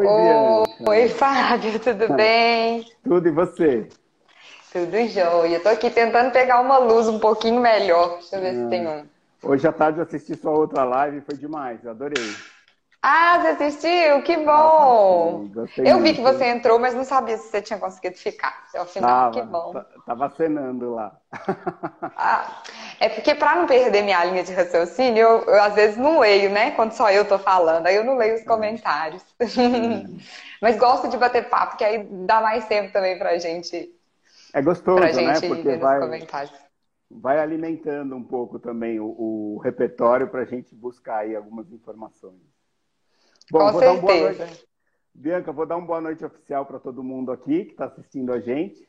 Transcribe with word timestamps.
Oi, 0.00 0.06
Bianca. 0.06 0.90
Oi, 0.90 1.08
Fábio, 1.08 1.78
tudo 1.78 2.08
bem? 2.16 2.86
Tudo 3.04 3.28
e 3.28 3.30
você? 3.30 3.86
Tudo 4.72 4.96
jóia. 5.08 5.56
Eu 5.56 5.62
tô 5.62 5.68
aqui 5.68 5.90
tentando 5.90 6.32
pegar 6.32 6.60
uma 6.62 6.78
luz 6.78 7.06
um 7.06 7.18
pouquinho 7.18 7.60
melhor. 7.60 8.16
Deixa 8.16 8.36
eu 8.36 8.40
ver 8.40 8.54
se 8.54 8.68
tem 8.70 8.88
um. 8.88 9.04
Hoje 9.42 9.66
à 9.68 9.72
tarde 9.72 9.98
eu 9.98 10.04
assisti 10.04 10.34
sua 10.36 10.52
outra 10.52 10.84
live 10.84 11.20
foi 11.20 11.36
demais, 11.36 11.84
eu 11.84 11.90
adorei. 11.90 12.34
Ah, 13.02 13.38
você 13.40 13.64
assistiu? 13.64 14.22
Que 14.22 14.36
bom! 14.38 15.50
Gostei 15.52 15.84
eu 15.84 16.00
vi 16.02 16.14
que 16.14 16.20
você 16.20 16.44
entrou, 16.46 16.78
mas 16.78 16.94
não 16.94 17.04
sabia 17.04 17.36
se 17.38 17.48
você 17.50 17.62
tinha 17.62 17.78
conseguido 17.78 18.16
ficar 18.16 18.64
até 18.68 18.80
o 18.80 18.86
final. 18.86 19.26
Tava, 19.26 19.32
que 19.32 19.42
bom. 19.42 19.72
ta- 19.72 19.84
Tava 20.04 20.28
cenando 20.30 20.94
lá. 20.94 21.20
Ah, 22.16 22.62
é 23.00 23.08
porque 23.08 23.34
para 23.34 23.56
não 23.56 23.66
perder 23.66 24.02
minha 24.02 24.22
linha 24.24 24.44
de 24.44 24.52
raciocínio, 24.52 25.22
eu, 25.22 25.44
eu 25.46 25.62
às 25.62 25.74
vezes 25.74 25.96
não 25.96 26.18
leio, 26.20 26.50
né? 26.50 26.70
Quando 26.72 26.92
só 26.92 27.10
eu 27.10 27.26
tô 27.26 27.38
falando, 27.38 27.86
aí 27.86 27.96
eu 27.96 28.04
não 28.04 28.16
leio 28.16 28.34
os 28.34 28.44
comentários. 28.44 29.22
Mas 30.60 30.76
gosto 30.76 31.08
de 31.08 31.16
bater 31.16 31.48
papo, 31.48 31.76
que 31.78 31.84
aí 31.84 32.04
dá 32.26 32.40
mais 32.42 32.66
tempo 32.68 32.92
também 32.92 33.18
pra 33.18 33.38
gente, 33.38 33.90
É 34.52 34.62
gostoso, 34.62 35.10
pra 35.10 35.12
né? 35.20 35.40
gente 35.40 35.40
Porque 35.40 35.70
ler 35.70 35.78
nos 35.78 35.92
vai, 35.92 35.98
comentários. 35.98 36.58
vai 37.10 37.38
alimentando 37.40 38.16
um 38.16 38.24
pouco 38.24 38.58
também 38.58 39.00
o, 39.00 39.06
o 39.56 39.58
repertório 39.58 40.30
para 40.30 40.42
a 40.42 40.46
gente 40.46 40.74
buscar 40.74 41.18
aí 41.20 41.36
algumas 41.36 41.70
informações. 41.72 42.40
Com 43.50 43.58
vou 43.72 43.80
dar 43.80 43.92
uma 43.92 44.00
boa 44.00 44.12
certeza. 44.12 44.46
noite. 44.46 44.68
Bianca, 45.14 45.52
vou 45.52 45.66
dar 45.66 45.76
uma 45.76 45.86
boa 45.86 46.00
noite 46.00 46.24
oficial 46.24 46.64
para 46.64 46.78
todo 46.78 47.02
mundo 47.02 47.32
aqui 47.32 47.64
que 47.64 47.72
está 47.72 47.86
assistindo 47.86 48.32
a 48.32 48.40
gente. 48.40 48.88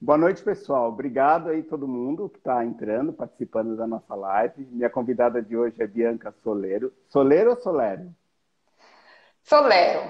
Boa 0.00 0.18
noite, 0.18 0.42
pessoal. 0.42 0.88
Obrigado 0.88 1.48
aí 1.48 1.62
todo 1.62 1.86
mundo 1.86 2.28
que 2.28 2.38
está 2.38 2.64
entrando, 2.64 3.12
participando 3.12 3.76
da 3.76 3.86
nossa 3.86 4.14
live. 4.14 4.66
Minha 4.66 4.90
convidada 4.90 5.40
de 5.40 5.56
hoje 5.56 5.80
é 5.80 5.86
Bianca 5.86 6.34
Soleiro. 6.42 6.92
Soleiro 7.08 7.50
ou 7.50 7.56
Solero? 7.56 8.12
Solero. 9.44 10.02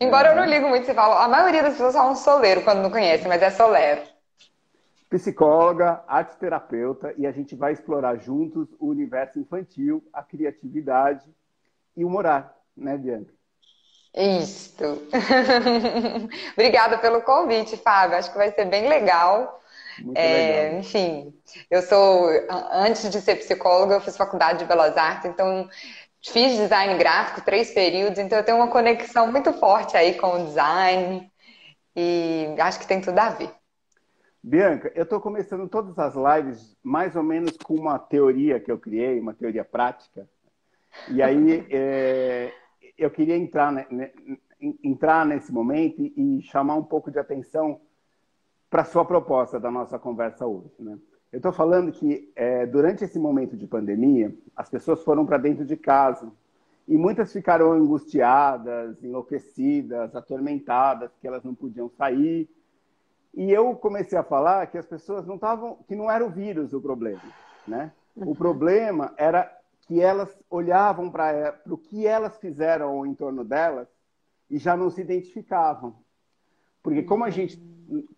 Embora 0.00 0.30
eu 0.30 0.36
não 0.36 0.44
ligo 0.44 0.68
muito 0.68 0.86
se 0.86 0.94
fala, 0.94 1.24
a 1.24 1.28
maioria 1.28 1.62
das 1.62 1.72
pessoas 1.72 1.94
falam 1.94 2.14
soleiro 2.14 2.62
quando 2.62 2.82
não 2.82 2.90
conhecem, 2.90 3.28
mas 3.28 3.42
é 3.42 3.50
solero. 3.50 4.02
Psicóloga, 5.08 6.02
arte 6.08 6.36
terapeuta, 6.38 7.12
e 7.18 7.26
a 7.26 7.32
gente 7.32 7.54
vai 7.54 7.72
explorar 7.72 8.16
juntos 8.16 8.68
o 8.78 8.86
universo 8.86 9.38
infantil, 9.38 10.02
a 10.12 10.22
criatividade 10.22 11.28
e 11.96 12.04
o 12.04 12.10
morar, 12.10 12.56
né, 12.76 12.96
Bianca? 12.96 13.32
Isto. 14.14 15.08
Obrigada 16.52 16.98
pelo 16.98 17.22
convite, 17.22 17.76
Fábio. 17.78 18.16
Acho 18.18 18.30
que 18.30 18.36
vai 18.38 18.52
ser 18.52 18.66
bem 18.66 18.88
legal. 18.88 19.60
Muito 19.96 20.28
É, 20.28 20.28
legal. 20.28 20.78
enfim, 20.78 21.34
eu 21.70 21.82
sou, 21.82 22.28
antes 22.72 23.10
de 23.10 23.20
ser 23.20 23.36
psicóloga, 23.36 23.94
eu 23.96 24.00
fiz 24.00 24.16
faculdade 24.16 24.60
de 24.60 24.66
Belas 24.66 24.96
Artes, 24.96 25.30
então 25.30 25.68
fiz 26.24 26.56
design 26.58 26.98
gráfico, 26.98 27.42
três 27.42 27.72
períodos, 27.72 28.18
então 28.18 28.38
eu 28.38 28.44
tenho 28.44 28.58
uma 28.58 28.70
conexão 28.70 29.30
muito 29.32 29.52
forte 29.54 29.96
aí 29.96 30.16
com 30.18 30.42
o 30.42 30.46
design 30.46 31.30
e 31.96 32.54
acho 32.60 32.80
que 32.80 32.86
tem 32.88 33.00
tudo 33.00 33.18
a 33.18 33.30
ver. 33.30 33.54
Bianca, 34.42 34.90
eu 34.94 35.04
estou 35.04 35.20
começando 35.20 35.68
todas 35.68 35.98
as 35.98 36.14
lives 36.14 36.76
mais 36.82 37.14
ou 37.14 37.22
menos 37.22 37.56
com 37.56 37.74
uma 37.74 37.98
teoria 37.98 38.58
que 38.60 38.70
eu 38.72 38.78
criei, 38.78 39.20
uma 39.20 39.34
teoria 39.34 39.64
prática. 39.64 40.28
E 41.06 41.22
aí 41.22 41.66
é, 41.70 42.54
eu 43.02 43.10
queria 43.10 43.36
entrar, 43.36 43.72
ne- 43.72 44.12
entrar 44.82 45.26
nesse 45.26 45.52
momento 45.52 46.02
e 46.02 46.40
chamar 46.42 46.76
um 46.76 46.84
pouco 46.84 47.10
de 47.10 47.18
atenção 47.18 47.80
para 48.70 48.82
a 48.82 48.86
sua 48.86 49.04
proposta 49.04 49.60
da 49.60 49.70
nossa 49.70 49.98
conversa 49.98 50.46
hoje. 50.46 50.72
Né? 50.78 50.98
Eu 51.32 51.38
estou 51.38 51.52
falando 51.52 51.92
que 51.92 52.30
é, 52.36 52.66
durante 52.66 53.04
esse 53.04 53.18
momento 53.18 53.56
de 53.56 53.66
pandemia, 53.66 54.34
as 54.56 54.68
pessoas 54.68 55.02
foram 55.02 55.26
para 55.26 55.38
dentro 55.38 55.64
de 55.64 55.76
casa 55.76 56.30
e 56.86 56.96
muitas 56.96 57.32
ficaram 57.32 57.72
angustiadas, 57.72 59.02
enlouquecidas, 59.02 60.14
atormentadas, 60.14 61.10
que 61.20 61.26
elas 61.26 61.42
não 61.44 61.54
podiam 61.54 61.88
sair. 61.88 62.48
E 63.34 63.50
eu 63.50 63.74
comecei 63.76 64.18
a 64.18 64.22
falar 64.22 64.66
que 64.66 64.76
as 64.76 64.86
pessoas 64.86 65.26
não 65.26 65.36
estavam, 65.36 65.78
que 65.88 65.94
não 65.94 66.10
era 66.10 66.24
o 66.24 66.30
vírus 66.30 66.72
o 66.72 66.80
problema, 66.80 67.22
né? 67.66 67.92
O 68.14 68.34
problema 68.34 69.14
era 69.16 69.50
que 69.82 70.00
elas 70.00 70.36
olhavam 70.48 71.10
para 71.10 71.60
o 71.68 71.76
que 71.76 72.06
elas 72.06 72.36
fizeram 72.38 73.04
em 73.04 73.14
torno 73.14 73.44
delas 73.44 73.88
e 74.48 74.58
já 74.58 74.76
não 74.76 74.90
se 74.90 75.00
identificavam. 75.00 75.94
Porque 76.82 77.02
como 77.02 77.24
a 77.24 77.30
gente, 77.30 77.60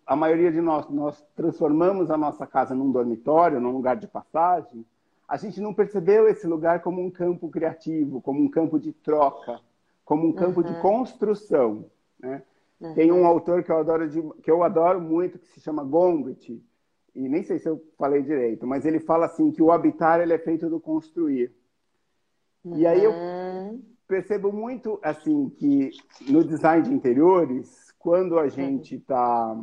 a 0.05 0.15
maioria 0.15 0.51
de 0.51 0.61
nós, 0.61 0.89
nós 0.89 1.23
transformamos 1.35 2.09
a 2.09 2.17
nossa 2.17 2.45
casa 2.47 2.73
num 2.75 2.91
dormitório, 2.91 3.59
num 3.59 3.71
lugar 3.71 3.95
de 3.95 4.07
passagem, 4.07 4.85
a 5.27 5.37
gente 5.37 5.59
não 5.59 5.73
percebeu 5.73 6.27
esse 6.27 6.45
lugar 6.45 6.81
como 6.81 7.01
um 7.03 7.09
campo 7.09 7.49
criativo, 7.49 8.21
como 8.21 8.41
um 8.41 8.49
campo 8.49 8.79
de 8.79 8.91
troca, 8.93 9.59
como 10.03 10.27
um 10.27 10.33
campo 10.33 10.63
de 10.63 10.69
construção, 10.81 11.85
né? 12.19 12.43
Tem 12.93 13.11
um 13.11 13.25
autor 13.25 13.63
que 13.63 13.71
eu 13.71 13.77
adoro 13.79 14.07
de- 14.07 14.41
que 14.43 14.51
eu 14.51 14.61
adoro 14.61 14.99
muito 15.01 15.39
que 15.39 15.47
se 15.47 15.59
chama 15.61 15.83
Gombrich 15.83 16.61
e 17.15 17.29
nem 17.29 17.43
sei 17.43 17.59
se 17.59 17.67
eu 17.69 17.81
falei 17.97 18.21
direito, 18.23 18.67
mas 18.67 18.85
ele 18.85 18.99
fala 18.99 19.25
assim 19.27 19.51
que 19.51 19.61
o 19.61 19.71
habitar 19.71 20.19
ele 20.21 20.33
é 20.33 20.39
feito 20.39 20.69
do 20.69 20.79
construir. 20.79 21.53
E 22.71 22.85
aí 22.85 23.03
eu 23.03 23.15
Hum, 23.53 23.95
percebo 24.07 24.51
muito 24.51 24.99
assim 25.03 25.49
que 25.49 25.91
no 26.21 26.43
design 26.43 26.83
de 26.83 26.93
interiores, 26.93 27.93
quando 27.99 28.39
a 28.39 28.47
gente 28.49 28.95
está, 28.95 29.57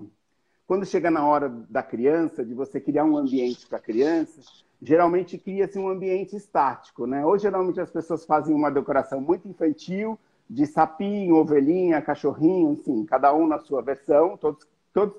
quando 0.66 0.86
chega 0.86 1.10
na 1.10 1.26
hora 1.26 1.48
da 1.48 1.82
criança, 1.82 2.44
de 2.44 2.54
você 2.54 2.80
criar 2.80 3.04
um 3.04 3.16
ambiente 3.16 3.66
para 3.66 3.78
a 3.78 3.82
criança, 3.82 4.42
geralmente 4.82 5.38
cria-se 5.38 5.78
um 5.78 5.88
ambiente 5.88 6.36
estático, 6.36 7.06
né? 7.06 7.24
Ou 7.26 7.38
geralmente 7.38 7.80
as 7.80 7.90
pessoas 7.90 8.24
fazem 8.26 8.54
uma 8.54 8.70
decoração 8.70 9.20
muito 9.20 9.48
infantil, 9.48 10.18
de 10.50 10.66
sapinho, 10.66 11.36
ovelhinha, 11.36 12.02
cachorrinho, 12.02 12.72
assim, 12.80 13.04
cada 13.06 13.34
um 13.34 13.46
na 13.46 13.58
sua 13.58 13.82
versão, 13.82 14.36
todos, 14.36 14.66
todos 14.92 15.16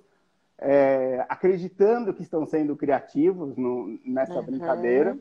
é, 0.59 1.25
acreditando 1.29 2.13
que 2.13 2.21
estão 2.23 2.45
sendo 2.45 2.75
criativos 2.75 3.55
no- 3.57 3.99
nessa 4.05 4.33
brincadeira 4.41 5.17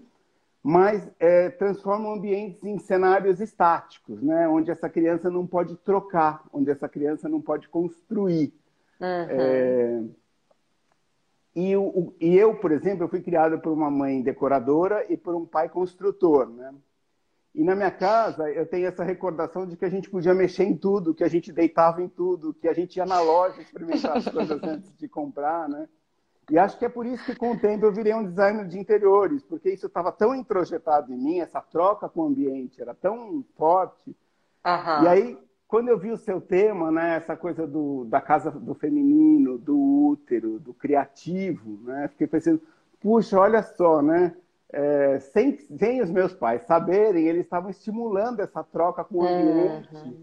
mas 0.65 1.11
é, 1.19 1.51
transformam 1.51 2.13
ambientes 2.13 2.63
em 2.63 2.79
cenários 2.79 3.41
estáticos, 3.41 4.23
né? 4.23 4.49
onde 4.49 4.71
essa 4.71 4.89
criança 4.89 5.29
não 5.29 5.45
pode 5.45 5.75
trocar, 5.79 6.45
onde 6.53 6.71
essa 6.71 6.89
criança 6.89 7.29
não 7.29 7.41
pode 7.41 7.69
construir. 7.69 8.55
É, 9.29 10.03
e, 11.57 11.77
o- 11.77 12.15
e 12.21 12.37
eu, 12.37 12.55
por 12.61 12.71
exemplo, 12.71 13.03
eu 13.05 13.09
fui 13.09 13.21
criado 13.21 13.59
por 13.59 13.73
uma 13.73 13.91
mãe 13.91 14.23
decoradora 14.23 15.05
e 15.13 15.17
por 15.17 15.35
um 15.35 15.45
pai 15.45 15.69
construtor. 15.69 16.49
Né? 16.49 16.73
E 17.55 17.63
na 17.63 17.75
minha 17.75 17.91
casa 17.91 18.51
eu 18.51 18.67
tenho 18.67 18.87
essa 18.87 19.05
recordação 19.05 19.67
de 19.67 19.77
que 19.77 19.85
a 19.85 19.91
gente 19.91 20.09
podia 20.09 20.33
mexer 20.33 20.65
em 20.65 20.77
tudo, 20.77 21.15
que 21.15 21.23
a 21.23 21.29
gente 21.29 21.53
deitava 21.53 22.03
em 22.03 22.09
tudo, 22.09 22.55
que 22.55 22.67
a 22.67 22.73
gente 22.73 22.97
ia 22.97 23.05
na 23.05 23.21
loja 23.21 23.61
experimentar 23.61 24.17
as 24.17 24.27
coisas 24.27 24.61
antes 24.65 24.97
de 24.97 25.09
comprar, 25.09 25.69
né? 25.69 25.89
E 26.51 26.59
acho 26.59 26.79
que 26.79 26.85
é 26.85 26.89
por 26.89 27.07
isso 27.07 27.25
que 27.25 27.37
com 27.37 27.53
o 27.53 27.59
tempo 27.59 27.85
eu 27.87 27.93
virei 27.93 28.15
um 28.15 28.25
designer 28.25 28.67
de 28.67 28.79
interiores, 28.79 29.43
porque 29.45 29.71
isso 29.71 29.87
estava 29.87 30.11
tão 30.11 30.35
introjetado 30.35 31.13
em 31.13 31.17
mim, 31.17 31.41
essa 31.41 31.61
troca 31.61 32.09
com 32.09 32.23
o 32.23 32.27
ambiente 32.27 32.81
era 32.81 32.95
tão 32.95 33.45
forte. 33.57 34.17
aham. 34.65 35.05
E 35.05 35.09
aí, 35.09 35.39
quando 35.69 35.89
eu 35.89 35.99
vi 35.99 36.11
o 36.11 36.19
seu 36.19 36.41
tema, 36.41 36.91
né, 36.91 37.17
essa 37.17 37.37
coisa 37.37 37.67
do, 37.67 38.05
da 38.07 38.21
casa 38.21 38.51
do 38.51 38.75
feminino, 38.75 39.57
do 39.57 39.79
útero, 39.79 40.59
do 40.59 40.75
criativo, 40.75 41.81
né, 41.85 42.09
fiquei 42.09 42.27
pensando, 42.27 42.61
puxa, 43.01 43.39
olha 43.39 43.63
só, 43.63 44.03
né, 44.03 44.35
é, 44.73 45.21
sem, 45.21 45.57
sem 45.59 46.01
os 46.03 46.11
meus 46.11 46.33
pais 46.33 46.63
saberem, 46.65 47.27
eles 47.29 47.45
estavam 47.45 47.71
estimulando 47.71 48.41
essa 48.41 48.65
troca 48.65 49.05
com 49.05 49.19
o 49.19 49.23
ambiente. 49.27 50.17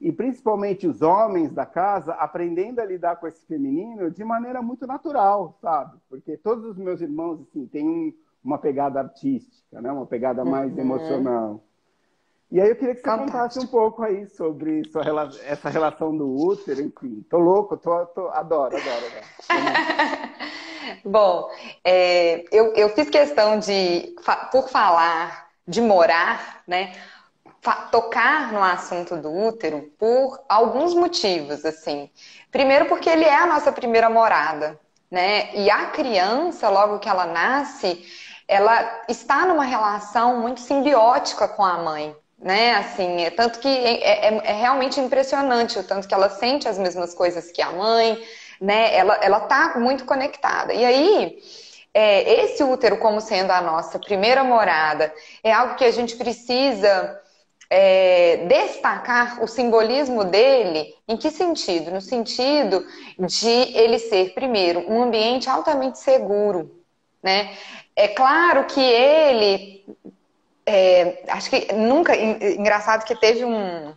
E 0.00 0.12
principalmente 0.12 0.86
os 0.86 1.00
homens 1.00 1.50
da 1.52 1.64
casa 1.64 2.12
aprendendo 2.14 2.80
a 2.80 2.84
lidar 2.84 3.16
com 3.16 3.26
esse 3.26 3.46
feminino 3.46 4.10
de 4.10 4.22
maneira 4.22 4.60
muito 4.60 4.86
natural, 4.86 5.56
sabe? 5.62 5.98
Porque 6.10 6.36
todos 6.36 6.64
os 6.66 6.76
meus 6.76 7.00
irmãos, 7.00 7.40
assim, 7.40 7.66
têm 7.66 7.88
um- 7.88 8.12
uma 8.44 8.58
pegada 8.58 9.00
artística, 9.00 9.80
né? 9.80 9.90
Uma 9.90 10.04
pegada 10.04 10.44
mais 10.44 10.76
emocional. 10.76 11.64
E 12.50 12.60
aí 12.60 12.68
eu 12.68 12.76
queria 12.76 12.94
que 12.94 13.00
você 13.00 13.04
Fantástico. 13.08 13.32
contasse 13.32 13.58
um 13.60 13.66
pouco 13.66 14.02
aí 14.02 14.26
sobre 14.28 14.82
rela- 15.02 15.30
essa 15.46 15.70
relação 15.70 16.14
do 16.14 16.28
útero, 16.28 16.82
enfim. 16.82 17.24
Tô 17.30 17.38
louco, 17.38 17.76
tô, 17.78 18.04
tô- 18.06 18.28
adoro, 18.28 18.76
adoro, 18.76 19.06
adoro. 19.06 19.24
Bom, 21.04 21.48
é, 21.84 22.44
eu, 22.52 22.74
eu 22.74 22.88
fiz 22.90 23.08
questão 23.08 23.58
de, 23.58 24.14
por 24.50 24.68
falar 24.68 25.48
de 25.66 25.80
morar, 25.80 26.62
né, 26.66 26.92
tocar 27.90 28.52
no 28.52 28.62
assunto 28.62 29.16
do 29.16 29.32
útero 29.32 29.90
por 29.98 30.38
alguns 30.48 30.94
motivos, 30.94 31.64
assim. 31.64 32.10
Primeiro 32.50 32.86
porque 32.86 33.08
ele 33.08 33.24
é 33.24 33.34
a 33.36 33.46
nossa 33.46 33.72
primeira 33.72 34.10
morada, 34.10 34.78
né? 35.10 35.54
E 35.54 35.70
a 35.70 35.86
criança, 35.86 36.68
logo 36.68 36.98
que 36.98 37.08
ela 37.08 37.26
nasce, 37.26 38.04
ela 38.46 39.02
está 39.08 39.46
numa 39.46 39.64
relação 39.64 40.38
muito 40.40 40.60
simbiótica 40.60 41.48
com 41.48 41.64
a 41.64 41.78
mãe, 41.78 42.14
né? 42.38 42.74
Assim, 42.74 43.22
é 43.22 43.30
tanto 43.30 43.58
que 43.58 43.68
é, 43.68 44.28
é- 44.28 44.42
é 44.44 44.52
realmente 44.52 45.00
impressionante 45.00 45.78
o 45.78 45.84
tanto 45.84 46.06
que 46.06 46.14
ela 46.14 46.28
sente 46.28 46.68
as 46.68 46.78
mesmas 46.78 47.14
coisas 47.14 47.50
que 47.50 47.62
a 47.62 47.72
mãe, 47.72 48.22
né? 48.60 48.94
Ela, 48.94 49.14
ela 49.22 49.40
tá 49.40 49.74
muito 49.78 50.04
conectada. 50.04 50.72
E 50.72 50.84
aí, 50.84 51.38
é, 51.92 52.44
esse 52.44 52.62
útero 52.62 52.98
como 52.98 53.20
sendo 53.20 53.50
a 53.52 53.60
nossa 53.60 53.98
primeira 53.98 54.42
morada 54.42 55.12
é 55.42 55.52
algo 55.52 55.76
que 55.76 55.84
a 55.84 55.90
gente 55.92 56.16
precisa 56.16 57.20
é, 57.70 58.46
destacar 58.46 59.42
o 59.42 59.46
simbolismo 59.46 60.24
dele, 60.24 60.94
em 61.08 61.16
que 61.16 61.30
sentido? 61.30 61.90
No 61.90 62.00
sentido 62.00 62.84
de 63.18 63.48
ele 63.48 63.98
ser, 63.98 64.34
primeiro, 64.34 64.80
um 64.90 65.02
ambiente 65.02 65.48
altamente 65.48 65.98
seguro. 65.98 66.82
Né? 67.22 67.56
É 67.96 68.08
claro 68.08 68.64
que 68.64 68.80
ele. 68.80 69.84
É, 70.66 71.22
acho 71.28 71.48
que 71.50 71.72
nunca. 71.72 72.14
Engraçado 72.16 73.04
que 73.04 73.14
teve 73.14 73.44
um. 73.44 73.94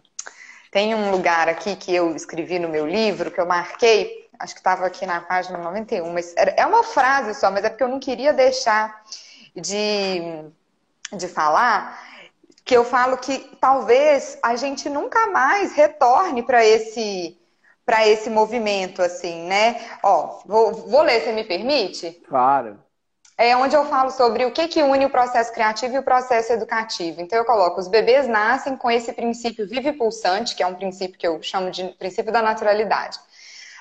Tem 0.71 0.93
um 0.93 1.11
lugar 1.11 1.49
aqui 1.49 1.75
que 1.75 1.93
eu 1.93 2.15
escrevi 2.15 2.59
no 2.59 2.69
meu 2.69 2.85
livro, 2.85 3.31
que 3.31 3.39
eu 3.39 3.45
marquei, 3.45 4.26
acho 4.39 4.53
que 4.53 4.59
estava 4.59 4.85
aqui 4.85 5.05
na 5.05 5.21
página 5.21 5.57
91, 5.57 6.11
mas 6.11 6.33
é 6.35 6.65
uma 6.65 6.83
frase 6.83 7.33
só, 7.33 7.51
mas 7.51 7.63
é 7.63 7.69
porque 7.69 7.83
eu 7.83 7.87
não 7.87 7.99
queria 7.99 8.33
deixar 8.33 9.03
de, 9.55 10.21
de 11.13 11.27
falar 11.27 11.99
que 12.63 12.75
eu 12.75 12.83
falo 12.83 13.17
que 13.17 13.39
talvez 13.61 14.37
a 14.43 14.55
gente 14.57 14.89
nunca 14.89 15.27
mais 15.27 15.73
retorne 15.73 16.43
para 16.43 16.65
esse 16.65 17.37
para 17.85 18.05
esse 18.05 18.29
movimento 18.29 19.01
assim, 19.01 19.43
né? 19.47 19.79
Ó, 20.03 20.41
vou, 20.45 20.73
vou 20.73 21.01
ler, 21.01 21.21
você 21.21 21.31
me 21.31 21.45
permite? 21.45 22.21
Claro. 22.27 22.77
É 23.37 23.55
onde 23.55 23.77
eu 23.77 23.85
falo 23.85 24.11
sobre 24.11 24.43
o 24.43 24.51
que, 24.51 24.67
que 24.67 24.83
une 24.83 25.05
o 25.05 25.09
processo 25.09 25.53
criativo 25.53 25.95
e 25.95 25.99
o 25.99 26.03
processo 26.03 26.51
educativo. 26.51 27.21
Então 27.21 27.39
eu 27.39 27.45
coloco, 27.45 27.79
os 27.79 27.87
bebês 27.87 28.27
nascem 28.27 28.75
com 28.75 28.91
esse 28.91 29.13
princípio 29.13 29.65
vive 29.65 29.93
pulsante, 29.93 30.53
que 30.53 30.61
é 30.61 30.67
um 30.67 30.73
princípio 30.73 31.17
que 31.17 31.25
eu 31.25 31.41
chamo 31.41 31.71
de 31.71 31.85
princípio 31.97 32.33
da 32.33 32.41
naturalidade. 32.41 33.17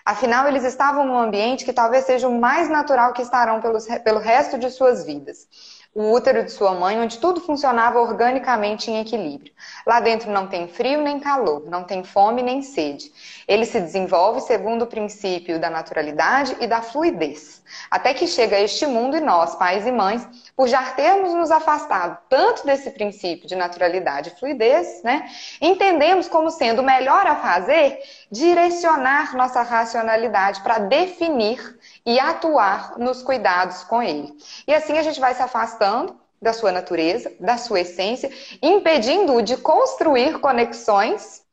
Afinal, 0.07 0.47
eles 0.47 0.65
estavam 0.65 1.05
num 1.05 1.19
ambiente 1.19 1.65
que 1.65 1.73
talvez 1.73 2.05
seja 2.07 2.29
o 2.29 2.41
mais 2.41 2.69
natural 2.69 3.13
que 3.13 3.23
estarão 3.23 3.61
pelos, 3.61 3.87
pelo 4.05 4.21
resto 4.21 4.57
de 4.57 4.71
suas 4.71 5.05
vidas 5.05 5.49
o 5.97 6.13
útero 6.13 6.45
de 6.45 6.53
sua 6.53 6.75
mãe, 6.75 7.01
onde 7.01 7.19
tudo 7.19 7.41
funcionava 7.41 7.99
organicamente 7.99 8.91
em 8.91 9.01
equilíbrio. 9.01 9.51
Lá 9.87 9.99
dentro 9.99 10.31
não 10.31 10.47
tem 10.47 10.69
frio 10.69 11.01
nem 11.01 11.19
calor, 11.19 11.65
não 11.71 11.85
tem 11.85 12.05
fome 12.05 12.43
nem 12.43 12.61
sede. 12.61 13.11
Ele 13.47 13.65
se 13.65 13.81
desenvolve 13.81 14.41
segundo 14.41 14.83
o 14.83 14.87
princípio 14.87 15.61
da 15.61 15.71
naturalidade 15.71 16.57
e 16.61 16.67
da 16.67 16.83
fluidez. 16.83 17.63
Até 17.89 18.13
que 18.13 18.27
chega 18.27 18.59
este 18.59 18.87
mundo 18.87 19.17
e 19.17 19.21
nós, 19.21 19.55
pais 19.55 19.87
e 19.87 19.93
mães, 19.93 20.27
por 20.57 20.67
já 20.67 20.83
termos 20.93 21.33
nos 21.33 21.51
afastado 21.51 22.19
tanto 22.29 22.67
desse 22.67 22.91
princípio 22.91 23.47
de 23.47 23.55
naturalidade 23.55 24.31
e 24.31 24.39
fluidez, 24.39 25.03
né, 25.05 25.29
entendemos 25.61 26.29
como 26.29 26.51
sendo 26.51 26.83
melhor 26.83 27.27
a 27.27 27.37
fazer 27.37 28.01
direcionar 28.31 29.37
nossa 29.37 29.63
racionalidade 29.63 30.61
para 30.63 30.79
definir 30.79 31.79
e 32.05 32.19
atuar 32.19 32.99
nos 32.99 33.23
cuidados 33.23 33.85
com 33.85 34.03
ele. 34.03 34.33
E 34.67 34.75
assim 34.75 34.99
a 34.99 35.03
gente 35.03 35.21
vai 35.21 35.35
se 35.35 35.43
afastando 35.43 36.19
da 36.43 36.53
sua 36.53 36.73
natureza, 36.73 37.33
da 37.41 37.57
sua 37.57 37.81
essência, 37.81 38.31
impedindo-o 38.61 39.41
de 39.41 39.57
construir 39.57 40.39
conexões 40.41 41.46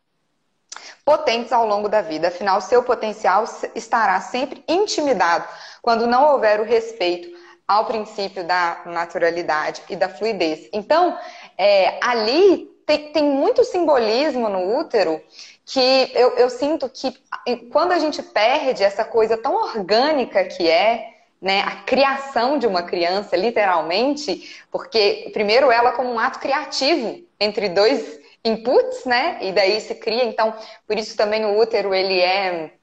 potentes 1.06 1.52
ao 1.52 1.68
longo 1.68 1.90
da 1.90 2.02
vida. 2.02 2.30
Afinal, 2.30 2.62
seu 2.62 2.84
potencial 2.84 3.44
estará 3.76 4.20
sempre 4.22 4.64
intimidado 4.68 5.48
quando 5.82 6.08
não 6.08 6.32
houver 6.32 6.60
o 6.60 6.64
respeito 6.64 7.30
ao 7.68 7.86
princípio 7.86 8.44
da 8.44 8.82
naturalidade 8.86 9.82
e 9.90 9.96
da 9.96 10.10
fluidez. 10.10 10.70
Então, 10.72 11.18
é, 11.58 11.98
ali 12.02 12.70
tem, 12.86 13.12
tem 13.12 13.24
muito 13.24 13.64
simbolismo 13.64 14.50
no 14.50 14.78
útero 14.78 15.22
que 15.66 16.12
eu, 16.14 16.36
eu 16.36 16.50
sinto 16.50 16.90
que 16.90 17.18
quando 17.72 17.94
a 17.94 18.00
gente 18.00 18.22
perde 18.22 18.84
essa 18.84 19.06
coisa 19.06 19.38
tão 19.38 19.56
orgânica 19.56 20.44
que 20.44 20.70
é 20.70 21.14
né, 21.42 21.62
a 21.62 21.84
criação 21.84 22.58
de 22.58 22.66
uma 22.66 22.84
criança, 22.84 23.36
literalmente, 23.36 24.64
porque 24.72 25.30
primeiro 25.34 25.70
ela 25.72 25.92
como 25.92 26.10
um 26.10 26.20
ato 26.20 26.40
criativo 26.40 27.22
entre 27.40 27.68
dois 27.70 28.20
inputs, 28.46 29.06
né, 29.06 29.38
e 29.42 29.52
daí 29.52 29.80
se 29.80 29.96
cria, 29.96 30.26
então 30.26 30.54
por 30.86 30.98
isso 30.98 31.16
também 31.16 31.46
o 31.46 31.58
útero 31.58 31.94
ele 31.94 32.20
é 32.20 32.74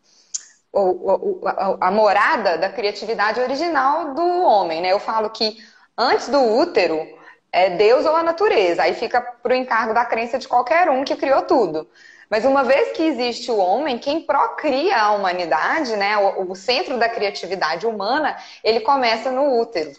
a 1.80 1.90
morada 1.90 2.56
da 2.56 2.70
criatividade 2.70 3.40
original 3.40 4.14
do 4.14 4.42
homem, 4.42 4.80
né? 4.80 4.92
Eu 4.92 5.00
falo 5.00 5.30
que 5.30 5.58
antes 5.98 6.28
do 6.28 6.40
útero 6.40 7.06
é 7.52 7.70
Deus 7.70 8.06
ou 8.06 8.14
a 8.14 8.22
natureza, 8.22 8.84
aí 8.84 8.94
fica 8.94 9.20
para 9.20 9.52
o 9.52 9.56
encargo 9.56 9.92
da 9.92 10.04
crença 10.04 10.38
de 10.38 10.46
qualquer 10.46 10.88
um 10.88 11.04
que 11.04 11.16
criou 11.16 11.42
tudo. 11.42 11.88
Mas 12.30 12.44
uma 12.44 12.62
vez 12.62 12.92
que 12.92 13.02
existe 13.02 13.50
o 13.50 13.56
homem, 13.56 13.98
quem 13.98 14.20
procria 14.20 14.96
a 14.96 15.12
humanidade, 15.12 15.96
né, 15.96 16.16
o, 16.16 16.52
o 16.52 16.54
centro 16.54 16.96
da 16.96 17.08
criatividade 17.08 17.84
humana, 17.84 18.36
ele 18.62 18.78
começa 18.80 19.32
no 19.32 19.60
útero. 19.60 19.90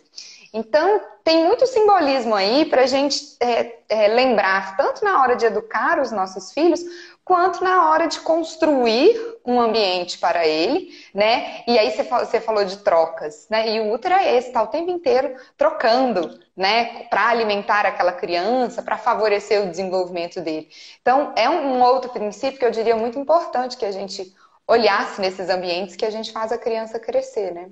Então, 0.53 1.01
tem 1.23 1.45
muito 1.45 1.65
simbolismo 1.65 2.35
aí 2.35 2.65
para 2.65 2.81
a 2.81 2.85
gente 2.87 3.37
é, 3.39 3.79
é, 3.87 4.07
lembrar, 4.09 4.75
tanto 4.75 5.03
na 5.03 5.21
hora 5.21 5.35
de 5.35 5.45
educar 5.45 5.99
os 5.99 6.11
nossos 6.11 6.51
filhos, 6.51 6.81
quanto 7.23 7.63
na 7.63 7.89
hora 7.89 8.07
de 8.07 8.19
construir 8.19 9.17
um 9.45 9.61
ambiente 9.61 10.17
para 10.17 10.45
ele, 10.45 10.89
né? 11.13 11.63
E 11.67 11.77
aí 11.79 11.91
você 11.91 12.41
falou 12.41 12.65
de 12.65 12.77
trocas, 12.77 13.47
né? 13.49 13.69
E 13.69 13.79
o 13.79 13.93
útero 13.93 14.15
é 14.15 14.35
esse, 14.35 14.51
tá 14.51 14.61
o 14.61 14.67
tempo 14.67 14.91
inteiro 14.91 15.35
trocando, 15.57 16.37
né? 16.55 17.05
Para 17.09 17.29
alimentar 17.29 17.85
aquela 17.85 18.11
criança, 18.11 18.83
para 18.83 18.97
favorecer 18.97 19.61
o 19.63 19.69
desenvolvimento 19.69 20.41
dele. 20.41 20.67
Então, 21.01 21.33
é 21.37 21.49
um 21.49 21.81
outro 21.81 22.11
princípio 22.11 22.59
que 22.59 22.65
eu 22.65 22.71
diria 22.71 22.95
muito 22.95 23.17
importante 23.17 23.77
que 23.77 23.85
a 23.85 23.91
gente 23.91 24.35
olhasse 24.67 25.21
nesses 25.21 25.49
ambientes 25.49 25.95
que 25.95 26.05
a 26.05 26.09
gente 26.09 26.31
faz 26.31 26.51
a 26.51 26.57
criança 26.57 26.99
crescer, 26.99 27.53
né? 27.53 27.69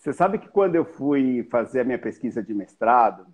Você 0.00 0.14
sabe 0.14 0.38
que 0.38 0.48
quando 0.48 0.76
eu 0.76 0.84
fui 0.86 1.42
fazer 1.50 1.80
a 1.80 1.84
minha 1.84 1.98
pesquisa 1.98 2.42
de 2.42 2.54
mestrado, 2.54 3.26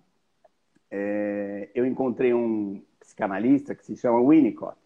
é, 0.91 1.69
eu 1.73 1.85
encontrei 1.85 2.33
um 2.33 2.83
psicanalista 2.99 3.73
que 3.73 3.85
se 3.85 3.95
chama 3.95 4.19
Winnicott. 4.21 4.77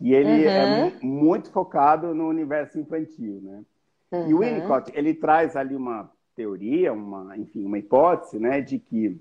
E 0.00 0.12
ele 0.12 0.44
é 0.44 0.64
uhum. 0.64 0.86
é 0.88 1.06
muito 1.06 1.52
focado 1.52 2.12
no 2.12 2.26
universo 2.26 2.80
infantil, 2.80 3.40
né? 3.42 3.62
Uhum. 4.10 4.28
E 4.28 4.34
o 4.34 4.38
Winnicott, 4.40 4.90
ele 4.92 5.14
traz 5.14 5.54
ali 5.54 5.76
uma 5.76 6.10
teoria, 6.34 6.92
uma, 6.92 7.36
enfim, 7.36 7.64
uma 7.64 7.78
hipótese, 7.78 8.40
né, 8.40 8.60
de 8.60 8.80
que 8.80 9.20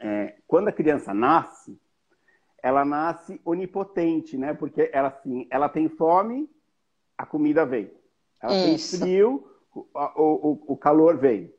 é, 0.00 0.34
quando 0.46 0.68
a 0.68 0.72
criança 0.72 1.14
nasce, 1.14 1.80
ela 2.62 2.84
nasce 2.84 3.40
onipotente, 3.42 4.36
né? 4.36 4.52
Porque 4.52 4.90
ela, 4.92 5.08
assim, 5.08 5.46
ela 5.48 5.70
tem 5.70 5.88
fome, 5.88 6.46
a 7.16 7.24
comida 7.24 7.64
vem. 7.64 7.90
Ela 8.38 8.54
Isso. 8.54 8.98
tem 8.98 9.08
frio, 9.08 9.51
o, 9.74 9.84
o, 10.16 10.62
o 10.68 10.76
calor 10.76 11.16
vem. 11.16 11.52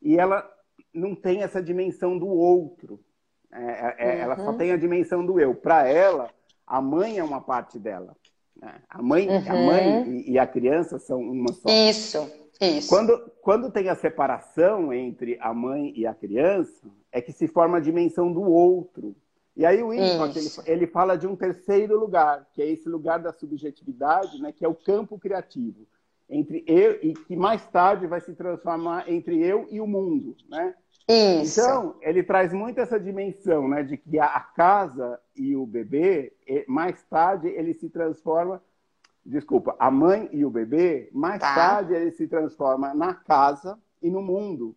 E 0.00 0.18
ela 0.18 0.48
não 0.94 1.14
tem 1.14 1.42
essa 1.42 1.62
dimensão 1.62 2.18
do 2.18 2.28
outro. 2.28 3.00
É, 3.52 3.58
é, 3.98 4.14
uhum. 4.14 4.20
Ela 4.22 4.36
só 4.36 4.50
uhum. 4.50 4.56
tem 4.56 4.72
a 4.72 4.76
dimensão 4.76 5.24
do 5.24 5.40
eu. 5.40 5.54
Para 5.54 5.88
ela, 5.88 6.30
a 6.66 6.80
mãe 6.80 7.18
é 7.18 7.24
uma 7.24 7.40
parte 7.40 7.78
dela. 7.78 8.16
Né? 8.60 8.74
A 8.88 9.02
mãe, 9.02 9.28
uhum. 9.28 9.44
a 9.48 9.54
mãe 9.54 10.24
e, 10.26 10.38
a 10.38 10.46
criança 10.46 10.98
são 10.98 11.20
uma 11.20 11.52
só. 11.52 11.68
Isso, 11.68 12.30
isso. 12.60 12.88
Quando, 12.88 13.30
quando 13.42 13.70
tem 13.70 13.88
a 13.88 13.94
separação 13.94 14.92
entre 14.92 15.36
a 15.40 15.52
mãe 15.52 15.92
e 15.96 16.06
a 16.06 16.14
criança, 16.14 16.86
é 17.10 17.20
que 17.20 17.32
se 17.32 17.48
forma 17.48 17.78
a 17.78 17.80
dimensão 17.80 18.32
do 18.32 18.42
outro. 18.42 19.14
E 19.56 19.64
aí 19.64 19.82
o 19.82 19.88
Winnicott, 19.88 20.38
ele, 20.38 20.48
ele 20.66 20.86
fala 20.86 21.16
de 21.16 21.26
um 21.26 21.34
terceiro 21.34 21.98
lugar, 21.98 22.46
que 22.52 22.60
é 22.60 22.68
esse 22.68 22.88
lugar 22.90 23.18
da 23.18 23.32
subjetividade, 23.32 24.40
né, 24.40 24.52
que 24.52 24.62
é 24.62 24.68
o 24.68 24.74
campo 24.74 25.18
criativo 25.18 25.86
entre 26.28 26.64
eu 26.66 26.98
e 27.02 27.14
que 27.14 27.36
mais 27.36 27.64
tarde 27.68 28.06
vai 28.06 28.20
se 28.20 28.34
transformar 28.34 29.10
entre 29.10 29.40
eu 29.40 29.66
e 29.70 29.80
o 29.80 29.86
mundo, 29.86 30.36
né? 30.48 30.74
Isso. 31.08 31.60
Então, 31.60 31.94
ele 32.00 32.22
traz 32.22 32.52
muito 32.52 32.80
essa 32.80 32.98
dimensão, 32.98 33.68
né, 33.68 33.84
de 33.84 33.96
que 33.96 34.18
a 34.18 34.40
casa 34.40 35.20
e 35.36 35.54
o 35.54 35.64
bebê, 35.64 36.32
mais 36.66 37.00
tarde 37.04 37.46
ele 37.46 37.72
se 37.74 37.88
transforma, 37.88 38.60
desculpa, 39.24 39.76
a 39.78 39.88
mãe 39.88 40.28
e 40.32 40.44
o 40.44 40.50
bebê, 40.50 41.08
mais 41.12 41.40
tá. 41.40 41.54
tarde 41.54 41.94
ele 41.94 42.10
se 42.10 42.26
transforma 42.26 42.92
na 42.92 43.14
casa 43.14 43.78
e 44.02 44.10
no 44.10 44.20
mundo. 44.20 44.74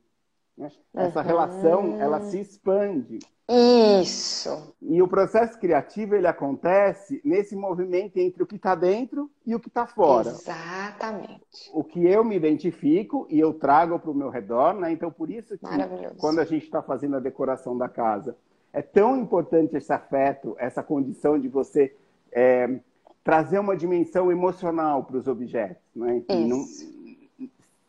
Né? 0.56 0.72
Essa 0.94 1.22
uhum. 1.22 1.25
relação, 1.25 2.00
ela 2.00 2.22
se 2.22 2.39
expande. 2.39 3.20
Isso. 3.50 4.75
E 4.79 5.01
o 5.01 5.08
processo 5.08 5.58
criativo 5.60 6.15
ele 6.15 6.27
acontece 6.27 7.20
nesse 7.25 7.56
movimento 7.56 8.18
entre 8.18 8.44
o 8.44 8.46
que 8.46 8.58
está 8.58 8.75
dentro 8.75 9.29
e 9.44 9.56
o 9.56 9.60
que 9.60 9.70
está 9.70 9.88
fora. 9.88 10.29
Exatamente. 10.29 11.72
O 11.74 11.84
que 11.84 12.06
eu 12.06 12.24
me 12.24 12.36
identifico 12.36 13.25
e 13.27 13.39
eu 13.39 13.51
trago 13.53 13.98
para 13.98 14.12
o 14.12 14.13
meu 14.13 14.29
redor, 14.29 14.74
né? 14.74 14.91
Então 14.91 15.12
por 15.12 15.32
isso 15.32 15.58
que 15.58 15.65
quando 16.20 16.39
a 16.39 16.46
gente 16.46 16.65
está 16.65 16.84
fazendo 16.84 17.15
a 17.15 17.20
decoração 17.20 17.75
da 17.75 17.89
casa 17.89 18.38
é 18.72 18.84
tão 18.84 19.18
importante 19.18 19.75
esse 19.75 19.91
afeto, 19.91 20.56
essa 20.60 20.84
condição 20.84 21.39
de 21.39 21.48
você 21.48 21.96
é, 22.32 22.79
trazer 23.24 23.58
uma 23.58 23.75
dimensão 23.75 24.32
emocional 24.32 25.03
para 25.03 25.18
os 25.18 25.27
objetos, 25.27 25.82
né? 25.96 26.24
Não, 26.29 26.65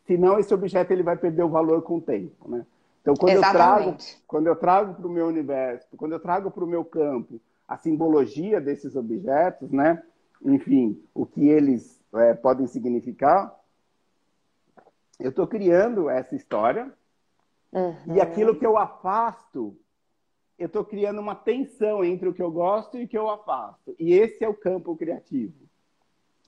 senão 0.07 0.39
esse 0.39 0.51
objeto 0.53 0.91
ele 0.91 1.03
vai 1.03 1.15
perder 1.15 1.43
o 1.43 1.49
valor 1.49 1.83
com 1.83 1.97
o 1.97 2.01
tempo, 2.01 2.49
né? 2.49 2.65
Então, 3.01 3.15
quando 3.15 3.33
Exatamente. 3.33 4.13
eu 4.13 4.17
trago, 4.17 4.23
quando 4.27 4.47
eu 4.47 4.55
trago 4.55 4.93
para 4.93 5.07
o 5.07 5.11
meu 5.11 5.27
universo, 5.27 5.97
quando 5.97 6.11
eu 6.11 6.19
trago 6.19 6.51
para 6.51 6.63
o 6.63 6.67
meu 6.67 6.85
campo 6.85 7.41
a 7.67 7.77
simbologia 7.77 8.61
desses 8.61 8.95
objetos, 8.95 9.71
né? 9.71 10.03
Enfim, 10.43 11.01
o 11.13 11.25
que 11.25 11.47
eles 11.47 11.99
é, 12.13 12.33
podem 12.33 12.67
significar, 12.67 13.55
eu 15.19 15.29
estou 15.29 15.47
criando 15.47 16.09
essa 16.09 16.35
história 16.35 16.91
uhum. 17.71 18.15
e 18.15 18.21
aquilo 18.21 18.57
que 18.57 18.65
eu 18.65 18.77
afasto, 18.77 19.77
eu 20.57 20.67
estou 20.67 20.83
criando 20.83 21.19
uma 21.19 21.35
tensão 21.35 22.03
entre 22.03 22.27
o 22.27 22.33
que 22.33 22.41
eu 22.41 22.51
gosto 22.51 22.97
e 22.97 23.05
o 23.05 23.07
que 23.07 23.17
eu 23.17 23.29
afasto. 23.29 23.95
E 23.97 24.13
esse 24.13 24.43
é 24.43 24.49
o 24.49 24.53
campo 24.53 24.95
criativo. 24.95 25.53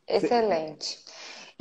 Excelente. 0.08 1.03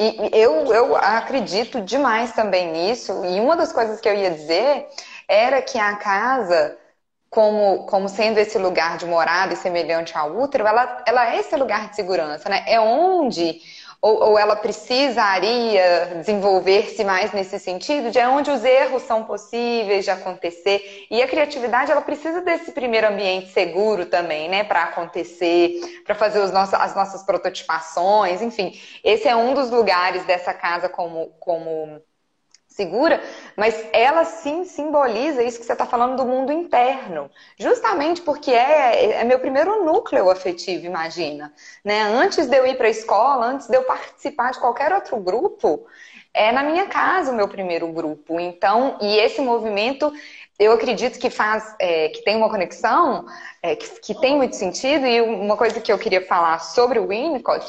E 0.03 0.31
eu, 0.33 0.73
eu 0.73 0.97
acredito 0.97 1.81
demais 1.81 2.33
também 2.33 2.73
nisso. 2.73 3.25
E 3.25 3.41
uma 3.41 3.57
das 3.57 3.73
coisas 3.73 4.01
que 4.01 4.09
eu 4.09 4.15
ia 4.15 4.31
dizer 4.31 4.89
era 5.29 5.63
que 5.63 5.79
a 5.79 5.97
casa, 5.97 6.77
como, 7.31 7.87
como 7.87 8.09
sendo 8.09 8.39
esse 8.39 8.59
lugar 8.59 8.99
de 8.99 9.07
morada 9.07 9.53
e 9.55 9.57
semelhante 9.57 10.17
ao 10.17 10.37
útero, 10.37 10.67
ela, 10.67 11.03
ela 11.07 11.33
é 11.35 11.39
esse 11.41 11.55
lugar 11.57 11.89
de 11.91 11.97
segurança, 11.97 12.49
né? 12.49 12.65
É 12.67 12.81
onde 12.81 13.61
ou, 14.03 14.21
ou 14.31 14.39
ela 14.39 14.57
precisaria 14.57 16.17
desenvolver-se 16.17 17.05
mais 17.05 17.31
nesse 17.33 17.57
sentido, 17.61 18.11
de 18.11 18.19
onde 18.19 18.51
os 18.51 18.65
erros 18.65 19.03
são 19.03 19.23
possíveis 19.23 20.05
de 20.05 20.11
acontecer. 20.11 21.07
E 21.09 21.23
a 21.23 21.29
criatividade, 21.29 21.93
ela 21.93 22.01
precisa 22.01 22.41
desse 22.41 22.73
primeiro 22.73 23.07
ambiente 23.07 23.51
seguro 23.51 24.07
também, 24.07 24.49
né, 24.49 24.65
para 24.65 24.83
acontecer, 24.83 26.03
para 26.05 26.17
fazer 26.17 26.41
os 26.41 26.51
nossos, 26.51 26.75
as 26.75 26.97
nossas 26.97 27.23
prototipações, 27.23 28.43
enfim. 28.43 28.73
Esse 29.05 29.29
é 29.29 29.37
um 29.37 29.55
dos 29.55 29.71
lugares 29.71 30.25
dessa 30.25 30.53
casa 30.53 30.89
como, 30.89 31.29
como 31.39 32.03
segura, 32.73 33.23
mas 33.57 33.87
ela 33.93 34.25
sim 34.25 34.65
simboliza 34.65 35.43
isso 35.43 35.61
que 35.61 35.67
você 35.67 35.73
está 35.73 35.87
falando 35.87 36.17
do 36.17 36.27
mundo 36.27 36.53
interno, 36.53 37.31
justamente 37.59 38.21
porque 38.23 38.51
é, 38.51 39.21
é 39.21 39.25
meu 39.25 39.39
primeiro 39.39 39.85
núcleo 39.85 40.31
afetivo, 40.31 40.87
imagina. 40.87 41.53
Né? 41.85 42.03
Antes 42.03 42.47
de 42.47 42.57
eu 42.57 42.67
ir 42.67 42.77
para 42.77 42.87
a 42.87 42.91
escola, 42.91 43.47
antes 43.47 43.69
de 43.69 43.77
eu 43.77 43.85
participar 43.85 44.53
de 44.53 44.61
qualquer 44.61 44.93
outro 44.93 45.17
grupo, 45.19 45.87
é 46.35 46.51
na 46.51 46.63
minha 46.63 46.87
casa 46.87 47.31
o 47.31 47.35
meu 47.35 47.47
primeiro 47.47 47.87
grupo. 47.89 48.41
Então, 48.41 48.97
e 49.01 49.19
esse 49.19 49.41
movimento 49.41 50.13
eu 50.59 50.73
acredito 50.73 51.19
que 51.19 51.29
faz, 51.29 51.75
é, 51.79 52.09
que 52.09 52.23
tem 52.23 52.37
uma 52.37 52.49
conexão, 52.49 53.27
é, 53.63 53.75
que, 53.75 54.01
que, 54.01 54.21
tem 54.21 54.37
muito 54.37 54.57
sentido, 54.57 55.07
e 55.07 55.21
uma 55.21 55.57
coisa 55.57 55.81
que 55.81 55.93
eu 55.93 55.99
queria 55.99 56.25
falar 56.25 56.59
sobre 56.61 56.99
o 56.99 57.09
Winnicott 57.09 57.67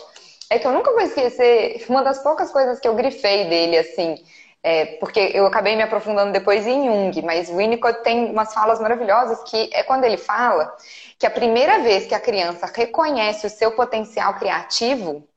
é 0.49 0.59
que 0.59 0.67
eu 0.67 0.71
nunca 0.71 0.91
vou 0.91 1.01
esquecer, 1.01 1.83
uma 1.89 2.03
das 2.03 2.21
poucas 2.21 2.51
coisas 2.51 2.79
que 2.79 2.87
eu 2.87 2.93
grifei 2.93 3.45
dele, 3.45 3.77
assim, 3.77 4.23
é, 4.63 4.85
porque 4.97 5.19
eu 5.33 5.45
acabei 5.45 5.75
me 5.75 5.83
aprofundando 5.83 6.31
depois 6.31 6.65
em 6.65 6.85
Jung, 6.85 7.21
mas 7.21 7.49
o 7.49 7.57
Winnicott 7.57 8.01
tem 8.01 8.31
umas 8.31 8.53
falas 8.53 8.79
maravilhosas 8.79 9.43
que 9.43 9.69
é 9.73 9.83
quando 9.83 10.05
ele 10.05 10.17
fala 10.17 10.73
que 11.19 11.25
a 11.25 11.31
primeira 11.31 11.79
vez 11.79 12.07
que 12.07 12.15
a 12.15 12.19
criança 12.19 12.71
reconhece 12.73 13.45
o 13.45 13.49
seu 13.49 13.73
potencial 13.73 14.35
criativo 14.35 15.27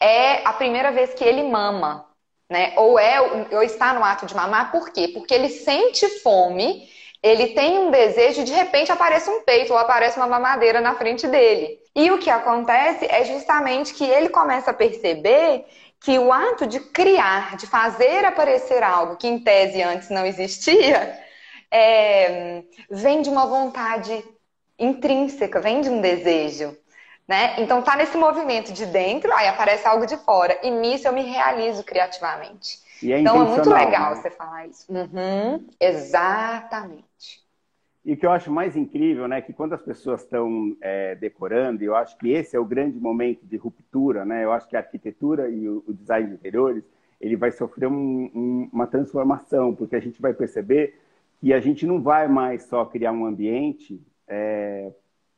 é 0.00 0.40
a 0.46 0.54
primeira 0.54 0.90
vez 0.90 1.12
que 1.12 1.22
ele 1.22 1.42
mama, 1.42 2.06
né? 2.48 2.72
Ou 2.76 2.98
é 2.98 3.20
ou 3.20 3.62
está 3.62 3.92
no 3.92 4.02
ato 4.02 4.24
de 4.24 4.34
mamar, 4.34 4.72
por 4.72 4.90
quê? 4.90 5.08
Porque 5.08 5.34
ele 5.34 5.50
sente 5.50 6.08
fome, 6.20 6.88
ele 7.22 7.48
tem 7.48 7.78
um 7.78 7.90
desejo 7.90 8.40
e 8.40 8.44
de 8.44 8.52
repente 8.52 8.90
aparece 8.90 9.28
um 9.28 9.42
peito 9.42 9.72
ou 9.72 9.78
aparece 9.78 10.16
uma 10.16 10.26
mamadeira 10.26 10.80
na 10.80 10.94
frente 10.94 11.26
dele. 11.26 11.78
E 11.94 12.10
o 12.10 12.18
que 12.18 12.30
acontece 12.30 13.06
é 13.06 13.24
justamente 13.24 13.92
que 13.92 14.04
ele 14.04 14.28
começa 14.30 14.70
a 14.70 14.74
perceber 14.74 15.66
que 16.00 16.18
o 16.18 16.32
ato 16.32 16.66
de 16.66 16.80
criar, 16.80 17.56
de 17.56 17.66
fazer 17.66 18.24
aparecer 18.24 18.82
algo 18.82 19.16
que 19.16 19.26
em 19.26 19.38
tese 19.38 19.82
antes 19.82 20.10
não 20.10 20.24
existia, 20.26 21.18
é, 21.70 22.62
vem 22.90 23.22
de 23.22 23.28
uma 23.28 23.46
vontade 23.46 24.24
intrínseca, 24.78 25.60
vem 25.60 25.80
de 25.80 25.88
um 25.88 26.00
desejo. 26.00 26.76
Né? 27.26 27.56
Então 27.58 27.82
tá 27.82 27.96
nesse 27.96 28.16
movimento 28.16 28.72
de 28.72 28.86
dentro, 28.86 29.32
aí 29.32 29.48
aparece 29.48 29.86
algo 29.86 30.06
de 30.06 30.16
fora. 30.18 30.58
E 30.62 30.70
nisso 30.70 31.08
eu 31.08 31.12
me 31.12 31.22
realizo 31.22 31.82
criativamente. 31.82 32.78
É 33.02 33.18
então 33.18 33.42
é 33.42 33.44
muito 33.44 33.68
legal 33.68 34.14
né? 34.14 34.22
você 34.22 34.30
falar 34.30 34.66
isso. 34.68 34.86
Uhum, 34.88 35.66
exatamente. 35.80 37.45
E 38.06 38.12
o 38.12 38.16
que 38.16 38.24
eu 38.24 38.30
acho 38.30 38.52
mais 38.52 38.76
incrível, 38.76 39.26
né, 39.26 39.42
que 39.42 39.52
quando 39.52 39.72
as 39.72 39.82
pessoas 39.82 40.22
estão 40.22 40.76
é, 40.80 41.16
decorando, 41.16 41.82
eu 41.82 41.96
acho 41.96 42.16
que 42.16 42.30
esse 42.30 42.54
é 42.54 42.60
o 42.60 42.64
grande 42.64 43.00
momento 43.00 43.44
de 43.44 43.56
ruptura, 43.56 44.24
né, 44.24 44.44
eu 44.44 44.52
acho 44.52 44.68
que 44.68 44.76
a 44.76 44.78
arquitetura 44.78 45.50
e 45.50 45.68
o, 45.68 45.82
o 45.88 45.92
design 45.92 46.28
de 46.28 46.34
interiores, 46.34 46.84
ele 47.20 47.34
vai 47.34 47.50
sofrer 47.50 47.88
um, 47.88 48.30
um, 48.32 48.70
uma 48.72 48.86
transformação, 48.86 49.74
porque 49.74 49.96
a 49.96 50.00
gente 50.00 50.22
vai 50.22 50.32
perceber 50.32 51.00
que 51.40 51.52
a 51.52 51.58
gente 51.58 51.84
não 51.84 52.00
vai 52.00 52.28
mais 52.28 52.62
só 52.62 52.84
criar 52.84 53.10
um 53.10 53.26
ambiente 53.26 54.00
é, 54.28 54.92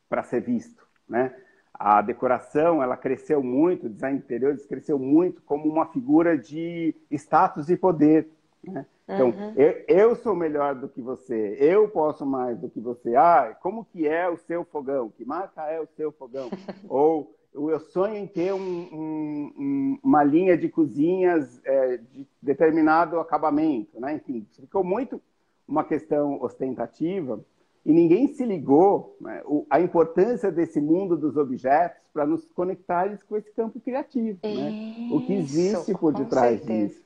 para 0.07 0.21
ser 0.21 0.41
visto, 0.41 0.87
né? 1.07 1.33
A 1.73 2.01
decoração, 2.03 2.83
ela 2.83 2.97
cresceu 2.97 3.41
muito, 3.41 3.87
o 3.87 3.89
design 3.89 4.19
de 4.19 4.25
interiores 4.25 4.65
cresceu 4.67 4.99
muito 4.99 5.41
como 5.41 5.67
uma 5.67 5.87
figura 5.87 6.37
de 6.37 6.93
status 7.09 7.69
e 7.69 7.77
poder, 7.77 8.27
né? 8.63 8.85
Então, 9.07 9.29
uhum. 9.29 9.53
eu, 9.55 9.85
eu, 9.87 10.15
sou 10.15 10.35
melhor 10.35 10.75
do 10.75 10.87
que 10.87 11.01
você, 11.01 11.57
eu 11.59 11.87
posso 11.89 12.25
mais 12.25 12.59
do 12.59 12.69
que 12.69 12.79
você. 12.79 13.15
Ah, 13.15 13.57
como 13.61 13.85
que 13.85 14.07
é 14.07 14.29
o 14.29 14.37
seu 14.37 14.63
fogão? 14.63 15.09
Que 15.09 15.25
marca 15.25 15.63
é 15.63 15.79
o 15.79 15.87
seu 15.95 16.11
fogão? 16.11 16.49
Ou 16.87 17.33
eu 17.53 17.79
sonho 17.79 18.15
em 18.15 18.27
ter 18.27 18.53
um, 18.53 18.59
um, 18.59 19.99
uma 20.03 20.23
linha 20.23 20.55
de 20.55 20.69
cozinhas 20.69 21.59
é, 21.65 21.97
de 21.97 22.27
determinado 22.41 23.19
acabamento, 23.19 23.99
né? 23.99 24.15
Enfim, 24.15 24.45
ficou 24.51 24.83
muito 24.83 25.19
uma 25.67 25.83
questão 25.83 26.41
ostentativa 26.41 27.43
e 27.85 27.91
ninguém 27.91 28.27
se 28.27 28.45
ligou 28.45 29.15
né, 29.19 29.41
a 29.69 29.79
importância 29.79 30.51
desse 30.51 30.79
mundo 30.79 31.17
dos 31.17 31.37
objetos 31.37 32.01
para 32.13 32.25
nos 32.25 32.51
conectar 32.51 33.17
com 33.27 33.37
esse 33.37 33.51
campo 33.51 33.79
criativo, 33.79 34.37
né? 34.43 35.09
O 35.11 35.21
que 35.21 35.33
existe 35.33 35.93
por 35.97 36.13
detrás 36.13 36.63
disso. 36.63 37.03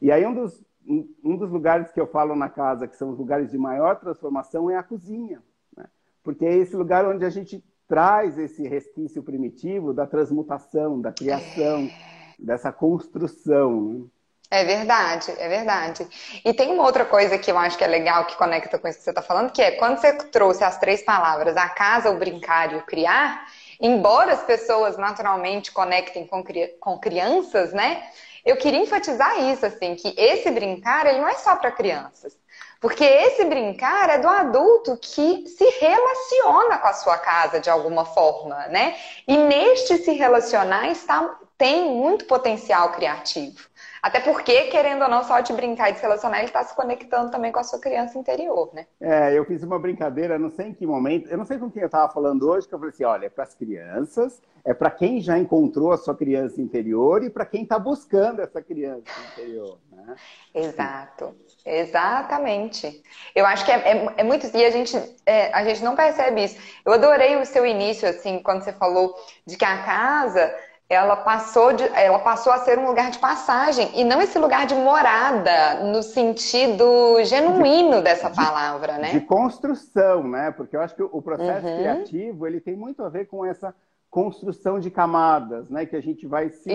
E 0.00 0.12
aí 0.12 0.24
um 0.26 0.34
dos 0.34 0.62
um 0.86 1.36
dos 1.36 1.50
lugares 1.50 1.92
que 1.92 2.00
eu 2.00 2.06
falo 2.06 2.34
na 2.34 2.48
casa 2.48 2.88
que 2.88 2.96
são 2.96 3.10
os 3.10 3.18
lugares 3.18 3.50
de 3.50 3.58
maior 3.58 3.98
transformação 4.00 4.70
é 4.70 4.76
a 4.76 4.82
cozinha, 4.82 5.42
né? 5.76 5.84
porque 6.22 6.44
é 6.44 6.54
esse 6.54 6.74
lugar 6.74 7.06
onde 7.06 7.24
a 7.24 7.30
gente 7.30 7.64
traz 7.86 8.38
esse 8.38 8.66
resquício 8.66 9.22
primitivo 9.22 9.92
da 9.92 10.06
transmutação, 10.06 11.00
da 11.00 11.12
criação, 11.12 11.90
dessa 12.38 12.72
construção. 12.72 13.82
Né? 13.82 14.04
É 14.50 14.64
verdade, 14.64 15.32
é 15.38 15.48
verdade. 15.48 16.06
E 16.44 16.52
tem 16.52 16.72
uma 16.72 16.84
outra 16.84 17.06
coisa 17.06 17.38
que 17.38 17.50
eu 17.50 17.56
acho 17.56 17.78
que 17.78 17.84
é 17.84 17.86
legal, 17.86 18.26
que 18.26 18.36
conecta 18.36 18.78
com 18.78 18.86
isso 18.86 18.98
que 18.98 19.04
você 19.04 19.10
está 19.10 19.22
falando, 19.22 19.50
que 19.50 19.62
é 19.62 19.72
quando 19.72 19.98
você 19.98 20.12
trouxe 20.12 20.62
as 20.62 20.78
três 20.78 21.02
palavras, 21.02 21.56
a 21.56 21.70
casa, 21.70 22.10
o 22.10 22.18
brincar 22.18 22.72
e 22.72 22.76
o 22.76 22.82
criar, 22.82 23.46
embora 23.80 24.32
as 24.32 24.42
pessoas 24.42 24.98
naturalmente 24.98 25.72
conectem 25.72 26.26
com, 26.26 26.44
com 26.80 26.98
crianças, 26.98 27.72
né? 27.72 28.02
Eu 28.44 28.56
queria 28.56 28.80
enfatizar 28.80 29.40
isso, 29.40 29.64
assim, 29.64 29.94
que 29.94 30.14
esse 30.16 30.50
brincar, 30.50 31.06
ele 31.06 31.20
não 31.20 31.28
é 31.28 31.34
só 31.34 31.56
para 31.56 31.70
crianças. 31.70 32.36
Porque 32.80 33.04
esse 33.04 33.44
brincar 33.44 34.10
é 34.10 34.18
do 34.18 34.28
adulto 34.28 34.98
que 35.00 35.46
se 35.46 35.64
relaciona 35.78 36.78
com 36.78 36.88
a 36.88 36.92
sua 36.92 37.16
casa 37.16 37.60
de 37.60 37.70
alguma 37.70 38.04
forma, 38.04 38.66
né? 38.66 38.96
E 39.28 39.36
neste 39.36 39.98
se 39.98 40.10
relacionar 40.10 40.88
está, 40.88 41.38
tem 41.56 41.88
muito 41.90 42.24
potencial 42.24 42.90
criativo. 42.90 43.68
Até 44.02 44.18
porque, 44.18 44.62
querendo 44.64 45.02
ou 45.02 45.08
não, 45.08 45.22
só 45.22 45.38
de 45.38 45.52
brincar 45.52 45.90
e 45.90 45.92
de 45.92 45.98
se 45.98 46.02
relacionar, 46.02 46.38
ele 46.38 46.46
está 46.46 46.64
se 46.64 46.74
conectando 46.74 47.30
também 47.30 47.52
com 47.52 47.60
a 47.60 47.62
sua 47.62 47.78
criança 47.78 48.18
interior, 48.18 48.68
né? 48.74 48.84
É, 49.00 49.38
eu 49.38 49.44
fiz 49.44 49.62
uma 49.62 49.78
brincadeira, 49.78 50.36
não 50.40 50.50
sei 50.50 50.68
em 50.68 50.74
que 50.74 50.84
momento, 50.84 51.30
eu 51.30 51.38
não 51.38 51.44
sei 51.44 51.56
com 51.56 51.70
quem 51.70 51.82
eu 51.82 51.86
estava 51.86 52.12
falando 52.12 52.48
hoje, 52.50 52.66
que 52.66 52.74
eu 52.74 52.80
falei 52.80 52.92
assim, 52.92 53.04
olha, 53.04 53.26
é 53.26 53.30
para 53.30 53.44
as 53.44 53.54
crianças, 53.54 54.42
é 54.64 54.74
para 54.74 54.90
quem 54.90 55.20
já 55.20 55.38
encontrou 55.38 55.92
a 55.92 55.96
sua 55.96 56.16
criança 56.16 56.60
interior 56.60 57.22
e 57.22 57.30
para 57.30 57.46
quem 57.46 57.62
está 57.62 57.78
buscando 57.78 58.42
essa 58.42 58.60
criança 58.60 59.04
interior, 59.32 59.78
né? 59.92 60.16
Exato, 60.52 61.36
exatamente. 61.64 63.04
Eu 63.36 63.46
acho 63.46 63.64
que 63.64 63.70
é, 63.70 63.76
é, 63.76 64.14
é 64.16 64.24
muito, 64.24 64.44
e 64.52 64.64
a 64.64 64.70
gente, 64.70 64.96
é, 65.24 65.52
a 65.54 65.64
gente 65.64 65.82
não 65.84 65.94
percebe 65.94 66.42
isso. 66.42 66.58
Eu 66.84 66.92
adorei 66.92 67.36
o 67.36 67.46
seu 67.46 67.64
início, 67.64 68.08
assim, 68.08 68.42
quando 68.42 68.64
você 68.64 68.72
falou 68.72 69.14
de 69.46 69.56
que 69.56 69.64
a 69.64 69.84
casa 69.84 70.52
ela 70.88 71.16
passou, 71.16 71.72
de, 71.72 71.84
ela 71.94 72.18
passou 72.18 72.52
a 72.52 72.58
ser 72.58 72.78
um 72.78 72.86
lugar 72.86 73.10
de 73.10 73.18
passagem 73.18 73.90
e 73.94 74.04
não 74.04 74.20
esse 74.20 74.38
lugar 74.38 74.66
de 74.66 74.74
morada 74.74 75.84
no 75.84 76.02
sentido 76.02 76.84
genuíno 77.24 77.96
de, 77.96 78.02
dessa 78.02 78.28
palavra, 78.28 78.98
né? 78.98 79.10
De 79.10 79.20
construção, 79.20 80.28
né? 80.28 80.50
Porque 80.50 80.76
eu 80.76 80.80
acho 80.80 80.94
que 80.94 81.02
o 81.02 81.22
processo 81.22 81.66
uhum. 81.66 81.76
criativo 81.78 82.46
ele 82.46 82.60
tem 82.60 82.76
muito 82.76 83.02
a 83.02 83.08
ver 83.08 83.26
com 83.26 83.44
essa 83.44 83.74
construção 84.10 84.78
de 84.78 84.90
camadas, 84.90 85.70
né? 85.70 85.86
Que 85.86 85.96
a 85.96 86.02
gente 86.02 86.26
vai 86.26 86.50
se 86.50 86.70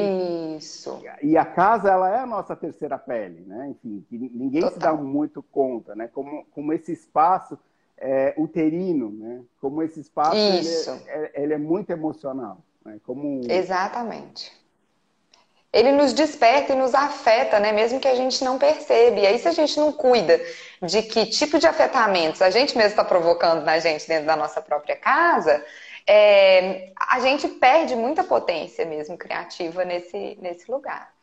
isso 0.57 0.99
e 1.21 1.37
a 1.37 1.45
casa 1.45 1.91
ela 1.91 2.09
é 2.09 2.19
a 2.19 2.25
nossa 2.25 2.55
terceira 2.55 2.97
pele, 2.97 3.45
né? 3.45 3.69
Enfim, 3.69 4.03
que 4.09 4.17
ninguém 4.17 4.61
Total. 4.61 4.73
se 4.73 4.79
dá 4.79 4.93
muito 4.93 5.43
conta, 5.43 5.95
né? 5.95 6.09
Como 6.11 6.43
como 6.51 6.73
esse 6.73 6.91
espaço 6.91 7.55
é, 7.95 8.33
uterino, 8.37 9.11
né? 9.11 9.41
Como 9.61 9.83
esse 9.83 9.99
espaço 9.99 10.35
ele 10.35 10.67
é, 11.07 11.43
ele 11.43 11.53
é 11.53 11.57
muito 11.59 11.91
emocional. 11.91 12.57
Né? 12.87 12.99
Como... 13.05 13.41
Exatamente. 13.51 14.55
Ele 15.73 15.91
nos 15.91 16.13
desperta 16.13 16.71
e 16.73 16.77
nos 16.77 16.95
afeta, 16.95 17.59
né? 17.59 17.73
Mesmo 17.73 17.99
que 17.99 18.07
a 18.07 18.15
gente 18.15 18.41
não 18.43 18.57
perceba. 18.57 19.19
E 19.19 19.27
aí, 19.27 19.37
se 19.37 19.47
a 19.49 19.51
gente 19.51 19.77
não 19.77 19.91
cuida 19.91 20.39
de 20.81 21.03
que 21.03 21.25
tipo 21.25 21.59
de 21.59 21.67
afetamentos 21.67 22.41
a 22.41 22.49
gente 22.49 22.77
mesmo 22.77 22.91
está 22.91 23.03
provocando 23.03 23.63
na 23.65 23.77
gente 23.77 24.07
dentro 24.07 24.25
da 24.25 24.37
nossa 24.37 24.61
própria 24.61 24.95
casa, 24.95 25.63
é, 26.07 26.93
a 26.97 27.19
gente 27.19 27.49
perde 27.49 27.95
muita 27.95 28.23
potência 28.23 28.85
mesmo 28.85 29.17
criativa 29.17 29.83
nesse, 29.83 30.37
nesse 30.41 30.71
lugar. 30.71 31.13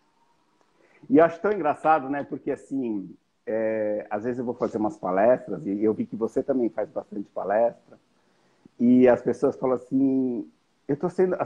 E 1.09 1.18
acho 1.18 1.40
tão 1.40 1.50
engraçado, 1.50 2.11
né? 2.11 2.23
Porque 2.23 2.50
assim, 2.50 3.16
é, 3.47 4.06
às 4.11 4.25
vezes 4.25 4.38
eu 4.38 4.44
vou 4.44 4.54
fazer 4.54 4.76
umas 4.76 4.99
palestras, 4.99 5.66
e 5.66 5.83
eu 5.83 5.94
vi 5.94 6.04
que 6.04 6.16
você 6.16 6.42
também 6.42 6.68
faz 6.68 6.90
bastante 6.90 7.28
palestra, 7.30 7.99
e 8.78 9.09
as 9.09 9.23
pessoas 9.23 9.56
falam 9.56 9.76
assim, 9.76 10.50
eu 10.87 10.95
estou 10.95 11.11
sendo, 11.11 11.37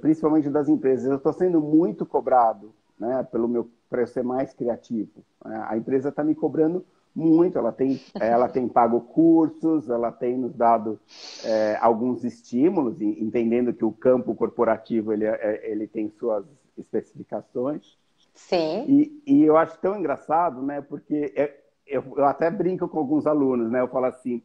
principalmente 0.00 0.48
das 0.48 0.68
empresas, 0.68 1.06
eu 1.06 1.16
estou 1.16 1.32
sendo 1.32 1.60
muito 1.60 2.06
cobrado, 2.06 2.72
né, 2.98 3.22
pelo 3.30 3.46
meu, 3.46 3.68
para 3.88 4.02
eu 4.02 4.06
ser 4.06 4.22
mais 4.22 4.54
criativo. 4.54 5.24
A 5.42 5.76
empresa 5.76 6.08
está 6.08 6.24
me 6.24 6.34
cobrando 6.34 6.84
muito, 7.14 7.58
ela 7.58 7.72
tem, 7.72 8.00
ela 8.20 8.48
tem 8.48 8.68
pago 8.68 9.00
cursos, 9.00 9.88
ela 9.88 10.12
tem 10.12 10.36
nos 10.36 10.54
dado 10.54 10.98
é, 11.44 11.78
alguns 11.80 12.24
estímulos, 12.24 13.00
entendendo 13.00 13.72
que 13.72 13.84
o 13.84 13.92
campo 13.92 14.34
corporativo 14.34 15.12
ele, 15.12 15.24
é, 15.24 15.70
ele 15.70 15.86
tem 15.86 16.10
suas 16.10 16.44
especificações. 16.76 17.96
Sim. 18.34 18.84
E, 18.86 19.22
e 19.26 19.44
eu 19.44 19.56
acho 19.56 19.78
tão 19.78 19.98
engraçado, 19.98 20.60
né? 20.60 20.82
Porque 20.82 21.32
é, 21.34 21.54
eu, 21.86 22.04
eu 22.16 22.24
até 22.26 22.50
brinco 22.50 22.86
com 22.86 22.98
alguns 22.98 23.26
alunos, 23.26 23.70
né? 23.70 23.80
Eu 23.80 23.88
falo 23.88 24.06
assim: 24.06 24.42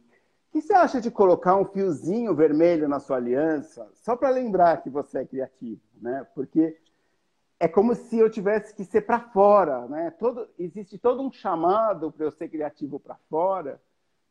que 0.52 0.60
você 0.60 0.74
acha 0.74 1.00
de 1.00 1.10
colocar 1.10 1.56
um 1.56 1.64
fiozinho 1.64 2.34
vermelho 2.34 2.86
na 2.86 3.00
sua 3.00 3.16
aliança 3.16 3.88
só 3.94 4.14
para 4.14 4.28
lembrar 4.28 4.82
que 4.82 4.90
você 4.90 5.20
é 5.20 5.24
criativo, 5.24 5.80
né? 6.00 6.26
Porque 6.34 6.76
é 7.58 7.66
como 7.66 7.94
se 7.94 8.18
eu 8.18 8.28
tivesse 8.28 8.74
que 8.74 8.84
ser 8.84 9.00
para 9.02 9.18
fora, 9.18 9.88
né? 9.88 10.10
Todo, 10.10 10.46
existe 10.58 10.98
todo 10.98 11.22
um 11.22 11.32
chamado 11.32 12.12
para 12.12 12.26
eu 12.26 12.30
ser 12.30 12.48
criativo 12.48 13.00
para 13.00 13.16
fora, 13.30 13.80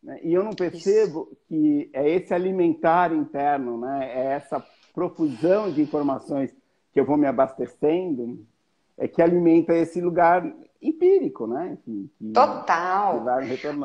né? 0.04 0.20
e 0.22 0.32
eu 0.32 0.44
não 0.44 0.51
percebo 0.51 1.30
Isso. 1.32 1.42
que 1.48 1.90
é 1.92 2.08
esse 2.08 2.34
alimentar 2.34 3.12
interno, 3.12 3.80
né? 3.80 4.12
É 4.13 4.25
essa 4.34 4.63
profusão 4.94 5.72
de 5.72 5.82
informações 5.82 6.56
que 6.94 7.00
eu 7.00 7.06
vou 7.06 7.18
me 7.18 7.25
abastecendo, 7.25 8.46
é 8.96 9.08
que 9.08 9.24
alimenta 9.24 9.74
esse 9.74 10.00
lugar 10.00 10.46
empírico, 10.80 11.48
né? 11.48 11.80
Que, 11.84 12.12
que 12.20 12.32
Total. 12.32 13.18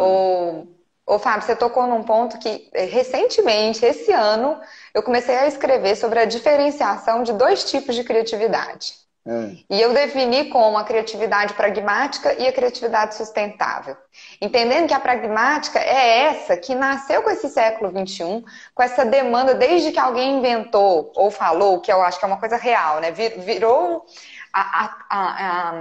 O, 0.05 0.76
o 1.07 1.19
Fábio, 1.21 1.47
você 1.47 1.55
tocou 1.55 1.87
num 1.87 2.03
ponto 2.03 2.39
que 2.39 2.69
eh, 2.75 2.85
recentemente, 2.85 3.85
esse 3.85 4.13
ano, 4.13 4.61
eu 4.93 5.03
comecei 5.03 5.37
a 5.37 5.47
escrever 5.47 5.95
sobre 5.97 6.19
a 6.19 6.25
diferenciação 6.25 7.23
de 7.23 7.33
dois 7.33 7.65
tipos 7.71 7.95
de 7.95 8.03
criatividade. 8.03 8.95
É. 9.27 9.57
E 9.69 9.81
eu 9.81 9.93
defini 9.93 10.51
como 10.51 10.79
a 10.79 10.85
criatividade 10.85 11.55
pragmática 11.55 12.33
e 12.35 12.47
a 12.47 12.53
criatividade 12.53 13.17
sustentável. 13.17 13.97
Entendendo 14.41 14.87
que 14.87 14.95
a 14.95 15.01
pragmática 15.01 15.81
é 15.81 16.27
essa 16.27 16.57
que 16.57 16.77
nasceu 16.77 17.23
com 17.23 17.31
esse 17.31 17.49
século 17.49 17.91
XXI, 17.91 18.45
com 18.73 18.83
essa 18.83 19.05
demanda 19.05 19.53
desde 19.55 19.91
que 19.91 19.99
alguém 19.99 20.39
inventou 20.39 21.13
ou 21.17 21.31
falou, 21.31 21.81
que 21.81 21.93
eu 21.93 22.03
acho 22.03 22.19
que 22.21 22.25
é 22.25 22.29
uma 22.29 22.39
coisa 22.39 22.57
real, 22.57 23.01
né? 23.01 23.11
Virou 23.11 24.05
a, 24.53 24.85
a, 24.85 25.07
a, 25.11 25.73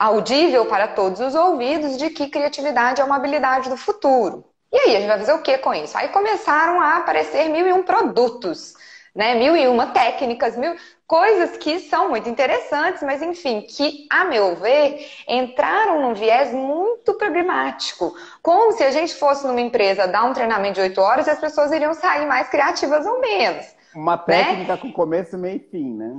audível 0.00 0.66
para 0.66 0.88
todos 0.88 1.20
os 1.20 1.34
ouvidos 1.34 1.96
de 1.96 2.10
que 2.10 2.28
criatividade 2.28 3.00
é 3.00 3.04
uma 3.04 3.16
habilidade 3.16 3.68
do 3.68 3.76
futuro. 3.76 4.44
E 4.72 4.76
aí, 4.76 4.96
a 4.96 5.00
gente 5.00 5.08
vai 5.08 5.18
fazer 5.18 5.32
o 5.32 5.42
que 5.42 5.58
com 5.58 5.74
isso? 5.74 5.96
Aí 5.98 6.08
começaram 6.08 6.80
a 6.80 6.96
aparecer 6.96 7.48
mil 7.48 7.66
e 7.66 7.72
um 7.72 7.82
produtos 7.82 8.74
né? 9.14 9.34
Mil 9.34 9.56
e 9.56 9.66
uma 9.66 9.88
técnicas, 9.88 10.56
mil 10.56 10.74
coisas 11.06 11.56
que 11.56 11.80
são 11.80 12.08
muito 12.08 12.28
interessantes, 12.28 13.02
mas 13.02 13.20
enfim, 13.20 13.62
que, 13.62 14.06
a 14.08 14.24
meu 14.24 14.54
ver, 14.54 15.04
entraram 15.26 16.02
num 16.02 16.14
viés 16.14 16.52
muito 16.52 17.14
pragmático. 17.14 18.14
Como 18.40 18.72
se 18.72 18.84
a 18.84 18.92
gente 18.92 19.14
fosse 19.14 19.46
numa 19.46 19.60
empresa 19.60 20.06
dar 20.06 20.24
um 20.24 20.32
treinamento 20.32 20.74
de 20.74 20.82
oito 20.82 21.00
horas 21.00 21.26
e 21.26 21.30
as 21.30 21.40
pessoas 21.40 21.72
iriam 21.72 21.94
sair 21.94 22.26
mais 22.26 22.48
criativas 22.48 23.04
ou 23.06 23.20
menos. 23.20 23.66
Uma 23.92 24.16
né? 24.16 24.22
técnica 24.44 24.74
né? 24.74 24.80
com 24.80 24.92
começo, 24.92 25.36
meio 25.36 25.56
e 25.56 25.58
fim, 25.58 25.94
né? 25.96 26.18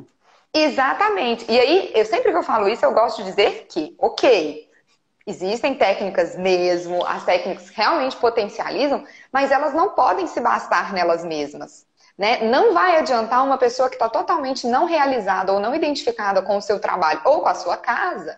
Exatamente. 0.54 1.46
E 1.50 1.60
aí, 1.60 1.92
eu 1.96 2.06
sempre 2.06 2.32
que 2.32 2.38
eu 2.38 2.44
falo 2.44 2.68
isso, 2.68 2.84
eu 2.84 2.94
gosto 2.94 3.24
de 3.24 3.30
dizer 3.30 3.68
que, 3.70 3.96
ok, 3.98 4.70
existem 5.26 5.76
técnicas 5.76 6.36
mesmo, 6.38 7.06
as 7.06 7.24
técnicas 7.24 7.70
realmente 7.70 8.18
potencializam, 8.18 9.06
mas 9.32 9.50
elas 9.52 9.74
não 9.74 9.90
podem 9.92 10.28
se 10.28 10.42
bastar 10.42 10.94
nelas 10.94 11.24
mesmas. 11.24 11.86
Né? 12.18 12.44
Não 12.44 12.74
vai 12.74 12.98
adiantar 12.98 13.44
uma 13.44 13.58
pessoa 13.58 13.90
que 13.90 13.96
está 13.96 14.10
totalmente 14.10 14.68
não 14.68 14.86
realizada 14.86 15.54
ou 15.54 15.60
não 15.60 15.74
identificada 15.74 16.42
com 16.42 16.58
o 16.58 16.62
seu 16.62 16.80
trabalho 16.80 17.22
ou 17.24 17.42
com 17.42 17.48
a 17.48 17.56
sua 17.56 17.78
casa 17.78 18.38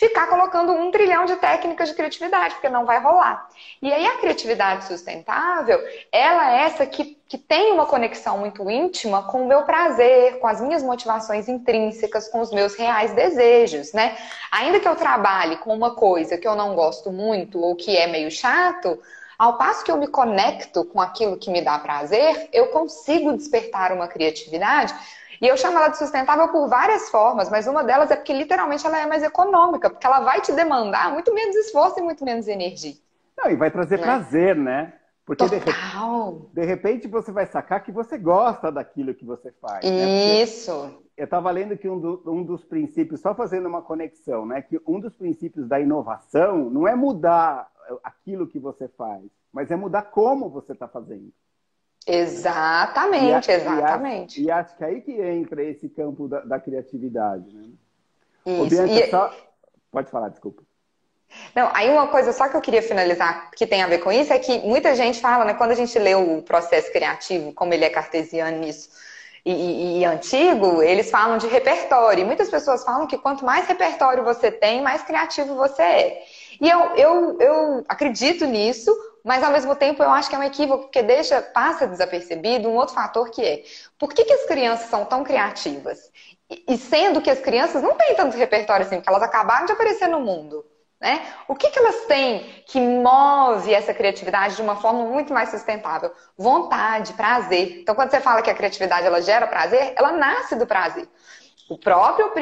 ficar 0.00 0.28
colocando 0.28 0.72
um 0.72 0.90
trilhão 0.90 1.26
de 1.26 1.36
técnicas 1.36 1.90
de 1.90 1.94
criatividade, 1.94 2.54
porque 2.54 2.70
não 2.70 2.86
vai 2.86 2.98
rolar. 2.98 3.46
E 3.82 3.92
aí 3.92 4.06
a 4.06 4.16
criatividade 4.16 4.86
sustentável, 4.86 5.78
ela 6.10 6.54
é 6.54 6.62
essa 6.62 6.86
que, 6.86 7.18
que 7.28 7.36
tem 7.36 7.70
uma 7.72 7.84
conexão 7.84 8.38
muito 8.38 8.70
íntima 8.70 9.24
com 9.24 9.42
o 9.42 9.46
meu 9.46 9.64
prazer, 9.64 10.38
com 10.38 10.46
as 10.46 10.58
minhas 10.58 10.82
motivações 10.82 11.50
intrínsecas, 11.50 12.28
com 12.28 12.40
os 12.40 12.50
meus 12.50 12.74
reais 12.76 13.12
desejos, 13.12 13.92
né? 13.92 14.16
Ainda 14.50 14.80
que 14.80 14.88
eu 14.88 14.96
trabalhe 14.96 15.58
com 15.58 15.74
uma 15.74 15.94
coisa 15.94 16.38
que 16.38 16.48
eu 16.48 16.56
não 16.56 16.74
gosto 16.74 17.12
muito 17.12 17.60
ou 17.60 17.76
que 17.76 17.94
é 17.94 18.06
meio 18.06 18.30
chato, 18.30 18.98
ao 19.38 19.58
passo 19.58 19.84
que 19.84 19.92
eu 19.92 19.98
me 19.98 20.06
conecto 20.06 20.82
com 20.82 20.98
aquilo 20.98 21.36
que 21.36 21.50
me 21.50 21.60
dá 21.60 21.78
prazer, 21.78 22.48
eu 22.54 22.68
consigo 22.68 23.36
despertar 23.36 23.92
uma 23.92 24.08
criatividade. 24.08 24.94
E 25.40 25.46
eu 25.46 25.56
chamo 25.56 25.78
ela 25.78 25.88
de 25.88 25.96
sustentável 25.96 26.48
por 26.48 26.68
várias 26.68 27.08
formas, 27.08 27.48
mas 27.48 27.66
uma 27.66 27.82
delas 27.82 28.10
é 28.10 28.16
porque 28.16 28.32
literalmente 28.32 28.86
ela 28.86 29.00
é 29.00 29.06
mais 29.06 29.22
econômica, 29.22 29.88
porque 29.88 30.06
ela 30.06 30.20
vai 30.20 30.40
te 30.42 30.52
demandar 30.52 31.12
muito 31.12 31.32
menos 31.32 31.56
esforço 31.56 31.98
e 31.98 32.02
muito 32.02 32.24
menos 32.24 32.46
energia. 32.46 32.94
Não, 33.38 33.50
e 33.50 33.56
vai 33.56 33.70
trazer 33.70 33.98
né? 33.98 34.02
prazer, 34.02 34.54
né? 34.54 34.92
Porque 35.24 35.48
de 35.48 35.56
repente, 35.56 35.76
de 36.52 36.64
repente, 36.64 37.08
você 37.08 37.30
vai 37.30 37.46
sacar 37.46 37.82
que 37.84 37.92
você 37.92 38.18
gosta 38.18 38.70
daquilo 38.70 39.14
que 39.14 39.24
você 39.24 39.52
faz. 39.60 39.84
Né? 39.84 40.42
Isso. 40.42 40.86
Né? 40.86 40.94
Eu 41.16 41.24
estava 41.24 41.50
lendo 41.50 41.76
que 41.78 41.88
um, 41.88 42.00
do, 42.00 42.22
um, 42.26 42.42
dos 42.42 42.64
princípios, 42.64 43.20
só 43.20 43.34
fazendo 43.34 43.68
uma 43.68 43.80
conexão, 43.80 44.44
né? 44.44 44.60
Que 44.60 44.80
um 44.86 44.98
dos 44.98 45.14
princípios 45.14 45.68
da 45.68 45.78
inovação 45.78 46.68
não 46.68 46.88
é 46.88 46.96
mudar 46.96 47.70
aquilo 48.02 48.46
que 48.46 48.58
você 48.58 48.88
faz, 48.88 49.22
mas 49.52 49.70
é 49.70 49.76
mudar 49.76 50.02
como 50.02 50.50
você 50.50 50.72
está 50.72 50.88
fazendo. 50.88 51.32
Exatamente, 52.06 53.50
e, 53.50 53.54
exatamente. 53.54 54.42
E 54.42 54.50
acho, 54.50 54.76
que 54.76 54.84
é 54.84 54.86
aí 54.86 55.00
que 55.00 55.12
entra 55.12 55.62
esse 55.62 55.88
campo 55.88 56.26
da, 56.26 56.40
da 56.40 56.58
criatividade, 56.58 57.52
né? 57.52 57.68
Isso. 58.46 58.66
Bianca, 58.66 58.92
e... 58.92 59.10
só... 59.10 59.34
Pode 59.90 60.10
falar, 60.10 60.28
desculpa. 60.28 60.62
Não, 61.54 61.70
aí 61.74 61.90
uma 61.90 62.08
coisa 62.08 62.32
só 62.32 62.48
que 62.48 62.56
eu 62.56 62.60
queria 62.60 62.82
finalizar 62.82 63.50
que 63.52 63.66
tem 63.66 63.82
a 63.82 63.86
ver 63.86 63.98
com 63.98 64.10
isso 64.10 64.32
é 64.32 64.38
que 64.38 64.58
muita 64.60 64.94
gente 64.94 65.20
fala, 65.20 65.44
né, 65.44 65.54
quando 65.54 65.70
a 65.70 65.76
gente 65.76 65.96
lê 65.98 66.14
o 66.14 66.42
processo 66.42 66.90
criativo, 66.92 67.52
como 67.52 67.72
ele 67.72 67.84
é 67.84 67.90
cartesiano 67.90 68.58
nisso, 68.58 68.88
e, 69.44 69.52
e, 69.52 69.98
e, 70.00 70.04
antigo, 70.04 70.82
eles 70.82 71.10
falam 71.10 71.38
de 71.38 71.46
repertório. 71.46 72.22
E 72.22 72.24
muitas 72.24 72.50
pessoas 72.50 72.84
falam 72.84 73.06
que 73.06 73.16
quanto 73.16 73.44
mais 73.44 73.66
repertório 73.66 74.22
você 74.22 74.50
tem, 74.50 74.82
mais 74.82 75.02
criativo 75.02 75.54
você 75.54 75.82
é. 75.82 76.22
E 76.60 76.68
eu, 76.68 76.94
eu, 76.96 77.40
eu 77.40 77.84
acredito 77.88 78.44
nisso, 78.44 78.94
mas 79.24 79.42
ao 79.42 79.50
mesmo 79.50 79.74
tempo 79.74 80.02
eu 80.02 80.10
acho 80.10 80.28
que 80.28 80.36
é 80.36 80.38
um 80.38 80.42
equívoco, 80.42 80.84
porque 80.84 81.02
deixa, 81.02 81.40
passa 81.40 81.86
desapercebido 81.86 82.68
um 82.68 82.76
outro 82.76 82.94
fator 82.94 83.30
que 83.30 83.42
é 83.42 83.62
por 83.98 84.12
que, 84.12 84.24
que 84.24 84.32
as 84.32 84.44
crianças 84.46 84.88
são 84.90 85.04
tão 85.04 85.24
criativas? 85.24 86.10
E, 86.50 86.64
e 86.68 86.76
sendo 86.76 87.20
que 87.20 87.30
as 87.30 87.40
crianças 87.40 87.82
não 87.82 87.96
têm 87.96 88.14
tanto 88.14 88.36
repertório 88.36 88.84
assim, 88.84 88.96
porque 88.96 89.08
elas 89.08 89.22
acabaram 89.22 89.66
de 89.66 89.72
aparecer 89.72 90.08
no 90.08 90.20
mundo. 90.20 90.64
Né? 91.00 91.22
O 91.48 91.54
que, 91.54 91.70
que 91.70 91.78
elas 91.78 92.04
têm 92.04 92.62
que 92.66 92.78
move 92.78 93.72
essa 93.72 93.94
criatividade 93.94 94.56
de 94.56 94.60
uma 94.60 94.76
forma 94.76 95.02
muito 95.04 95.32
mais 95.32 95.48
sustentável? 95.48 96.12
Vontade, 96.36 97.14
prazer. 97.14 97.78
Então, 97.80 97.94
quando 97.94 98.10
você 98.10 98.20
fala 98.20 98.42
que 98.42 98.50
a 98.50 98.54
criatividade 98.54 99.06
ela 99.06 99.22
gera 99.22 99.46
prazer, 99.46 99.94
ela 99.96 100.12
nasce 100.12 100.54
do 100.56 100.66
prazer. 100.66 101.08
O 101.70 101.78
próprio 101.78 102.32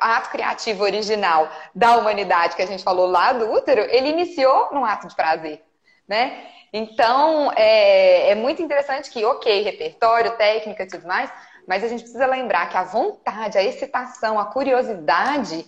ato 0.00 0.30
criativo 0.30 0.82
original 0.82 1.48
da 1.72 1.96
humanidade 1.96 2.56
que 2.56 2.62
a 2.62 2.66
gente 2.66 2.82
falou 2.82 3.06
lá 3.06 3.32
do 3.32 3.48
útero, 3.52 3.80
ele 3.82 4.08
iniciou 4.08 4.70
num 4.72 4.84
ato 4.84 5.06
de 5.06 5.14
prazer, 5.14 5.62
né? 6.06 6.48
Então, 6.72 7.52
é, 7.54 8.30
é 8.30 8.34
muito 8.34 8.60
interessante 8.60 9.08
que, 9.08 9.24
ok, 9.24 9.62
repertório, 9.62 10.36
técnica 10.36 10.82
e 10.82 10.86
tudo 10.88 11.06
mais, 11.06 11.32
mas 11.64 11.84
a 11.84 11.86
gente 11.86 12.02
precisa 12.02 12.26
lembrar 12.26 12.68
que 12.70 12.76
a 12.76 12.82
vontade, 12.82 13.56
a 13.56 13.62
excitação, 13.62 14.36
a 14.36 14.46
curiosidade 14.46 15.64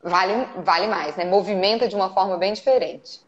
vale, 0.00 0.32
vale 0.62 0.86
mais, 0.86 1.16
né? 1.16 1.24
Movimenta 1.24 1.88
de 1.88 1.96
uma 1.96 2.14
forma 2.14 2.38
bem 2.38 2.52
diferente. 2.52 3.22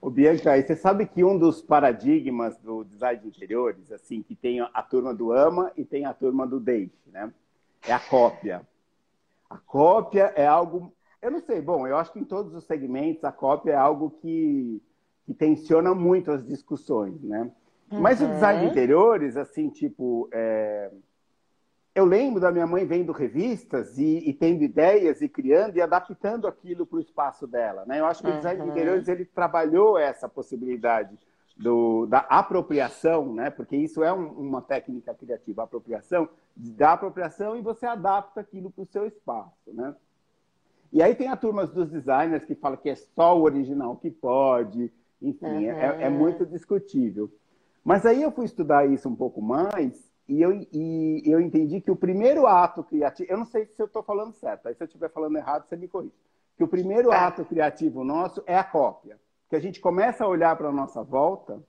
O 0.00 0.08
Bianca, 0.08 0.56
você 0.56 0.74
sabe 0.74 1.04
que 1.04 1.22
um 1.22 1.38
dos 1.38 1.60
paradigmas 1.60 2.56
do 2.56 2.84
design 2.84 3.20
de 3.20 3.28
interiores, 3.28 3.92
assim, 3.92 4.22
que 4.22 4.34
tem 4.34 4.62
a 4.62 4.82
turma 4.82 5.12
do 5.12 5.30
ama 5.30 5.70
e 5.76 5.84
tem 5.84 6.06
a 6.06 6.14
turma 6.14 6.46
do 6.46 6.58
deixe, 6.58 7.10
né? 7.12 7.30
É 7.86 7.92
a 7.92 8.00
cópia. 8.00 8.62
A 9.48 9.58
cópia 9.58 10.32
é 10.36 10.46
algo. 10.46 10.92
Eu 11.22 11.30
não 11.30 11.40
sei, 11.40 11.60
bom, 11.60 11.86
eu 11.86 11.96
acho 11.96 12.12
que 12.12 12.18
em 12.18 12.24
todos 12.24 12.54
os 12.54 12.64
segmentos 12.64 13.24
a 13.24 13.32
cópia 13.32 13.72
é 13.72 13.76
algo 13.76 14.10
que, 14.10 14.82
que 15.24 15.34
tensiona 15.34 15.94
muito 15.94 16.30
as 16.30 16.44
discussões, 16.46 17.22
né? 17.22 17.50
Uhum. 17.90 18.00
Mas 18.00 18.20
o 18.20 18.26
design 18.26 18.60
de 18.60 18.70
interiores, 18.70 19.36
assim, 19.36 19.68
tipo. 19.68 20.28
É... 20.32 20.90
Eu 21.94 22.04
lembro 22.04 22.38
da 22.38 22.52
minha 22.52 22.66
mãe 22.66 22.84
vendo 22.84 23.10
revistas 23.10 23.96
e, 23.96 24.18
e, 24.28 24.34
tendo 24.34 24.62
ideias 24.62 25.22
e 25.22 25.28
criando 25.30 25.78
e 25.78 25.80
adaptando 25.80 26.46
aquilo 26.46 26.84
para 26.84 26.98
o 26.98 27.00
espaço 27.00 27.46
dela. 27.46 27.86
Né? 27.86 28.00
Eu 28.00 28.04
acho 28.04 28.22
que 28.22 28.28
o 28.28 28.36
design 28.36 28.62
de 28.62 28.68
interiores 28.68 29.08
ele 29.08 29.24
trabalhou 29.24 29.96
essa 29.96 30.28
possibilidade 30.28 31.16
do, 31.56 32.06
da 32.06 32.18
apropriação, 32.18 33.32
né? 33.32 33.50
porque 33.50 33.76
isso 33.76 34.04
é 34.04 34.12
um, 34.12 34.26
uma 34.28 34.60
técnica 34.60 35.14
criativa, 35.14 35.62
apropriação, 35.62 36.28
da 36.54 36.92
apropriação 36.92 37.56
e 37.56 37.62
você 37.62 37.86
adapta 37.86 38.40
aquilo 38.40 38.70
para 38.70 38.82
o 38.82 38.86
seu 38.86 39.06
espaço. 39.06 39.72
Né? 39.72 39.94
E 40.92 41.02
aí 41.02 41.14
tem 41.14 41.28
a 41.28 41.36
turma 41.36 41.66
dos 41.66 41.88
designers 41.88 42.44
que 42.44 42.54
fala 42.54 42.76
que 42.76 42.90
é 42.90 42.94
só 42.94 43.38
o 43.38 43.42
original 43.42 43.96
que 43.96 44.10
pode, 44.10 44.92
enfim, 45.20 45.46
uhum. 45.46 45.70
é, 45.70 46.02
é, 46.04 46.10
muito 46.10 46.44
discutível. 46.44 47.30
Mas 47.82 48.04
aí 48.04 48.22
eu 48.22 48.30
fui 48.30 48.44
estudar 48.44 48.86
isso 48.86 49.08
um 49.08 49.16
pouco 49.16 49.40
mais 49.40 50.10
e 50.28 50.42
eu, 50.42 50.52
e 50.72 51.22
eu 51.24 51.40
entendi 51.40 51.80
que 51.80 51.90
o 51.90 51.96
primeiro 51.96 52.46
ato 52.46 52.82
criativo, 52.82 53.30
eu 53.30 53.38
não 53.38 53.46
sei 53.46 53.64
se 53.66 53.80
eu 53.80 53.86
estou 53.86 54.02
falando 54.02 54.34
certo, 54.34 54.66
aí 54.66 54.74
se 54.74 54.82
eu 54.82 54.86
estiver 54.86 55.08
falando 55.08 55.36
errado, 55.36 55.66
você 55.66 55.76
me 55.76 55.88
corrige. 55.88 56.14
Que 56.56 56.64
o 56.64 56.68
primeiro 56.68 57.12
é. 57.12 57.16
ato 57.16 57.44
criativo 57.44 58.02
nosso 58.02 58.42
é 58.46 58.56
a 58.56 58.64
cópia. 58.64 59.18
Que 59.48 59.56
a 59.56 59.60
gente 59.60 59.80
começa 59.80 60.24
a 60.24 60.28
olhar 60.28 60.56
para 60.56 60.68
a 60.68 60.72
nossa 60.72 61.02
volta 61.02 61.62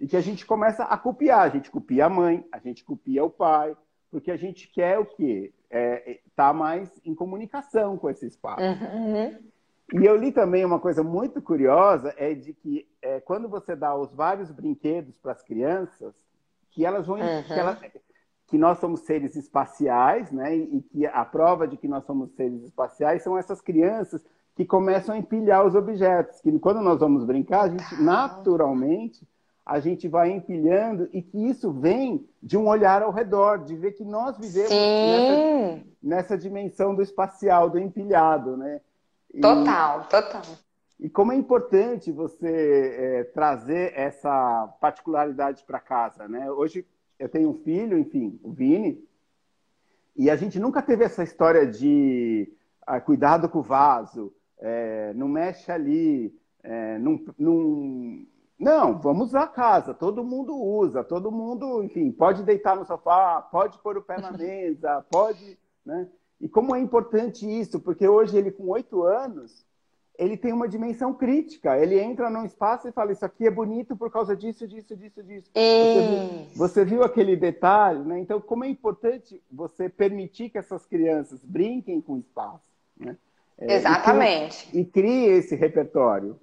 e 0.00 0.06
que 0.06 0.16
a 0.16 0.20
gente 0.20 0.44
começa 0.44 0.84
a 0.84 0.98
copiar. 0.98 1.40
A 1.40 1.48
gente 1.48 1.70
copia 1.70 2.06
a 2.06 2.10
mãe, 2.10 2.44
a 2.50 2.58
gente 2.58 2.84
copia 2.84 3.24
o 3.24 3.30
pai, 3.30 3.76
porque 4.10 4.30
a 4.30 4.36
gente 4.36 4.68
quer 4.68 4.98
o 4.98 5.06
quê? 5.06 5.52
É, 5.70 6.20
tá 6.34 6.52
mais 6.52 6.90
em 7.04 7.14
comunicação 7.14 7.96
com 7.96 8.10
esse 8.10 8.26
espaço. 8.26 8.62
Uhum. 8.62 9.38
E 9.94 10.04
eu 10.04 10.16
li 10.16 10.32
também 10.32 10.64
uma 10.64 10.80
coisa 10.80 11.02
muito 11.02 11.40
curiosa, 11.40 12.14
é 12.16 12.34
de 12.34 12.52
que 12.52 12.88
é, 13.00 13.20
quando 13.20 13.48
você 13.48 13.76
dá 13.76 13.94
os 13.94 14.12
vários 14.12 14.50
brinquedos 14.50 15.16
para 15.18 15.32
as 15.32 15.42
crianças, 15.42 16.14
que 16.70 16.84
elas 16.84 17.06
vão... 17.06 17.18
Uhum. 17.18 17.42
Que, 17.44 17.52
ela, 17.52 17.78
que 18.48 18.58
nós 18.58 18.78
somos 18.78 19.00
seres 19.00 19.36
espaciais, 19.36 20.30
né? 20.30 20.54
E 20.54 20.82
que 20.82 21.06
a 21.06 21.24
prova 21.24 21.66
de 21.66 21.76
que 21.76 21.88
nós 21.88 22.04
somos 22.04 22.32
seres 22.32 22.62
espaciais 22.64 23.22
são 23.22 23.38
essas 23.38 23.60
crianças 23.60 24.22
que 24.54 24.64
começam 24.64 25.14
a 25.14 25.18
empilhar 25.18 25.66
os 25.66 25.74
objetos. 25.74 26.40
Que 26.40 26.58
quando 26.58 26.80
nós 26.80 26.98
vamos 26.98 27.24
brincar, 27.24 27.62
a 27.62 27.68
gente 27.68 28.02
naturalmente 28.02 29.26
a 29.64 29.78
gente 29.78 30.08
vai 30.08 30.30
empilhando 30.32 31.08
e 31.12 31.22
que 31.22 31.38
isso 31.38 31.70
vem 31.70 32.28
de 32.42 32.56
um 32.56 32.66
olhar 32.66 33.00
ao 33.02 33.12
redor, 33.12 33.58
de 33.58 33.76
ver 33.76 33.92
que 33.92 34.04
nós 34.04 34.36
vivemos 34.36 34.70
nessa, 34.70 35.84
nessa, 36.02 36.38
dimensão 36.38 36.94
do 36.94 37.02
espacial, 37.02 37.70
do 37.70 37.78
empilhado, 37.78 38.56
né? 38.56 38.80
E, 39.32 39.40
total, 39.40 40.04
total. 40.08 40.42
E 40.98 41.08
como 41.08 41.32
é 41.32 41.36
importante 41.36 42.10
você 42.10 42.96
é, 42.98 43.24
trazer 43.24 43.92
essa 43.94 44.66
particularidade 44.80 45.62
para 45.64 45.78
casa, 45.78 46.26
né? 46.26 46.50
Hoje 46.50 46.84
eu 47.18 47.28
tenho 47.28 47.50
um 47.50 47.62
filho, 47.62 47.96
enfim, 47.96 48.38
o 48.42 48.50
Vini, 48.50 49.02
e 50.16 50.28
a 50.28 50.34
gente 50.34 50.58
nunca 50.58 50.82
teve 50.82 51.04
essa 51.04 51.22
história 51.22 51.66
de 51.66 52.52
ah, 52.84 53.00
cuidado 53.00 53.48
com 53.48 53.60
o 53.60 53.62
vaso, 53.62 54.32
é, 54.62 55.12
não 55.14 55.28
mexe 55.28 55.70
ali, 55.70 56.34
é, 56.62 56.98
não, 56.98 57.20
não 57.38 58.26
não, 58.58 58.96
vamos 58.96 59.34
à 59.34 59.44
casa, 59.44 59.92
todo 59.92 60.22
mundo 60.22 60.56
usa, 60.56 61.02
todo 61.02 61.32
mundo, 61.32 61.82
enfim, 61.82 62.12
pode 62.12 62.44
deitar 62.44 62.76
no 62.76 62.86
sofá, 62.86 63.42
pode 63.42 63.76
pôr 63.80 63.98
o 63.98 64.02
pé 64.02 64.20
na 64.20 64.30
mesa, 64.38 65.04
pode, 65.10 65.58
né? 65.84 66.08
E 66.40 66.48
como 66.48 66.74
é 66.74 66.80
importante 66.80 67.44
isso, 67.44 67.80
porque 67.80 68.06
hoje 68.06 68.36
ele 68.36 68.52
com 68.52 68.68
oito 68.68 69.02
anos, 69.02 69.66
ele 70.18 70.36
tem 70.36 70.52
uma 70.52 70.68
dimensão 70.68 71.12
crítica. 71.12 71.76
Ele 71.76 71.98
entra 71.98 72.30
num 72.30 72.44
espaço 72.44 72.88
e 72.88 72.92
fala, 72.92 73.12
isso 73.12 73.24
aqui 73.24 73.46
é 73.46 73.50
bonito 73.50 73.96
por 73.96 74.10
causa 74.10 74.36
disso, 74.36 74.66
disso, 74.68 74.96
disso, 74.96 75.22
disso. 75.22 75.50
Você 75.54 76.06
viu, 76.06 76.56
você 76.56 76.84
viu, 76.84 77.02
aquele 77.02 77.34
detalhe, 77.36 78.04
né? 78.04 78.20
Então, 78.20 78.40
como 78.40 78.64
é 78.64 78.68
importante 78.68 79.42
você 79.50 79.88
permitir 79.88 80.50
que 80.50 80.58
essas 80.58 80.86
crianças 80.86 81.44
brinquem 81.44 82.00
com 82.00 82.14
o 82.14 82.18
espaço, 82.18 82.70
né? 82.96 83.16
É, 83.58 83.74
Exatamente. 83.74 84.68
E, 84.72 84.84
crie 84.84 85.28
esse 85.28 85.54
repertório. 85.54 86.38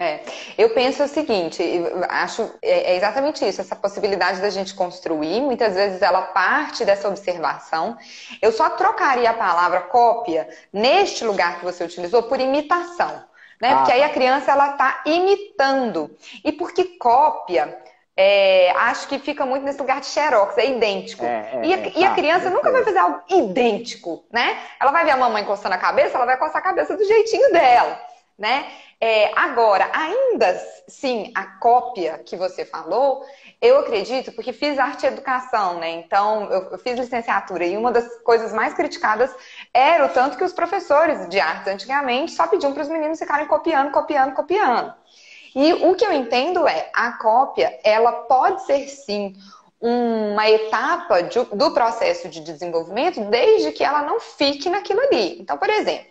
É, 0.00 0.20
eu 0.56 0.70
penso 0.74 1.02
o 1.02 1.08
seguinte, 1.08 1.60
acho 2.08 2.42
é, 2.62 2.92
é 2.92 2.96
exatamente 2.96 3.44
isso, 3.44 3.60
essa 3.60 3.74
possibilidade 3.74 4.40
da 4.40 4.48
gente 4.48 4.72
construir, 4.72 5.40
muitas 5.40 5.74
vezes 5.74 6.00
ela 6.00 6.22
parte 6.22 6.84
dessa 6.84 7.08
observação. 7.08 7.98
Eu 8.40 8.52
só 8.52 8.70
trocaria 8.70 9.28
a 9.28 9.34
palavra 9.34 9.80
cópia 9.80 10.48
neste 10.72 11.24
lugar 11.24 11.58
que 11.58 11.64
você 11.64 11.82
utilizou 11.82 12.22
por 12.22 12.38
imitação, 12.38 13.24
né? 13.60 13.72
Ah, 13.72 13.76
Porque 13.78 13.90
aí 13.90 14.04
a 14.04 14.08
criança 14.08 14.52
ela 14.52 14.70
está 14.70 15.02
imitando. 15.04 16.16
E 16.44 16.52
porque 16.52 16.84
cópia, 16.84 17.76
é, 18.20 18.72
acho 18.72 19.06
que 19.06 19.16
fica 19.20 19.46
muito 19.46 19.62
nesse 19.62 19.78
lugar 19.78 20.00
de 20.00 20.06
xerox, 20.06 20.58
é 20.58 20.66
idêntico. 20.66 21.24
É, 21.24 21.50
é, 21.52 21.60
e, 21.64 21.72
a, 21.72 21.76
é, 21.76 21.92
e, 21.94 22.04
a, 22.04 22.08
tá, 22.08 22.14
criança 22.16 22.50
nunca 22.50 22.72
vai 22.72 22.82
fazer 22.82 22.98
algo 22.98 23.20
idêntico, 23.30 24.24
né? 24.32 24.58
Ela 24.80 24.90
vai 24.90 25.04
ver 25.04 25.12
a 25.12 25.16
mamãe 25.16 25.44
encostando 25.44 25.76
a 25.76 25.78
cabeça, 25.78 26.16
ela 26.16 26.26
vai 26.26 26.36
coçar 26.36 26.56
a 26.56 26.60
cabeça 26.60 26.96
do 26.96 27.04
jeitinho 27.04 27.52
dela, 27.52 27.96
né? 28.36 28.66
É, 29.00 29.30
agora, 29.38 29.88
ainda 29.92 30.60
sim, 30.88 31.30
a 31.32 31.44
cópia 31.60 32.18
que 32.26 32.36
você 32.36 32.64
falou, 32.64 33.24
eu 33.62 33.78
acredito, 33.78 34.32
porque 34.32 34.52
fiz 34.52 34.80
arte 34.80 35.04
e 35.04 35.06
educação, 35.06 35.78
né? 35.78 35.88
Então, 35.90 36.50
eu, 36.50 36.72
eu, 36.72 36.78
fiz 36.78 36.98
licenciatura 36.98 37.64
e 37.64 37.76
uma 37.76 37.92
das 37.92 38.20
coisas 38.22 38.52
mais 38.52 38.74
criticadas 38.74 39.32
era 39.72 40.04
o 40.04 40.08
tanto 40.08 40.36
que 40.36 40.42
os 40.42 40.52
professores 40.52 41.28
de 41.28 41.38
artes 41.38 41.72
antigamente 41.72 42.32
só 42.32 42.48
pediam 42.48 42.72
para 42.72 42.82
os 42.82 42.88
meninos 42.88 43.20
ficarem 43.20 43.46
copiando, 43.46 43.92
copiando, 43.92 44.34
copiando. 44.34 44.92
E 45.60 45.72
o 45.72 45.96
que 45.96 46.06
eu 46.06 46.12
entendo 46.12 46.68
é, 46.68 46.88
a 46.94 47.10
cópia, 47.18 47.76
ela 47.82 48.12
pode 48.12 48.64
ser 48.64 48.86
sim 48.86 49.34
uma 49.80 50.48
etapa 50.48 51.20
de, 51.24 51.36
do 51.46 51.72
processo 51.72 52.28
de 52.28 52.40
desenvolvimento, 52.40 53.20
desde 53.24 53.72
que 53.72 53.82
ela 53.82 54.02
não 54.02 54.20
fique 54.20 54.70
naquilo 54.70 55.00
ali. 55.00 55.36
Então, 55.40 55.58
por 55.58 55.68
exemplo, 55.68 56.06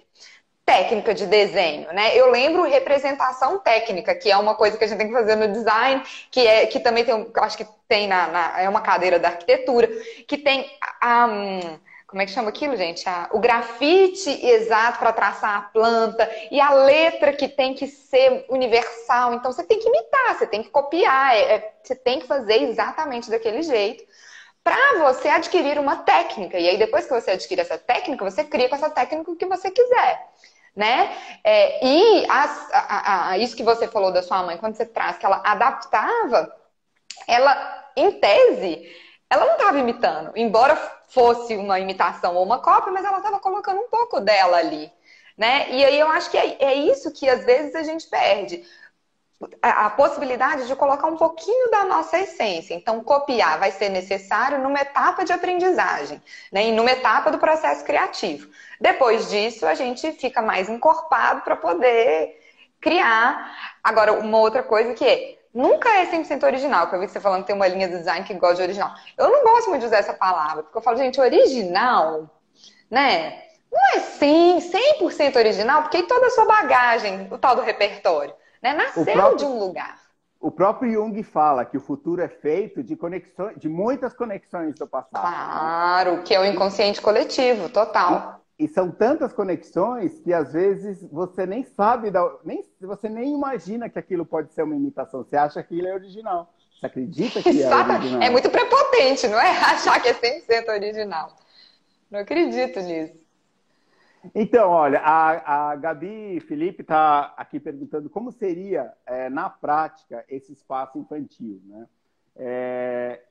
técnica 0.65 1.13
de 1.13 1.25
desenho, 1.27 1.87
né? 1.93 2.13
Eu 2.13 2.29
lembro 2.29 2.63
representação 2.63 3.57
técnica, 3.59 4.13
que 4.13 4.29
é 4.29 4.35
uma 4.35 4.53
coisa 4.53 4.77
que 4.77 4.83
a 4.83 4.87
gente 4.87 4.97
tem 4.97 5.07
que 5.07 5.13
fazer 5.13 5.37
no 5.37 5.47
design, 5.47 6.03
que 6.29 6.45
é 6.45 6.65
que 6.65 6.81
também 6.81 7.05
tem, 7.05 7.31
acho 7.37 7.57
que 7.57 7.65
tem 7.87 8.05
na, 8.05 8.27
na 8.27 8.59
é 8.59 8.67
uma 8.67 8.81
cadeira 8.81 9.17
da 9.17 9.29
arquitetura, 9.29 9.87
que 10.27 10.37
tem 10.37 10.69
a, 10.99 11.25
um, 11.25 11.79
como 12.07 12.21
é 12.21 12.25
que 12.25 12.31
chama 12.31 12.49
aquilo, 12.49 12.75
gente? 12.77 13.07
A, 13.07 13.29
o 13.33 13.39
grafite 13.39 14.29
exato 14.45 14.97
para 14.97 15.11
traçar 15.11 15.57
a 15.57 15.61
planta 15.61 16.29
e 16.49 16.59
a 16.59 16.71
letra 16.71 17.33
que 17.33 17.49
tem 17.49 17.73
que 17.73 17.85
ser 17.85 18.45
universal. 18.49 19.33
Então 19.33 19.51
você 19.51 19.63
tem 19.63 19.77
que 19.77 19.87
imitar, 19.87 20.37
você 20.37 20.47
tem 20.47 20.63
que 20.63 20.69
copiar, 20.69 21.35
é, 21.35 21.55
é, 21.55 21.73
você 21.83 21.95
tem 21.95 22.19
que 22.19 22.27
fazer 22.27 22.63
exatamente 22.63 23.29
daquele 23.29 23.61
jeito 23.61 24.05
para 24.63 24.99
você 24.99 25.27
adquirir 25.27 25.77
uma 25.77 25.97
técnica. 25.97 26.57
E 26.57 26.69
aí 26.69 26.77
depois 26.77 27.05
que 27.05 27.13
você 27.13 27.31
adquire 27.31 27.61
essa 27.61 27.77
técnica, 27.77 28.23
você 28.23 28.43
cria 28.43 28.69
com 28.69 28.75
essa 28.75 28.89
técnica 28.89 29.29
o 29.29 29.35
que 29.35 29.45
você 29.45 29.69
quiser 29.69 30.27
né? 30.77 31.17
É, 31.43 31.83
e 31.83 32.25
as, 32.29 32.71
a, 32.71 33.29
a, 33.29 33.37
isso 33.39 33.55
que 33.55 33.63
você 33.63 33.87
falou 33.87 34.11
da 34.11 34.21
sua 34.21 34.43
mãe, 34.43 34.57
quando 34.57 34.75
você 34.75 34.85
traz 34.85 35.17
que 35.17 35.25
ela 35.25 35.41
adaptava, 35.43 36.53
ela, 37.27 37.91
em 37.95 38.11
tese, 38.11 38.87
ela 39.29 39.45
não 39.45 39.53
estava 39.53 39.79
imitando, 39.79 40.31
embora 40.35 40.75
fosse 41.07 41.55
uma 41.55 41.79
imitação 41.79 42.35
ou 42.35 42.43
uma 42.43 42.59
cópia, 42.59 42.91
mas 42.91 43.05
ela 43.05 43.17
estava 43.17 43.39
colocando 43.39 43.79
um 43.81 43.89
pouco 43.89 44.19
dela 44.19 44.57
ali, 44.57 44.91
né? 45.37 45.69
E 45.69 45.83
aí 45.83 45.99
eu 45.99 46.07
acho 46.09 46.29
que 46.31 46.37
é, 46.37 46.57
é 46.63 46.73
isso 46.73 47.11
que 47.11 47.29
às 47.29 47.43
vezes 47.45 47.75
a 47.75 47.83
gente 47.83 48.07
perde 48.07 48.63
a, 49.61 49.89
possibilidade 49.91 50.65
de 50.67 50.75
colocar 50.75 51.07
um 51.07 51.17
pouquinho 51.17 51.69
da 51.69 51.85
nossa 51.85 52.17
essência. 52.17 52.73
Então, 52.73 53.03
copiar 53.03 53.59
vai 53.59 53.71
ser 53.71 53.89
necessário 53.89 54.59
numa 54.59 54.81
etapa 54.81 55.23
de 55.23 55.31
aprendizagem, 55.31 56.21
né? 56.51 56.67
E 56.67 56.71
numa 56.71 56.91
etapa 56.91 57.29
do 57.31 57.37
processo 57.37 57.83
criativo. 57.83 58.49
Depois 58.81 59.29
disso, 59.29 59.65
a 59.67 59.75
gente 59.75 60.11
fica 60.13 60.41
mais 60.41 60.69
encorpado 60.69 61.41
para 61.41 61.55
poder 61.55 62.41
criar. 62.81 63.77
Agora, 63.83 64.13
uma 64.13 64.39
outra 64.39 64.63
coisa 64.63 64.93
que 64.93 65.05
é, 65.05 65.36
nunca 65.57 65.89
é 65.89 66.05
100% 66.05 66.43
original, 66.43 66.87
que 66.87 66.95
eu 66.95 66.99
vi 66.99 67.07
você 67.07 67.19
falando 67.19 67.41
que 67.41 67.47
tem 67.47 67.55
uma 67.55 67.67
linha 67.67 67.87
do 67.87 67.97
design 67.97 68.25
que 68.25 68.33
gosta 68.35 68.57
de 68.57 68.61
original. 68.61 68.93
Eu 69.17 69.29
não 69.29 69.43
gosto 69.43 69.69
muito 69.69 69.81
de 69.81 69.87
usar 69.87 69.97
essa 69.97 70.13
palavra, 70.13 70.63
porque 70.63 70.77
eu 70.77 70.81
falo, 70.81 70.97
gente, 70.97 71.19
original, 71.19 72.29
né? 72.89 73.43
Não 73.71 73.79
é 73.95 73.99
sim 73.99 74.59
100% 74.99 75.35
original, 75.35 75.81
porque 75.81 76.03
toda 76.03 76.27
a 76.27 76.29
sua 76.29 76.45
bagagem, 76.45 77.27
o 77.31 77.37
tal 77.37 77.55
do 77.55 77.61
repertório. 77.61 78.33
Né? 78.61 78.73
Nasceu 78.73 79.03
próprio, 79.03 79.37
de 79.37 79.45
um 79.45 79.59
lugar. 79.59 79.99
O 80.39 80.51
próprio 80.51 80.91
Jung 80.93 81.21
fala 81.23 81.65
que 81.65 81.77
o 81.77 81.81
futuro 81.81 82.21
é 82.21 82.27
feito 82.27 82.81
de 82.83 82.95
conexões, 82.95 83.57
de 83.57 83.67
muitas 83.67 84.13
conexões 84.13 84.75
do 84.75 84.87
passado. 84.87 85.21
Claro, 85.21 86.23
que 86.23 86.33
é 86.33 86.39
o 86.39 86.45
inconsciente 86.45 87.01
coletivo, 87.01 87.69
total. 87.69 88.41
E, 88.59 88.67
são 88.67 88.89
tantas 88.89 89.33
conexões 89.33 90.19
que 90.19 90.33
às 90.33 90.53
vezes 90.53 91.03
você 91.11 91.45
nem 91.45 91.63
sabe, 91.63 92.09
da, 92.09 92.37
nem, 92.43 92.63
você 92.81 93.07
nem 93.07 93.33
imagina 93.33 93.89
que 93.89 93.99
aquilo 93.99 94.25
pode 94.25 94.51
ser 94.53 94.63
uma 94.63 94.75
imitação. 94.75 95.23
Você 95.23 95.37
acha 95.37 95.61
que 95.63 95.75
aquilo 95.75 95.87
é 95.87 95.93
original. 95.93 96.53
Você 96.79 96.85
acredita 96.85 97.41
que 97.41 97.49
é 97.49 97.67
original. 97.67 98.21
É 98.21 98.29
muito 98.29 98.49
prepotente, 98.49 99.27
não 99.27 99.39
é? 99.39 99.49
Achar 99.61 100.01
que 100.01 100.09
é 100.09 100.13
100% 100.13 100.69
original. 100.69 101.35
Não 102.09 102.19
acredito 102.19 102.79
nisso. 102.79 103.27
Então, 104.33 104.69
olha, 104.69 104.99
a, 104.99 105.71
a 105.71 105.75
Gabi 105.75 106.39
Felipe 106.41 106.81
está 106.81 107.33
aqui 107.37 107.59
perguntando 107.59 108.09
como 108.09 108.31
seria, 108.31 108.91
é, 109.05 109.29
na 109.29 109.49
prática, 109.49 110.25
esse 110.27 110.51
espaço 110.51 110.97
infantil. 110.97 111.61
Né? 111.65 111.87
É, 112.35 113.21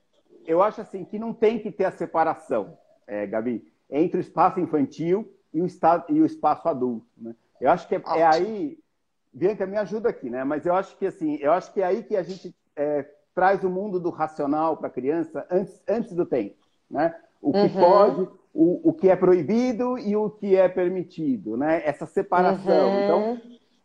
eu 0.45 0.61
acho 0.61 0.81
assim 0.81 1.03
que 1.03 1.19
não 1.19 1.33
tem 1.33 1.59
que 1.59 1.71
ter 1.71 1.85
a 1.85 1.91
separação, 1.91 2.77
é, 3.05 3.25
Gabi, 3.27 3.71
entre 3.89 4.19
o 4.19 4.21
espaço 4.21 4.59
infantil 4.59 5.31
e 5.53 5.61
o, 5.61 5.65
estado, 5.65 6.05
e 6.09 6.21
o 6.21 6.25
espaço 6.25 6.67
adulto. 6.67 7.07
Né? 7.17 7.35
Eu 7.59 7.71
acho 7.71 7.87
que 7.87 7.95
é, 7.95 8.01
é, 8.15 8.25
aí. 8.25 8.77
Bianca, 9.33 9.65
me 9.65 9.77
ajuda 9.77 10.09
aqui, 10.09 10.29
né? 10.29 10.43
Mas 10.43 10.65
eu 10.65 10.73
acho 10.73 10.97
que 10.97 11.05
assim, 11.05 11.35
eu 11.35 11.51
acho 11.51 11.71
que 11.71 11.81
é 11.81 11.85
aí 11.85 12.03
que 12.03 12.15
a 12.15 12.23
gente 12.23 12.55
é, 12.75 13.05
traz 13.35 13.63
o 13.63 13.69
mundo 13.69 13.99
do 13.99 14.09
racional 14.09 14.77
para 14.77 14.87
a 14.87 14.91
criança 14.91 15.45
antes, 15.51 15.81
antes 15.87 16.13
do 16.13 16.25
tempo. 16.25 16.55
Né? 16.89 17.13
O 17.39 17.51
que 17.51 17.59
uhum. 17.59 17.73
pode 17.73 18.29
o, 18.57 18.89
o 18.89 18.93
que 18.93 19.07
é 19.07 19.15
proibido 19.15 19.99
e 19.99 20.15
o 20.15 20.31
que 20.31 20.55
é 20.55 20.67
permitido, 20.67 21.55
né? 21.55 21.79
Essa 21.85 22.07
separação. 22.07 22.89
Uhum. 22.89 23.03
Então, 23.03 23.41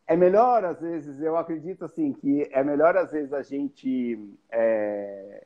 é 0.06 0.16
melhor, 0.16 0.64
às 0.64 0.80
vezes, 0.80 1.20
eu 1.20 1.36
acredito 1.36 1.84
assim, 1.84 2.10
que 2.14 2.48
é 2.50 2.64
melhor, 2.64 2.96
às 2.96 3.12
vezes, 3.12 3.34
a 3.34 3.42
gente 3.42 4.18
é, 4.50 5.44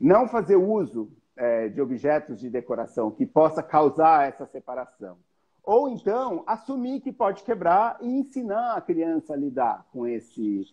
não 0.00 0.26
fazer 0.26 0.56
uso 0.56 1.08
é, 1.38 1.68
de 1.68 1.80
objetos 1.80 2.40
de 2.40 2.50
decoração 2.50 3.10
que 3.10 3.24
possa 3.24 3.62
causar 3.62 4.28
essa 4.28 4.44
separação. 4.44 5.16
Ou 5.62 5.88
então, 5.88 6.42
assumir 6.46 7.00
que 7.00 7.12
pode 7.12 7.42
quebrar 7.44 7.96
e 8.00 8.08
ensinar 8.08 8.74
a 8.74 8.80
criança 8.80 9.34
a 9.34 9.36
lidar 9.36 9.86
com 9.92 10.06
esse, 10.06 10.66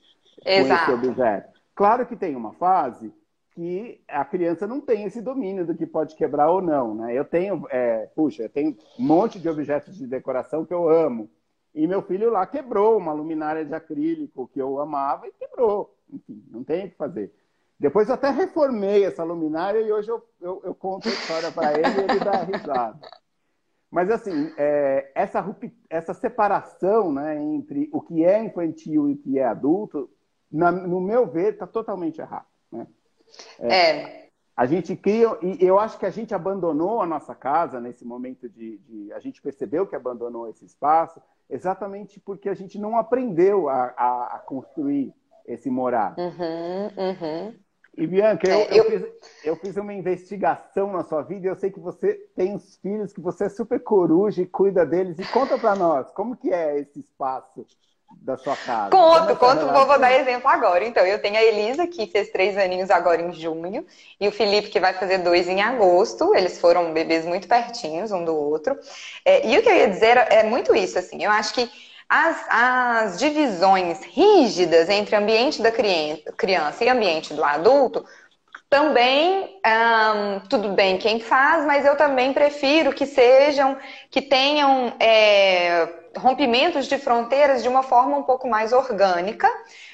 com 0.43 0.49
esse 0.49 0.91
objeto. 0.91 1.59
Claro 1.75 2.05
que 2.05 2.15
tem 2.15 2.35
uma 2.35 2.53
fase 2.53 3.13
que 3.51 4.01
a 4.07 4.25
criança 4.25 4.65
não 4.65 4.81
tem 4.81 5.03
esse 5.03 5.21
domínio 5.21 5.65
do 5.65 5.75
que 5.75 5.85
pode 5.85 6.15
quebrar 6.15 6.49
ou 6.49 6.61
não, 6.61 6.95
né? 6.95 7.13
Eu 7.13 7.23
tenho, 7.23 7.65
é, 7.69 8.07
puxa, 8.15 8.43
eu 8.43 8.49
tenho 8.49 8.75
um 8.99 9.03
monte 9.03 9.39
de 9.39 9.47
objetos 9.47 9.95
de 9.95 10.07
decoração 10.07 10.65
que 10.65 10.73
eu 10.73 10.89
amo. 10.89 11.29
E 11.73 11.85
meu 11.87 12.01
filho 12.01 12.31
lá 12.31 12.45
quebrou 12.47 12.97
uma 12.97 13.13
luminária 13.13 13.65
de 13.65 13.73
acrílico 13.73 14.47
que 14.47 14.61
eu 14.61 14.79
amava 14.79 15.27
e 15.27 15.31
quebrou. 15.33 15.93
Enfim, 16.11 16.43
não 16.49 16.63
tem 16.63 16.85
o 16.85 16.89
que 16.89 16.95
fazer. 16.95 17.33
Depois 17.79 18.07
eu 18.07 18.15
até 18.15 18.29
reformei 18.29 19.05
essa 19.05 19.23
luminária 19.23 19.79
e 19.79 19.91
hoje 19.91 20.09
eu, 20.09 20.23
eu, 20.41 20.61
eu 20.63 20.75
conto 20.75 21.09
a 21.09 21.11
história 21.11 21.51
para 21.51 21.73
ele 21.73 21.87
e 21.87 22.03
ele 22.11 22.19
dá 22.19 22.43
risada. 22.43 22.99
Mas, 23.91 24.09
assim, 24.09 24.51
é, 24.57 25.11
essa, 25.15 25.45
essa 25.89 26.13
separação 26.13 27.13
né, 27.13 27.41
entre 27.41 27.89
o 27.93 28.01
que 28.01 28.25
é 28.25 28.43
infantil 28.43 29.09
e 29.09 29.13
o 29.13 29.17
que 29.17 29.39
é 29.39 29.45
adulto, 29.45 30.09
na, 30.51 30.71
no 30.71 30.99
meu 30.99 31.27
ver, 31.27 31.53
está 31.53 31.67
totalmente 31.67 32.19
errado. 32.19 32.47
Né? 32.71 32.87
É, 33.59 33.89
é. 33.89 34.29
A 34.55 34.65
gente 34.65 34.95
cria, 34.95 35.37
e 35.41 35.57
eu 35.65 35.77
acho 35.77 35.99
que 35.99 36.05
a 36.05 36.09
gente 36.09 36.33
abandonou 36.33 37.01
a 37.01 37.05
nossa 37.05 37.35
casa 37.35 37.79
nesse 37.79 38.05
momento 38.05 38.47
de, 38.47 38.77
de, 38.79 39.13
A 39.13 39.19
gente 39.19 39.41
percebeu 39.41 39.85
que 39.85 39.95
abandonou 39.95 40.49
esse 40.49 40.65
espaço, 40.65 41.21
exatamente 41.49 42.19
porque 42.21 42.47
a 42.47 42.53
gente 42.53 42.79
não 42.79 42.97
aprendeu 42.97 43.67
a, 43.67 43.93
a, 43.97 44.35
a 44.35 44.39
construir 44.39 45.13
esse 45.45 45.69
morar. 45.69 46.15
Uhum, 46.17 46.85
uhum. 46.97 47.64
E 47.97 48.05
Bianca, 48.05 48.47
eu, 48.47 48.59
é, 48.59 48.67
eu... 48.71 48.75
Eu, 48.75 48.83
fiz, 48.85 49.13
eu, 49.43 49.55
fiz, 49.55 49.77
uma 49.77 49.93
investigação 49.93 50.91
na 50.91 51.03
sua 51.03 51.21
vida 51.21 51.47
e 51.47 51.49
eu 51.49 51.55
sei 51.55 51.71
que 51.71 51.79
você 51.79 52.13
tem 52.35 52.53
os 52.53 52.75
filhos, 52.77 53.13
que 53.13 53.21
você 53.21 53.45
é 53.45 53.49
super 53.49 53.79
coruja 53.81 54.41
e 54.41 54.45
cuida 54.45 54.85
deles. 54.85 55.17
E 55.17 55.25
conta 55.25 55.57
para 55.57 55.75
nós, 55.75 56.11
como 56.11 56.35
que 56.35 56.51
é 56.51 56.79
esse 56.79 56.99
espaço 56.99 57.65
da 58.21 58.37
sua 58.37 58.55
casa? 58.57 58.89
Conto, 58.89 59.31
é 59.31 59.35
conto, 59.35 59.65
vou, 59.71 59.85
vou, 59.85 59.97
dar 59.97 60.11
exemplo 60.11 60.49
agora. 60.49 60.83
Então, 60.85 61.05
eu 61.05 61.21
tenho 61.21 61.37
a 61.37 61.43
Elisa, 61.43 61.87
que 61.87 62.05
fez 62.07 62.29
três 62.31 62.57
aninhos 62.57 62.91
agora 62.91 63.21
em 63.21 63.31
junho, 63.31 63.85
e 64.19 64.27
o 64.27 64.31
Felipe, 64.31 64.69
que 64.69 64.79
vai 64.79 64.93
fazer 64.93 65.19
dois 65.19 65.47
em 65.47 65.61
agosto. 65.61 66.35
Eles 66.35 66.59
foram 66.59 66.91
bebês 66.91 67.25
muito 67.25 67.47
pertinhos 67.47 68.11
um 68.11 68.25
do 68.25 68.35
outro. 68.35 68.77
É, 69.23 69.47
e 69.47 69.57
o 69.57 69.61
que 69.61 69.69
eu 69.69 69.75
ia 69.75 69.89
dizer 69.89 70.17
é 70.17 70.43
muito 70.43 70.75
isso, 70.75 70.99
assim, 70.99 71.23
eu 71.23 71.31
acho 71.31 71.53
que 71.53 71.69
as, 72.07 72.45
as 72.49 73.19
divisões 73.19 74.03
rígidas 74.03 74.89
entre 74.89 75.15
ambiente 75.15 75.61
da 75.61 75.71
criança 75.71 76.83
e 76.83 76.89
ambiente 76.89 77.33
do 77.33 77.43
adulto 77.43 78.05
também 78.69 79.61
tudo 80.49 80.69
bem 80.69 80.97
quem 80.97 81.19
faz, 81.19 81.65
mas 81.65 81.85
eu 81.85 81.95
também 81.95 82.33
prefiro 82.33 82.93
que 82.93 83.05
sejam, 83.05 83.77
que 84.09 84.21
tenham 84.21 84.93
é, 84.99 85.87
rompimentos 86.17 86.87
de 86.87 86.97
fronteiras 86.97 87.63
de 87.63 87.69
uma 87.69 87.83
forma 87.83 88.17
um 88.17 88.23
pouco 88.23 88.47
mais 88.47 88.73
orgânica. 88.73 89.49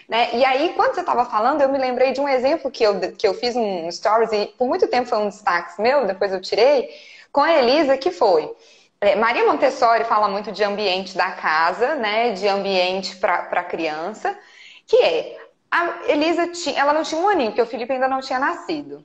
Né? 0.09 0.29
E 0.33 0.43
aí, 0.43 0.73
quando 0.75 0.95
você 0.95 1.01
estava 1.01 1.25
falando, 1.25 1.61
eu 1.61 1.69
me 1.69 1.77
lembrei 1.77 2.11
de 2.11 2.19
um 2.19 2.27
exemplo 2.27 2.71
que 2.71 2.83
eu, 2.83 2.99
que 3.11 3.27
eu 3.27 3.33
fiz 3.33 3.55
um 3.55 3.89
stories 3.91 4.31
e 4.31 4.47
por 4.57 4.67
muito 4.67 4.87
tempo 4.87 5.07
foi 5.07 5.19
um 5.19 5.29
destaque 5.29 5.81
meu, 5.81 6.05
depois 6.05 6.33
eu 6.33 6.41
tirei, 6.41 6.89
com 7.31 7.41
a 7.41 7.53
Elisa, 7.53 7.97
que 7.97 8.11
foi. 8.11 8.49
É, 9.03 9.15
Maria 9.15 9.45
Montessori 9.45 10.03
fala 10.03 10.29
muito 10.29 10.51
de 10.51 10.63
ambiente 10.63 11.17
da 11.17 11.31
casa, 11.31 11.95
né? 11.95 12.33
De 12.33 12.47
ambiente 12.47 13.15
para 13.17 13.47
a 13.49 13.63
criança, 13.63 14.37
que 14.85 14.95
é 14.97 15.39
a 15.71 16.03
Elisa 16.07 16.47
tinha, 16.49 16.79
ela 16.79 16.93
não 16.93 17.01
tinha 17.01 17.19
um 17.19 17.27
aninho, 17.27 17.49
porque 17.49 17.61
o 17.63 17.65
Felipe 17.65 17.91
ainda 17.93 18.07
não 18.07 18.19
tinha 18.21 18.37
nascido. 18.37 19.03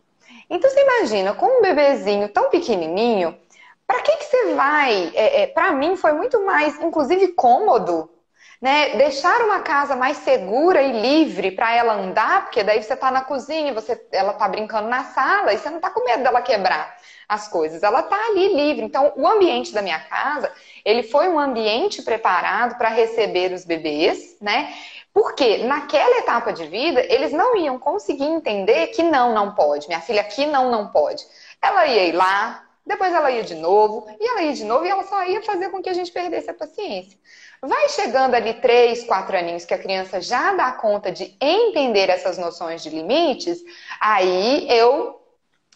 Então 0.51 0.69
você 0.69 0.83
imagina, 0.83 1.33
com 1.33 1.47
um 1.47 1.63
bebezinho 1.63 2.29
tão 2.29 2.51
pequenininho, 2.51 3.39
para 3.87 4.03
que, 4.03 4.17
que 4.17 4.25
você 4.25 4.55
vai? 4.55 5.13
É, 5.15 5.43
é, 5.43 5.47
para 5.47 5.73
mim 5.73 5.97
foi 5.97 6.13
muito 6.13 6.45
mais, 6.45 6.79
inclusive, 6.83 7.29
cômodo, 7.29 8.11
né? 8.61 8.97
Deixar 8.97 9.41
uma 9.43 9.61
casa 9.61 9.95
mais 9.95 10.19
segura 10.19 10.83
e 10.83 11.01
livre 11.01 11.51
para 11.51 11.75
ela 11.75 11.95
andar, 11.95 12.45
porque 12.45 12.63
daí 12.63 12.83
você 12.83 12.95
está 12.95 13.11
na 13.11 13.23
cozinha, 13.23 13.75
você, 13.75 14.01
ela 14.13 14.33
está 14.33 14.49
brincando 14.49 14.89
na 14.89 15.05
sala 15.05 15.53
e 15.53 15.59
você 15.59 15.69
não 15.69 15.77
está 15.77 15.91
com 15.91 16.05
medo 16.05 16.23
dela 16.23 16.41
quebrar 16.41 16.97
as 17.29 17.49
coisas. 17.49 17.83
Ela 17.83 18.01
está 18.01 18.17
ali 18.17 18.55
livre. 18.55 18.85
Então, 18.85 19.13
o 19.17 19.27
ambiente 19.27 19.73
da 19.73 19.83
minha 19.83 20.01
casa, 20.01 20.51
ele 20.85 21.03
foi 21.03 21.29
um 21.29 21.39
ambiente 21.39 22.03
preparado 22.03 22.77
para 22.79 22.89
receber 22.89 23.53
os 23.53 23.65
bebês, 23.65 24.37
né? 24.41 24.73
Porque 25.13 25.59
naquela 25.59 26.19
etapa 26.19 26.53
de 26.53 26.67
vida, 26.67 27.01
eles 27.09 27.33
não 27.33 27.57
iam 27.57 27.79
conseguir 27.79 28.27
entender 28.27 28.89
que 28.89 29.03
não, 29.03 29.33
não 29.33 29.55
pode. 29.55 29.89
Minha 29.89 30.01
filha 30.01 30.21
aqui 30.21 30.47
não, 30.47 30.71
não 30.71 30.89
pode. 30.89 31.25
Ela 31.61 31.87
ia 31.87 32.05
ir 32.05 32.13
lá, 32.13 32.67
depois 32.85 33.13
ela 33.13 33.31
ia 33.31 33.43
de 33.43 33.55
novo, 33.55 34.07
e 34.21 34.29
ela 34.29 34.43
ia 34.43 34.53
de 34.53 34.65
novo, 34.65 34.85
e 34.85 34.89
ela 34.89 35.03
só 35.05 35.25
ia 35.25 35.43
fazer 35.43 35.71
com 35.71 35.83
que 35.83 35.89
a 35.89 35.95
gente 35.95 36.13
perdesse 36.13 36.51
a 36.51 36.55
paciência. 36.55 37.19
Vai 37.67 37.89
chegando 37.89 38.35
ali 38.35 38.55
três, 38.55 39.05
quatro 39.05 39.37
aninhos 39.37 39.65
que 39.65 39.75
a 39.75 39.79
criança 39.79 40.21
já 40.21 40.53
dá 40.53 40.71
conta 40.73 41.11
de 41.11 41.37
entender 41.41 42.09
essas 42.09 42.39
noções 42.39 42.83
de 42.83 42.91
limites, 42.91 43.59
aí 44.01 44.67
eu 44.71 45.21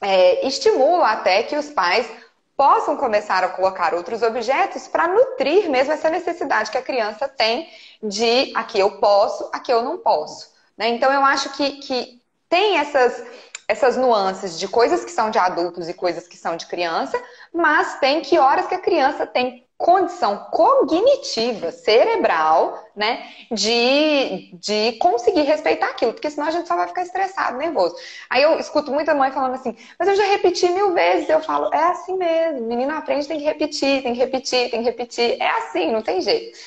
é, 0.00 0.46
estimulo 0.46 1.03
até 1.03 1.42
que 1.42 1.57
os 1.57 1.68
pais 1.70 2.09
possam 2.57 2.96
começar 2.96 3.42
a 3.42 3.48
colocar 3.48 3.94
outros 3.94 4.22
objetos 4.22 4.87
para 4.87 5.09
nutrir 5.09 5.68
mesmo 5.70 5.92
essa 5.92 6.11
necessidade 6.11 6.70
que 6.70 6.79
a 6.79 6.83
criança 6.83 7.26
tem 7.26 7.68
de 8.03 8.53
aqui 8.55 8.79
eu 8.79 8.98
posso, 8.98 9.48
aqui 9.53 9.72
eu 9.72 9.83
não 9.83 9.98
posso. 9.98 10.53
Né? 10.76 10.90
Então 10.90 11.12
eu 11.12 11.24
acho 11.24 11.50
que, 11.55 11.79
que 11.79 12.20
tem 12.48 12.76
essas, 12.76 13.24
essas 13.66 13.96
nuances 13.96 14.59
de 14.59 14.68
coisas 14.68 15.05
que 15.05 15.11
são 15.11 15.31
de 15.31 15.38
adultos 15.38 15.88
e 15.88 15.94
coisas 15.94 16.29
que 16.29 16.37
são 16.37 16.57
de 16.57 16.66
criança, 16.66 17.20
mas 17.53 17.98
tem 17.98 18.20
que 18.20 18.38
horas 18.38 18.66
que 18.66 18.74
a 18.74 18.81
criança 18.81 19.26
tem 19.26 19.66
condição 19.81 20.47
cognitiva, 20.51 21.73
cerebral, 21.73 22.79
né, 22.95 23.27
de, 23.51 24.51
de 24.53 24.93
conseguir 24.99 25.40
respeitar 25.40 25.87
aquilo, 25.87 26.12
porque 26.12 26.31
senão 26.31 26.49
a 26.49 26.51
gente 26.51 26.69
só 26.69 26.77
vai 26.77 26.87
ficar 26.87 27.01
estressado, 27.01 27.57
nervoso. 27.57 27.97
Aí 28.29 28.43
eu 28.43 28.59
escuto 28.59 28.93
muita 28.93 29.14
mãe 29.14 29.33
falando 29.33 29.55
assim, 29.55 29.75
mas 29.99 30.07
eu 30.07 30.16
já 30.16 30.25
repeti 30.25 30.69
mil 30.69 30.93
vezes, 30.93 31.31
eu 31.31 31.40
falo, 31.40 31.73
é 31.73 31.83
assim 31.85 32.14
mesmo, 32.14 32.61
menino 32.66 32.93
aprende, 32.93 33.27
tem 33.27 33.38
que 33.38 33.45
repetir, 33.45 34.03
tem 34.03 34.12
que 34.12 34.19
repetir, 34.19 34.71
tem 34.71 34.81
que 34.81 34.90
repetir, 34.90 35.40
é 35.40 35.49
assim, 35.49 35.90
não 35.90 36.03
tem 36.03 36.21
jeito. 36.21 36.59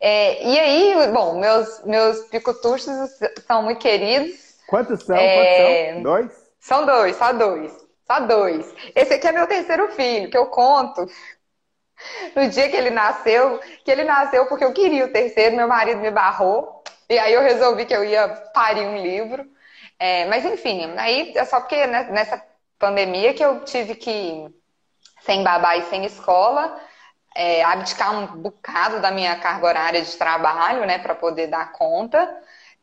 É, 0.00 0.46
e 0.46 0.58
aí, 0.60 1.12
bom, 1.12 1.40
meus, 1.40 1.82
meus 1.84 2.20
picotuchos 2.28 3.10
são 3.48 3.64
muito 3.64 3.80
queridos. 3.80 4.54
Quantos 4.68 5.02
são? 5.02 5.16
É, 5.16 5.34
Quantos 5.34 5.94
são? 5.94 6.02
Dois? 6.02 6.50
São 6.60 6.86
dois, 6.86 7.16
só 7.16 7.32
dois. 7.32 7.72
Só 8.06 8.20
dois. 8.20 8.74
Esse 8.94 9.14
aqui 9.14 9.26
é 9.26 9.32
meu 9.32 9.46
terceiro 9.46 9.88
filho, 9.92 10.30
que 10.30 10.38
eu 10.38 10.46
conto 10.46 11.06
no 12.34 12.48
dia 12.48 12.68
que 12.68 12.76
ele 12.76 12.90
nasceu, 12.90 13.60
que 13.84 13.90
ele 13.90 14.04
nasceu 14.04 14.46
porque 14.46 14.64
eu 14.64 14.72
queria 14.72 15.06
o 15.06 15.12
terceiro, 15.12 15.56
meu 15.56 15.68
marido 15.68 16.00
me 16.00 16.10
barrou, 16.10 16.82
e 17.08 17.18
aí 17.18 17.32
eu 17.32 17.42
resolvi 17.42 17.84
que 17.86 17.94
eu 17.94 18.04
ia 18.04 18.28
parir 18.54 18.86
um 18.86 18.98
livro. 18.98 19.46
É, 19.98 20.24
mas 20.26 20.44
enfim, 20.44 20.94
aí 20.96 21.32
é 21.36 21.44
só 21.44 21.60
porque 21.60 21.86
nessa 21.86 22.42
pandemia 22.78 23.34
que 23.34 23.44
eu 23.44 23.64
tive 23.64 23.94
que, 23.94 24.48
sem 25.22 25.42
babá 25.42 25.76
e 25.76 25.82
sem 25.84 26.04
escola, 26.04 26.80
é, 27.34 27.62
abdicar 27.64 28.12
um 28.12 28.26
bocado 28.40 29.00
da 29.00 29.10
minha 29.10 29.36
carga 29.38 29.66
horária 29.66 30.02
de 30.02 30.16
trabalho, 30.16 30.86
né, 30.86 30.98
para 30.98 31.14
poder 31.14 31.48
dar 31.48 31.72
conta. 31.72 32.18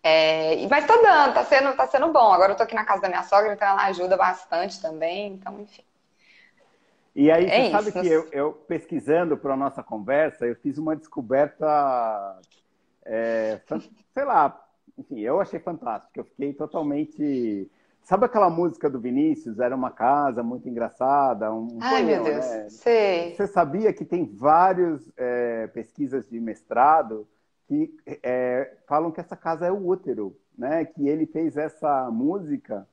É, 0.03 0.55
mas 0.69 0.85
tá 0.85 0.95
dando, 0.97 1.33
tá 1.33 1.43
sendo, 1.43 1.75
tá 1.75 1.87
sendo 1.87 2.11
bom. 2.13 2.31
Agora 2.33 2.53
eu 2.53 2.57
tô 2.57 2.63
aqui 2.63 2.75
na 2.75 2.85
casa 2.85 3.01
da 3.01 3.09
minha 3.09 3.23
sogra, 3.23 3.53
então 3.53 3.67
ela 3.67 3.85
ajuda 3.85 4.15
bastante 4.17 4.79
também, 4.81 5.33
então 5.33 5.59
enfim. 5.61 5.86
E 7.17 7.31
aí, 7.31 7.45
é 7.45 7.63
você 7.63 7.71
sabe 7.71 7.91
que 7.91 8.07
eu, 8.07 8.27
eu 8.31 8.53
pesquisando 8.53 9.35
para 9.35 9.55
a 9.55 9.57
nossa 9.57 9.81
conversa, 9.81 10.45
eu 10.45 10.55
fiz 10.55 10.77
uma 10.77 10.95
descoberta, 10.95 12.39
é, 13.03 13.59
sei 14.13 14.23
lá, 14.23 14.63
enfim, 14.95 15.21
eu 15.21 15.41
achei 15.41 15.59
fantástico. 15.59 16.19
Eu 16.19 16.25
fiquei 16.25 16.53
totalmente. 16.53 17.71
Sabe 18.03 18.25
aquela 18.25 18.51
música 18.51 18.87
do 18.87 18.99
Vinícius? 18.99 19.57
Era 19.57 19.75
uma 19.75 19.89
casa 19.89 20.43
muito 20.43 20.69
engraçada. 20.69 21.51
Um 21.51 21.79
Ai, 21.81 22.03
meu 22.03 22.23
Deus, 22.23 22.45
né? 22.45 22.69
sei. 22.69 23.35
Você 23.35 23.47
sabia 23.47 23.91
que 23.91 24.05
tem 24.05 24.23
várias 24.23 25.11
é, 25.17 25.65
pesquisas 25.73 26.29
de 26.29 26.39
mestrado 26.39 27.27
que 27.67 27.97
é, 28.21 28.75
falam 28.87 29.11
que 29.11 29.19
essa 29.19 29.35
casa 29.35 29.65
é 29.65 29.71
o 29.71 29.87
útero, 29.87 30.37
né? 30.55 30.85
Que 30.85 31.09
ele 31.09 31.25
fez 31.25 31.57
essa 31.57 32.11
música 32.11 32.87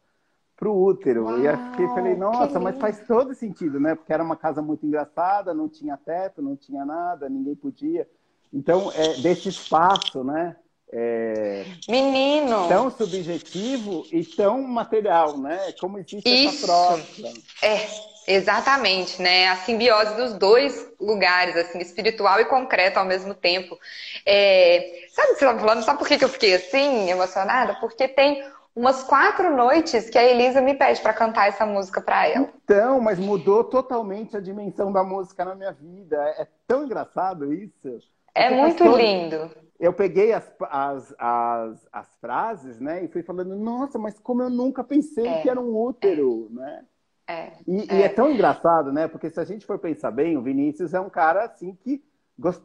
para 0.56 0.68
o 0.68 0.84
útero. 0.84 1.24
Uau, 1.24 1.38
e 1.38 1.46
eu 1.46 1.58
fiquei, 1.70 1.88
falei, 1.88 2.14
nossa, 2.14 2.60
mas 2.60 2.78
faz 2.78 3.00
todo 3.06 3.34
sentido, 3.34 3.80
né? 3.80 3.94
Porque 3.94 4.12
era 4.12 4.22
uma 4.22 4.36
casa 4.36 4.62
muito 4.62 4.86
engraçada, 4.86 5.54
não 5.54 5.68
tinha 5.68 5.96
teto, 5.96 6.40
não 6.40 6.56
tinha 6.56 6.84
nada, 6.84 7.28
ninguém 7.28 7.54
podia. 7.54 8.08
Então, 8.52 8.92
é, 8.92 9.14
desse 9.20 9.48
espaço, 9.48 10.22
né? 10.22 10.56
É, 10.92 11.64
Menino! 11.88 12.68
Tão 12.68 12.88
subjetivo 12.88 14.06
e 14.12 14.24
tão 14.24 14.62
material, 14.62 15.36
né? 15.36 15.72
Como 15.80 15.98
existe 15.98 16.22
Isso. 16.28 16.64
essa 16.64 16.66
troca. 16.66 17.40
É, 17.62 18.14
Exatamente, 18.26 19.20
né? 19.20 19.48
A 19.48 19.56
simbiose 19.56 20.16
dos 20.16 20.34
dois 20.34 20.88
lugares, 20.98 21.56
assim, 21.56 21.78
espiritual 21.78 22.40
e 22.40 22.46
concreto 22.46 22.98
ao 22.98 23.04
mesmo 23.04 23.34
tempo. 23.34 23.78
É... 24.24 25.04
Sabe 25.10 25.28
o 25.28 25.32
que 25.34 25.38
você 25.38 25.44
estava 25.44 25.60
falando? 25.60 25.84
Sabe 25.84 25.98
por 25.98 26.08
que 26.08 26.24
eu 26.24 26.28
fiquei 26.28 26.54
assim, 26.54 27.10
emocionada? 27.10 27.74
Porque 27.74 28.08
tem 28.08 28.42
umas 28.74 29.04
quatro 29.04 29.54
noites 29.54 30.10
que 30.10 30.18
a 30.18 30.24
Elisa 30.24 30.60
me 30.60 30.74
pede 30.74 31.00
para 31.00 31.12
cantar 31.12 31.48
essa 31.48 31.64
música 31.64 32.00
para 32.00 32.28
ela. 32.28 32.50
Então, 32.64 33.00
mas 33.00 33.18
mudou 33.18 33.62
totalmente 33.62 34.36
a 34.36 34.40
dimensão 34.40 34.92
da 34.92 35.04
música 35.04 35.44
na 35.44 35.54
minha 35.54 35.72
vida. 35.72 36.16
É 36.38 36.46
tão 36.66 36.84
engraçado 36.84 37.52
isso. 37.52 37.98
É 38.34 38.50
muito 38.50 38.84
lindo. 38.84 39.50
Eu 39.78 39.92
peguei 39.92 40.32
as, 40.32 40.50
as, 40.62 41.14
as, 41.18 41.88
as, 41.92 42.16
frases, 42.20 42.80
né, 42.80 43.04
e 43.04 43.08
fui 43.08 43.22
falando, 43.22 43.54
nossa, 43.56 43.98
mas 43.98 44.18
como 44.18 44.42
eu 44.42 44.50
nunca 44.50 44.82
pensei 44.82 45.26
é. 45.26 45.42
que 45.42 45.48
era 45.48 45.60
um 45.60 45.76
útero, 45.76 46.48
é. 46.50 46.54
né? 46.54 46.84
É. 47.26 47.52
E, 47.66 47.80
é. 47.80 47.94
e 47.96 48.02
é 48.02 48.08
tão 48.08 48.30
engraçado, 48.30 48.92
né? 48.92 49.08
Porque 49.08 49.30
se 49.30 49.40
a 49.40 49.44
gente 49.44 49.64
for 49.64 49.78
pensar 49.78 50.10
bem, 50.10 50.36
o 50.36 50.42
Vinícius 50.42 50.94
é 50.94 51.00
um 51.00 51.08
cara 51.08 51.44
assim 51.44 51.74
que 51.74 52.02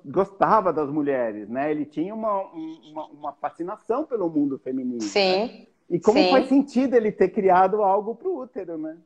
gostava 0.05 0.73
das 0.73 0.89
mulheres, 0.89 1.47
né? 1.47 1.69
Ele 1.69 1.85
tinha 1.85 2.13
uma, 2.13 2.41
uma, 2.41 3.05
uma 3.07 3.33
fascinação 3.33 4.03
pelo 4.03 4.29
mundo 4.29 4.59
feminino. 4.59 5.01
Sim. 5.01 5.45
Né? 5.45 5.67
E 5.89 5.99
como 5.99 6.19
Sim. 6.19 6.29
faz 6.29 6.47
sentido 6.47 6.95
ele 6.95 7.11
ter 7.11 7.29
criado 7.29 7.83
algo 7.83 8.15
para 8.15 8.27
o 8.27 8.41
útero, 8.41 8.77
né? 8.77 8.97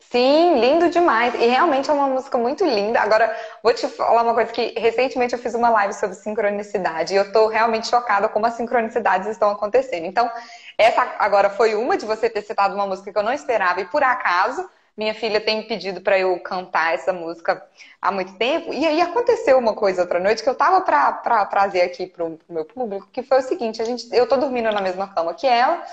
Sim, 0.00 0.60
lindo 0.60 0.88
demais. 0.88 1.34
E 1.34 1.46
realmente 1.46 1.90
é 1.90 1.92
uma 1.92 2.06
música 2.06 2.38
muito 2.38 2.64
linda. 2.64 3.00
Agora, 3.00 3.34
vou 3.62 3.74
te 3.74 3.86
falar 3.88 4.22
uma 4.22 4.32
coisa 4.32 4.50
que 4.52 4.72
recentemente 4.78 5.34
eu 5.34 5.38
fiz 5.38 5.54
uma 5.54 5.68
live 5.70 5.92
sobre 5.92 6.16
sincronicidade 6.16 7.12
e 7.12 7.16
eu 7.16 7.30
tô 7.32 7.48
realmente 7.48 7.88
chocada 7.88 8.28
como 8.28 8.46
as 8.46 8.54
sincronicidades 8.54 9.28
estão 9.28 9.50
acontecendo. 9.50 10.06
Então, 10.06 10.30
essa 10.78 11.02
agora 11.18 11.50
foi 11.50 11.74
uma 11.74 11.96
de 11.96 12.06
você 12.06 12.30
ter 12.30 12.42
citado 12.42 12.74
uma 12.74 12.86
música 12.86 13.12
que 13.12 13.18
eu 13.18 13.22
não 13.22 13.32
esperava 13.32 13.80
e 13.80 13.86
por 13.86 14.02
acaso 14.02 14.66
minha 14.98 15.14
filha 15.14 15.40
tem 15.40 15.62
pedido 15.62 16.00
para 16.00 16.18
eu 16.18 16.38
cantar 16.40 16.92
essa 16.92 17.12
música 17.12 17.64
há 18.02 18.10
muito 18.10 18.36
tempo. 18.36 18.74
E 18.74 18.84
aí 18.84 19.00
aconteceu 19.00 19.56
uma 19.56 19.72
coisa 19.72 20.02
outra 20.02 20.18
noite 20.18 20.42
que 20.42 20.48
eu 20.48 20.56
tava 20.56 20.80
para 20.80 21.46
trazer 21.46 21.82
aqui 21.82 22.04
pro, 22.08 22.32
pro 22.32 22.54
meu 22.54 22.64
público, 22.64 23.08
que 23.12 23.22
foi 23.22 23.38
o 23.38 23.42
seguinte, 23.42 23.80
a 23.80 23.84
gente, 23.84 24.08
eu 24.12 24.28
tô 24.28 24.36
dormindo 24.36 24.72
na 24.72 24.80
mesma 24.80 25.06
cama 25.06 25.34
que 25.34 25.46
ela. 25.46 25.84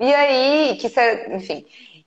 E 0.00 0.12
aí, 0.12 0.76
que 0.78 0.88
enfim, 1.32 1.64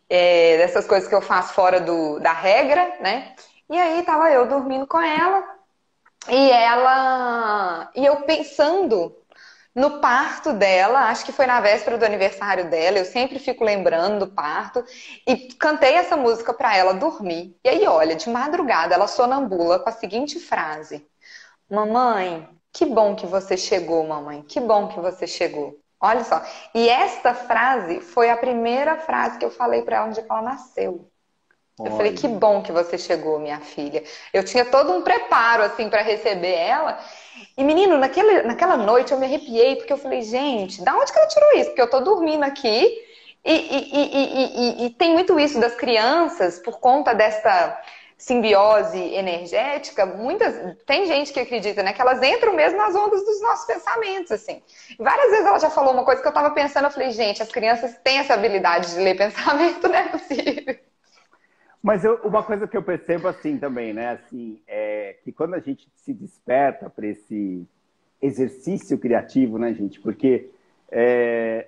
é, 0.10 0.58
dessas 0.58 0.86
coisas 0.86 1.08
que 1.08 1.15
eu 1.15 1.21
faço 1.21 1.53
fora 1.53 1.79
do, 1.79 2.19
da 2.19 2.34
regra, 2.34 2.97
né? 2.99 3.34
E 3.69 3.79
aí 3.79 4.03
tava 4.03 4.29
eu 4.29 4.45
dormindo 4.45 4.86
com 4.86 4.99
ela 5.01 5.43
e 6.29 6.51
ela 6.51 7.89
e 7.95 8.06
eu 8.06 8.17
pensando 8.17 9.15
no 9.75 9.99
parto 9.99 10.53
dela, 10.53 11.09
acho 11.09 11.25
que 11.25 11.31
foi 11.31 11.47
na 11.47 11.59
véspera 11.59 11.97
do 11.97 12.05
aniversário 12.05 12.69
dela, 12.69 12.99
eu 12.99 13.05
sempre 13.05 13.39
fico 13.39 13.63
lembrando 13.63 14.25
do 14.25 14.31
parto 14.31 14.83
e 15.27 15.53
cantei 15.55 15.95
essa 15.95 16.15
música 16.15 16.53
para 16.53 16.75
ela 16.77 16.93
dormir. 16.93 17.57
E 17.63 17.69
aí, 17.69 17.88
olha, 17.88 18.15
de 18.15 18.29
madrugada 18.29 18.93
ela 18.93 19.07
sonambula 19.07 19.79
com 19.79 19.89
a 19.89 19.91
seguinte 19.93 20.39
frase: 20.39 21.07
Mamãe, 21.69 22.47
que 22.71 22.86
bom 22.86 23.15
que 23.15 23.25
você 23.25 23.57
chegou, 23.57 24.05
mamãe. 24.05 24.43
Que 24.43 24.59
bom 24.59 24.88
que 24.89 24.99
você 24.99 25.25
chegou. 25.27 25.79
Olha 25.99 26.23
só. 26.23 26.41
E 26.75 26.89
esta 26.89 27.33
frase 27.33 28.01
foi 28.01 28.29
a 28.29 28.38
primeira 28.38 28.97
frase 28.97 29.39
que 29.39 29.45
eu 29.45 29.51
falei 29.51 29.83
para 29.83 29.97
ela 29.97 30.12
dia 30.12 30.23
que 30.23 30.31
ela 30.31 30.41
nasceu. 30.41 31.09
Eu 31.79 31.91
Olha. 31.91 31.97
falei, 31.97 32.13
que 32.13 32.27
bom 32.27 32.62
que 32.62 32.71
você 32.71 32.97
chegou, 32.97 33.39
minha 33.39 33.59
filha. 33.59 34.03
Eu 34.33 34.43
tinha 34.43 34.63
todo 34.65 34.91
um 34.93 35.01
preparo, 35.01 35.63
assim, 35.63 35.89
para 35.89 36.01
receber 36.01 36.53
ela. 36.53 36.99
E, 37.57 37.63
menino, 37.63 37.97
naquele, 37.97 38.43
naquela 38.43 38.77
noite 38.77 39.12
eu 39.12 39.19
me 39.19 39.25
arrepiei, 39.25 39.75
porque 39.75 39.91
eu 39.91 39.97
falei, 39.97 40.21
gente, 40.21 40.83
da 40.83 40.95
onde 40.95 41.12
que 41.12 41.17
ela 41.17 41.27
tirou 41.27 41.53
isso? 41.53 41.69
Porque 41.69 41.81
eu 41.81 41.89
tô 41.89 41.99
dormindo 41.99 42.43
aqui 42.43 42.97
e, 43.43 43.53
e, 43.53 44.83
e, 44.83 44.86
e 44.86 44.89
tem 44.91 45.13
muito 45.13 45.39
isso 45.39 45.59
das 45.59 45.75
crianças, 45.75 46.59
por 46.59 46.79
conta 46.79 47.13
dessa 47.13 47.77
simbiose 48.17 48.97
energética, 49.15 50.05
muitas 50.05 50.77
tem 50.86 51.05
gente 51.05 51.33
que 51.33 51.39
acredita, 51.41 51.83
né, 51.83 51.91
que 51.91 52.01
elas 52.01 52.23
entram 52.23 52.53
mesmo 52.53 52.77
nas 52.77 52.95
ondas 52.95 53.25
dos 53.25 53.41
nossos 53.41 53.65
pensamentos, 53.65 54.31
assim. 54.31 54.62
Várias 54.97 55.29
vezes 55.31 55.45
ela 55.45 55.59
já 55.59 55.69
falou 55.69 55.91
uma 55.93 56.05
coisa 56.05 56.21
que 56.21 56.27
eu 56.27 56.29
estava 56.31 56.51
pensando, 56.51 56.86
eu 56.86 56.91
falei, 56.91 57.12
gente, 57.12 57.43
as 57.43 57.51
crianças 57.51 57.97
têm 58.01 58.19
essa 58.19 58.33
habilidade 58.33 58.93
de 58.93 58.99
ler 59.01 59.15
pensamento, 59.17 59.88
não 59.89 59.95
é 59.95 60.07
possível. 60.07 60.92
Mas 61.84 62.06
eu, 62.06 62.15
uma 62.24 62.41
coisa 62.41 62.65
que 62.65 62.78
eu 62.78 62.82
percebo 62.82 63.28
assim 63.28 63.58
também, 63.58 63.93
né, 63.93 64.12
assim, 64.12 64.62
é 64.65 65.17
que 65.22 65.34
quando 65.34 65.54
a 65.54 65.60
gente 65.60 65.91
se 65.98 66.13
desperta 66.13 66.89
para 66.89 67.06
esse 67.08 67.67
exercício 68.22 68.98
criativo, 68.98 69.58
né, 69.58 69.74
gente, 69.74 70.00
porque 70.00 70.50
é, 70.89 71.67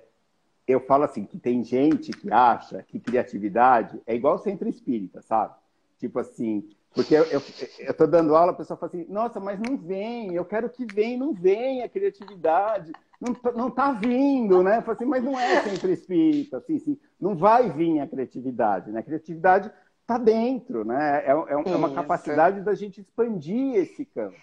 eu 0.66 0.80
falo 0.80 1.04
assim 1.04 1.24
que 1.24 1.38
tem 1.38 1.62
gente 1.62 2.12
que 2.12 2.32
acha 2.32 2.82
que 2.82 2.98
criatividade 2.98 4.00
é 4.06 4.14
igual 4.14 4.38
centro 4.38 4.66
espírita, 4.66 5.20
sabe? 5.20 5.54
Tipo 5.98 6.18
assim, 6.18 6.66
porque 6.94 7.14
eu, 7.14 7.24
eu, 7.24 7.42
eu 7.80 7.92
tô 7.92 8.06
dando 8.06 8.34
aula, 8.34 8.52
a 8.52 8.54
pessoa 8.54 8.78
fala 8.78 8.90
assim, 8.90 9.04
nossa, 9.10 9.38
mas 9.38 9.60
não 9.60 9.76
vem, 9.76 10.34
eu 10.34 10.46
quero 10.46 10.70
que 10.70 10.86
venha, 10.86 11.18
não 11.18 11.34
vem 11.34 11.82
a 11.82 11.90
criatividade, 11.90 12.90
não, 13.20 13.34
tá, 13.34 13.52
não 13.52 13.70
tá 13.70 13.92
vindo, 13.92 14.62
né? 14.62 14.78
Eu 14.78 14.82
falo 14.82 14.96
assim, 14.96 15.04
mas 15.04 15.22
não 15.22 15.38
é 15.38 15.60
sempre 15.60 15.92
espírita, 15.92 16.56
assim, 16.56 16.76
assim, 16.76 16.98
não 17.20 17.36
vai 17.36 17.70
vir 17.70 18.00
a 18.00 18.06
criatividade, 18.06 18.90
né? 18.90 19.00
A 19.00 19.02
criatividade 19.02 19.70
tá 20.06 20.18
dentro, 20.18 20.84
né? 20.84 21.24
É, 21.24 21.30
é, 21.30 21.72
é 21.72 21.76
uma 21.76 21.92
capacidade 21.92 22.60
da 22.60 22.74
gente 22.74 23.00
expandir 23.00 23.74
esse 23.76 24.04
campo. 24.04 24.36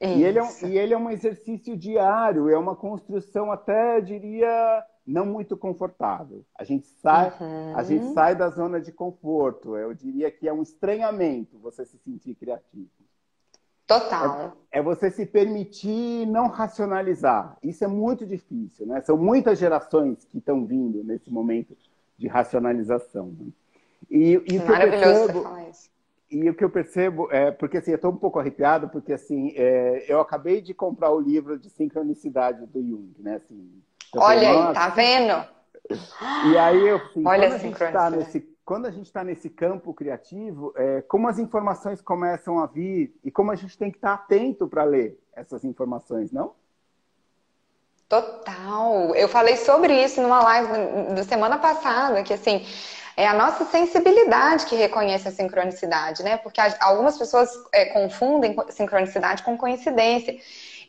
E 0.00 0.24
ele, 0.24 0.38
é 0.38 0.42
um, 0.42 0.66
e 0.66 0.78
ele 0.78 0.94
é 0.94 0.98
um 0.98 1.10
exercício 1.10 1.76
diário, 1.76 2.48
é 2.48 2.56
uma 2.56 2.74
construção 2.74 3.52
até, 3.52 4.00
diria, 4.00 4.82
não 5.06 5.26
muito 5.26 5.58
confortável. 5.58 6.42
A 6.58 6.64
gente 6.64 6.86
sai, 6.86 7.30
uhum. 7.38 7.76
a 7.76 7.82
gente 7.82 8.14
sai 8.14 8.34
da 8.34 8.48
zona 8.48 8.80
de 8.80 8.92
conforto. 8.92 9.76
Eu 9.76 9.92
diria 9.92 10.30
que 10.30 10.48
é 10.48 10.52
um 10.52 10.62
estranhamento 10.62 11.58
você 11.58 11.84
se 11.84 11.98
sentir 11.98 12.34
criativo. 12.34 12.88
Total. 13.86 14.56
É, 14.72 14.78
é, 14.78 14.82
você 14.82 15.10
se 15.10 15.26
permitir 15.26 16.24
não 16.26 16.46
racionalizar. 16.46 17.58
Isso 17.62 17.84
é 17.84 17.88
muito 17.88 18.24
difícil, 18.24 18.86
né? 18.86 19.02
São 19.02 19.18
muitas 19.18 19.58
gerações 19.58 20.24
que 20.24 20.38
estão 20.38 20.64
vindo 20.64 21.04
nesse 21.04 21.30
momento 21.30 21.76
de 22.16 22.26
racionalização. 22.26 23.34
Né? 23.38 23.48
E, 24.10 24.32
e 24.32 24.38
o 24.38 24.42
que 24.42 24.72
eu 24.72 24.90
percebo, 24.90 25.46
e 26.30 26.50
o 26.50 26.54
que 26.54 26.64
eu 26.64 26.70
percebo 26.70 27.28
é 27.30 27.50
porque 27.50 27.78
assim 27.78 27.92
eu 27.92 27.96
estou 27.96 28.10
um 28.10 28.16
pouco 28.16 28.38
arrepiado 28.38 28.88
porque 28.88 29.12
assim 29.12 29.52
é, 29.56 30.04
eu 30.08 30.20
acabei 30.20 30.60
de 30.60 30.74
comprar 30.74 31.10
o 31.10 31.20
livro 31.20 31.58
de 31.58 31.70
sincronicidade 31.70 32.66
do 32.66 32.80
Jung, 32.80 33.14
né? 33.18 33.36
Assim, 33.36 33.82
Olha 34.16 34.50
aí, 34.50 34.74
tá 34.74 34.88
vendo? 34.88 35.44
E 36.52 36.58
aí, 36.58 36.88
eu, 36.88 36.96
assim, 36.96 37.26
Olha 37.26 37.48
quando, 37.48 37.54
a 37.54 37.58
gente 37.58 37.78
tá 37.78 38.10
nesse, 38.10 38.40
quando 38.64 38.86
a 38.86 38.90
gente 38.90 39.06
está 39.06 39.24
nesse 39.24 39.50
campo 39.50 39.92
criativo, 39.94 40.72
é, 40.76 41.02
como 41.02 41.28
as 41.28 41.38
informações 41.38 42.00
começam 42.00 42.58
a 42.58 42.66
vir 42.66 43.14
e 43.24 43.30
como 43.30 43.50
a 43.50 43.56
gente 43.56 43.76
tem 43.76 43.90
que 43.90 43.98
estar 43.98 44.16
tá 44.16 44.22
atento 44.22 44.68
para 44.68 44.84
ler 44.84 45.18
essas 45.34 45.64
informações, 45.64 46.32
não? 46.32 46.52
Total. 48.08 49.14
Eu 49.14 49.28
falei 49.28 49.56
sobre 49.56 50.02
isso 50.02 50.20
numa 50.20 50.42
live 50.42 51.14
da 51.14 51.22
semana 51.22 51.58
passada, 51.58 52.22
que 52.24 52.34
assim, 52.34 52.66
é 53.20 53.26
a 53.26 53.34
nossa 53.34 53.66
sensibilidade 53.66 54.64
que 54.64 54.74
reconhece 54.74 55.28
a 55.28 55.30
sincronicidade, 55.30 56.22
né? 56.22 56.38
Porque 56.38 56.58
algumas 56.80 57.18
pessoas 57.18 57.50
é, 57.70 57.84
confundem 57.84 58.56
sincronicidade 58.70 59.42
com 59.42 59.58
coincidência. 59.58 60.38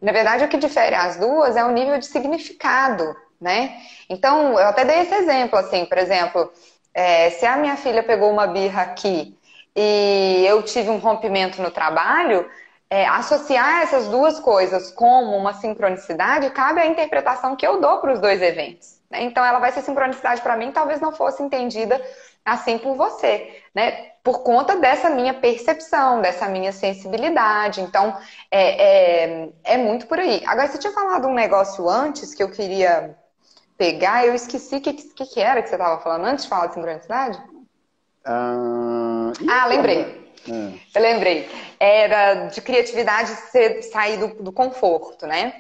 Na 0.02 0.14
verdade, 0.14 0.46
o 0.46 0.48
que 0.48 0.56
difere 0.56 0.96
as 0.96 1.18
duas 1.18 1.58
é 1.58 1.66
o 1.66 1.72
nível 1.72 1.98
de 1.98 2.06
significado, 2.06 3.14
né? 3.40 3.78
Então, 4.10 4.58
eu 4.58 4.70
até 4.70 4.86
dei 4.86 5.02
esse 5.02 5.14
exemplo, 5.14 5.60
assim, 5.60 5.84
por 5.84 5.98
exemplo, 5.98 6.50
é, 6.94 7.32
se 7.32 7.46
a 7.46 7.58
minha 7.58 7.76
filha 7.76 8.02
pegou 8.02 8.32
uma 8.32 8.48
birra 8.48 8.84
aqui 8.84 9.38
e 9.76 10.46
eu 10.48 10.64
tive 10.64 10.90
um 10.90 11.00
rompimento 11.00 11.62
no 11.62 11.70
trabalho, 11.70 12.50
é, 12.90 13.06
associar 13.08 13.82
essas 13.82 14.08
duas 14.08 14.40
coisas 14.40 14.90
como 14.90 15.36
uma 15.36 15.54
sincronicidade 15.56 16.50
cabe 16.52 16.80
à 16.80 16.86
interpretação 16.86 17.58
que 17.58 17.68
eu 17.68 17.82
dou 17.82 17.98
para 18.00 18.14
os 18.14 18.22
dois 18.22 18.42
eventos. 18.42 19.01
Né? 19.12 19.24
Então, 19.24 19.46
ela 19.46 19.60
vai 19.60 19.72
ser 19.72 19.82
sincronicidade 19.82 20.42
para 20.42 20.56
mim, 20.56 20.72
talvez 20.72 21.02
não 21.02 21.12
fosse 21.12 21.44
entendida 21.44 22.02
assim 22.44 22.78
por 22.78 22.96
você, 22.96 23.62
né? 23.76 24.12
Por 24.24 24.44
conta 24.44 24.76
dessa 24.78 25.10
minha 25.10 25.34
percepção, 25.34 26.22
dessa 26.22 26.48
minha 26.48 26.72
sensibilidade. 26.72 27.82
Então, 27.82 28.18
é, 28.50 29.44
é, 29.44 29.50
é 29.64 29.78
muito 29.78 30.08
por 30.08 30.20
aí. 30.20 30.42
Agora, 30.46 30.68
você 30.68 30.78
tinha 30.78 30.94
falado 30.94 31.28
um 31.28 31.34
negócio 31.34 31.88
antes 31.90 32.34
que 32.34 32.42
eu 32.42 32.50
queria 32.50 33.16
pegar, 33.78 34.26
eu 34.26 34.34
esqueci 34.34 34.76
o 34.76 34.82
que, 34.82 34.94
que, 34.94 35.26
que, 35.26 35.40
era 35.42 35.62
que 35.62 35.70
você 35.70 35.76
estava 35.76 36.00
falando 36.02 36.26
antes 36.26 36.44
de 36.44 36.50
falar 36.50 36.68
de 36.68 36.76
sincronicidade? 36.76 37.38
Uh... 38.28 39.34
Ah, 39.50 39.66
lembrei. 39.66 40.32
Uh. 40.48 40.80
Eu 40.94 41.02
lembrei. 41.02 41.50
Era 41.80 42.46
de 42.46 42.62
criatividade 42.62 43.30
ser, 43.30 43.82
sair 43.84 44.18
do, 44.18 44.44
do 44.44 44.52
conforto, 44.52 45.26
né? 45.26 45.54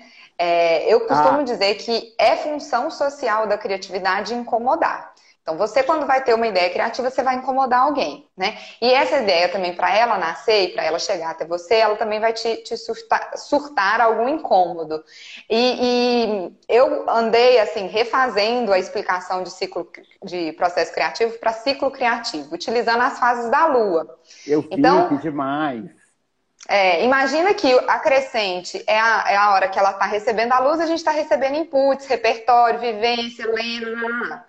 É, 0.44 0.92
eu 0.92 1.02
costumo 1.02 1.42
ah. 1.42 1.44
dizer 1.44 1.76
que 1.76 2.16
é 2.18 2.36
função 2.36 2.90
social 2.90 3.46
da 3.46 3.60
criatividade 3.60 4.34
incomodar. 4.34 5.14
Então, 5.44 5.56
você, 5.56 5.84
quando 5.84 6.08
vai 6.08 6.24
ter 6.24 6.34
uma 6.34 6.48
ideia 6.48 6.72
criativa, 6.72 7.12
você 7.12 7.22
vai 7.22 7.36
incomodar 7.36 7.82
alguém, 7.82 8.28
né? 8.36 8.58
E 8.82 8.92
essa 8.92 9.18
ideia 9.20 9.50
também, 9.50 9.76
para 9.76 9.96
ela 9.96 10.18
nascer 10.18 10.64
e 10.64 10.68
para 10.70 10.84
ela 10.84 10.98
chegar 10.98 11.30
até 11.30 11.46
você, 11.46 11.76
ela 11.76 11.96
também 11.96 12.20
vai 12.20 12.34
te, 12.34 12.58
te 12.64 12.76
surtar, 12.76 13.38
surtar, 13.38 14.02
algum 14.02 14.28
incômodo. 14.28 15.04
E, 15.48 15.78
e, 15.80 16.54
eu 16.68 17.08
andei, 17.08 17.60
assim, 17.60 17.86
refazendo 17.86 18.74
a 18.74 18.80
explicação 18.80 19.44
de 19.44 19.52
ciclo 19.52 19.88
de 20.24 20.54
processo 20.54 20.92
criativo 20.92 21.38
para 21.38 21.54
ciclo 21.54 21.92
criativo, 21.92 22.52
utilizando 22.52 23.02
as 23.02 23.20
fases 23.20 23.52
da 23.52 23.68
lua. 23.68 24.18
Eu 24.48 24.62
vi 24.62 24.70
então, 24.72 25.16
demais. 25.18 26.01
É, 26.70 27.04
imagina 27.04 27.54
que 27.54 27.74
a 27.88 28.00
crescente 28.00 28.84
é 28.88 29.00
a, 29.00 29.26
é 29.28 29.36
a 29.36 29.52
hora 29.52 29.68
que 29.68 29.80
ela 29.80 29.92
está 29.92 30.06
recebendo 30.06 30.54
a 30.54 30.60
luz, 30.60 30.80
a 30.80 30.86
gente 30.86 31.00
está 31.00 31.12
recebendo 31.12 31.56
inputs, 31.56 32.06
repertório, 32.06 32.80
vivência, 32.80 33.46
lendo, 33.48 34.42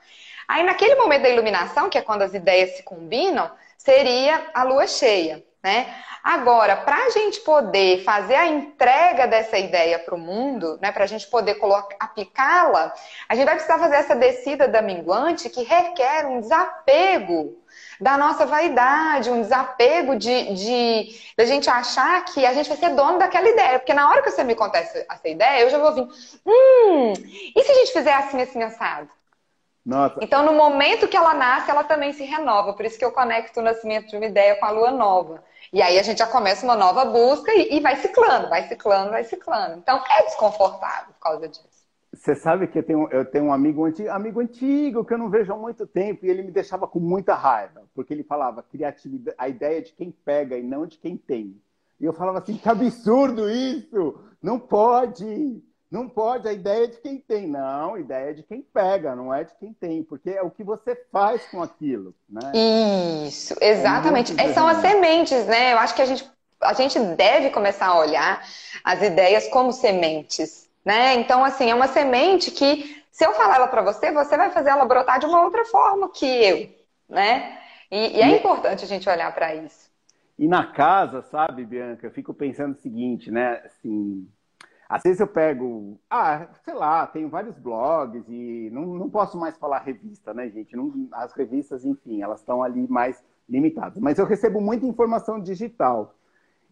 Aí, 0.46 0.62
naquele 0.64 0.96
momento 0.96 1.22
da 1.22 1.30
iluminação, 1.30 1.88
que 1.88 1.96
é 1.96 2.02
quando 2.02 2.22
as 2.22 2.34
ideias 2.34 2.76
se 2.76 2.82
combinam, 2.82 3.50
seria 3.78 4.50
a 4.52 4.64
lua 4.64 4.86
cheia, 4.86 5.42
né? 5.62 5.86
Agora, 6.22 6.76
para 6.76 6.96
a 6.96 7.10
gente 7.10 7.40
poder 7.40 8.04
fazer 8.04 8.34
a 8.34 8.46
entrega 8.46 9.26
dessa 9.26 9.58
ideia 9.58 9.98
para 9.98 10.14
o 10.14 10.18
mundo, 10.18 10.78
né, 10.80 10.92
para 10.92 11.02
a 11.02 11.06
gente 11.06 11.26
poder 11.26 11.58
aplicá-la, 11.98 12.94
a 13.28 13.34
gente 13.34 13.44
vai 13.44 13.54
precisar 13.54 13.78
fazer 13.78 13.96
essa 13.96 14.14
descida 14.14 14.68
da 14.68 14.80
minguante 14.80 15.50
que 15.50 15.64
requer 15.64 16.26
um 16.26 16.40
desapego 16.40 17.60
da 18.02 18.18
nossa 18.18 18.44
vaidade, 18.44 19.30
um 19.30 19.40
desapego 19.40 20.16
de, 20.16 20.54
de 20.54 21.20
da 21.36 21.44
gente 21.44 21.70
achar 21.70 22.24
que 22.24 22.44
a 22.44 22.52
gente 22.52 22.68
vai 22.68 22.76
ser 22.76 22.90
dono 22.96 23.16
daquela 23.16 23.48
ideia. 23.48 23.78
Porque 23.78 23.94
na 23.94 24.10
hora 24.10 24.22
que 24.22 24.30
você 24.30 24.42
me 24.42 24.56
contar 24.56 24.80
essa, 24.80 25.06
essa 25.08 25.28
ideia, 25.28 25.62
eu 25.62 25.70
já 25.70 25.78
vou 25.78 25.94
vir, 25.94 26.08
hum, 26.44 27.12
e 27.54 27.62
se 27.62 27.70
a 27.70 27.74
gente 27.74 27.92
fizer 27.92 28.12
assim, 28.12 28.42
assim, 28.42 28.60
assado? 28.60 29.08
Nossa. 29.86 30.18
Então, 30.20 30.44
no 30.44 30.52
momento 30.52 31.06
que 31.06 31.16
ela 31.16 31.32
nasce, 31.32 31.70
ela 31.70 31.84
também 31.84 32.12
se 32.12 32.24
renova. 32.24 32.72
Por 32.72 32.84
isso 32.84 32.98
que 32.98 33.04
eu 33.04 33.12
conecto 33.12 33.60
o 33.60 33.62
nascimento 33.62 34.08
de 34.08 34.16
uma 34.16 34.26
ideia 34.26 34.56
com 34.56 34.66
a 34.66 34.70
lua 34.70 34.90
nova. 34.90 35.42
E 35.72 35.80
aí 35.80 35.96
a 35.96 36.02
gente 36.02 36.18
já 36.18 36.26
começa 36.26 36.64
uma 36.64 36.76
nova 36.76 37.04
busca 37.04 37.52
e, 37.54 37.76
e 37.76 37.80
vai 37.80 37.96
ciclando, 37.96 38.48
vai 38.48 38.66
ciclando, 38.66 39.10
vai 39.10 39.22
ciclando. 39.22 39.78
Então, 39.78 40.02
é 40.10 40.24
desconfortável 40.24 41.14
por 41.14 41.20
causa 41.20 41.48
disso. 41.48 41.81
Você 42.22 42.36
sabe 42.36 42.68
que 42.68 42.78
eu 42.78 42.84
tenho, 42.84 43.08
eu 43.10 43.24
tenho 43.24 43.46
um 43.46 43.52
amigo 43.52 43.84
antigo, 43.84 44.08
amigo 44.08 44.38
antigo 44.38 45.04
que 45.04 45.12
eu 45.12 45.18
não 45.18 45.28
vejo 45.28 45.52
há 45.52 45.56
muito 45.56 45.84
tempo 45.88 46.24
e 46.24 46.30
ele 46.30 46.44
me 46.44 46.52
deixava 46.52 46.86
com 46.86 47.00
muita 47.00 47.34
raiva, 47.34 47.82
porque 47.96 48.14
ele 48.14 48.22
falava 48.22 48.62
criatividade, 48.62 49.36
a 49.36 49.48
ideia 49.48 49.82
de 49.82 49.92
quem 49.92 50.14
pega 50.24 50.56
e 50.56 50.62
não 50.62 50.86
de 50.86 50.98
quem 50.98 51.16
tem. 51.16 51.60
E 52.00 52.04
eu 52.04 52.12
falava 52.12 52.38
assim, 52.38 52.56
que 52.56 52.68
absurdo 52.68 53.50
isso! 53.50 54.20
Não 54.40 54.56
pode! 54.56 55.60
Não 55.90 56.08
pode, 56.08 56.46
a 56.46 56.52
ideia 56.52 56.84
é 56.84 56.86
de 56.86 56.98
quem 56.98 57.18
tem. 57.18 57.48
Não, 57.48 57.94
a 57.94 58.00
ideia 58.00 58.30
é 58.30 58.32
de 58.34 58.44
quem 58.44 58.62
pega, 58.62 59.16
não 59.16 59.34
é 59.34 59.42
de 59.42 59.54
quem 59.56 59.72
tem, 59.72 60.04
porque 60.04 60.30
é 60.30 60.42
o 60.42 60.50
que 60.50 60.62
você 60.62 60.94
faz 61.10 61.44
com 61.50 61.60
aquilo, 61.60 62.14
né? 62.30 62.52
Isso, 63.26 63.56
exatamente. 63.60 64.32
É 64.40 64.52
São 64.52 64.68
as 64.68 64.78
sementes, 64.78 65.44
né? 65.46 65.72
Eu 65.72 65.78
acho 65.78 65.92
que 65.92 66.02
a 66.02 66.06
gente, 66.06 66.30
a 66.60 66.72
gente 66.72 67.00
deve 67.00 67.50
começar 67.50 67.88
a 67.88 67.98
olhar 67.98 68.46
as 68.84 69.02
ideias 69.02 69.48
como 69.48 69.72
sementes, 69.72 70.70
né? 70.84 71.14
Então, 71.14 71.44
assim, 71.44 71.70
é 71.70 71.74
uma 71.74 71.88
semente 71.88 72.50
que, 72.50 73.02
se 73.10 73.24
eu 73.24 73.32
falar 73.34 73.56
ela 73.56 73.68
para 73.68 73.82
você, 73.82 74.10
você 74.10 74.36
vai 74.36 74.50
fazer 74.50 74.70
ela 74.70 74.84
brotar 74.84 75.18
de 75.18 75.26
uma 75.26 75.42
outra 75.44 75.64
forma 75.64 76.10
que 76.10 76.26
eu, 76.26 76.68
né? 77.08 77.58
E, 77.90 78.18
e 78.18 78.20
é 78.20 78.28
e... 78.28 78.38
importante 78.38 78.84
a 78.84 78.88
gente 78.88 79.08
olhar 79.08 79.32
para 79.34 79.54
isso. 79.54 79.90
E 80.38 80.48
na 80.48 80.66
casa, 80.72 81.22
sabe, 81.22 81.64
Bianca, 81.64 82.06
eu 82.06 82.10
fico 82.10 82.34
pensando 82.34 82.72
o 82.72 82.80
seguinte, 82.80 83.30
né? 83.30 83.62
Assim, 83.64 84.26
às 84.88 85.02
vezes 85.02 85.20
eu 85.20 85.26
pego, 85.26 85.98
ah, 86.10 86.48
sei 86.64 86.74
lá, 86.74 87.06
tenho 87.06 87.28
vários 87.28 87.56
blogs 87.58 88.24
e 88.28 88.68
não, 88.72 88.86
não 88.86 89.08
posso 89.08 89.38
mais 89.38 89.56
falar 89.56 89.78
revista, 89.78 90.34
né, 90.34 90.50
gente? 90.50 90.76
Não, 90.76 91.08
as 91.12 91.32
revistas, 91.32 91.84
enfim, 91.84 92.22
elas 92.22 92.40
estão 92.40 92.62
ali 92.62 92.86
mais 92.88 93.22
limitadas. 93.48 93.98
Mas 93.98 94.18
eu 94.18 94.26
recebo 94.26 94.60
muita 94.60 94.84
informação 94.84 95.40
digital. 95.40 96.14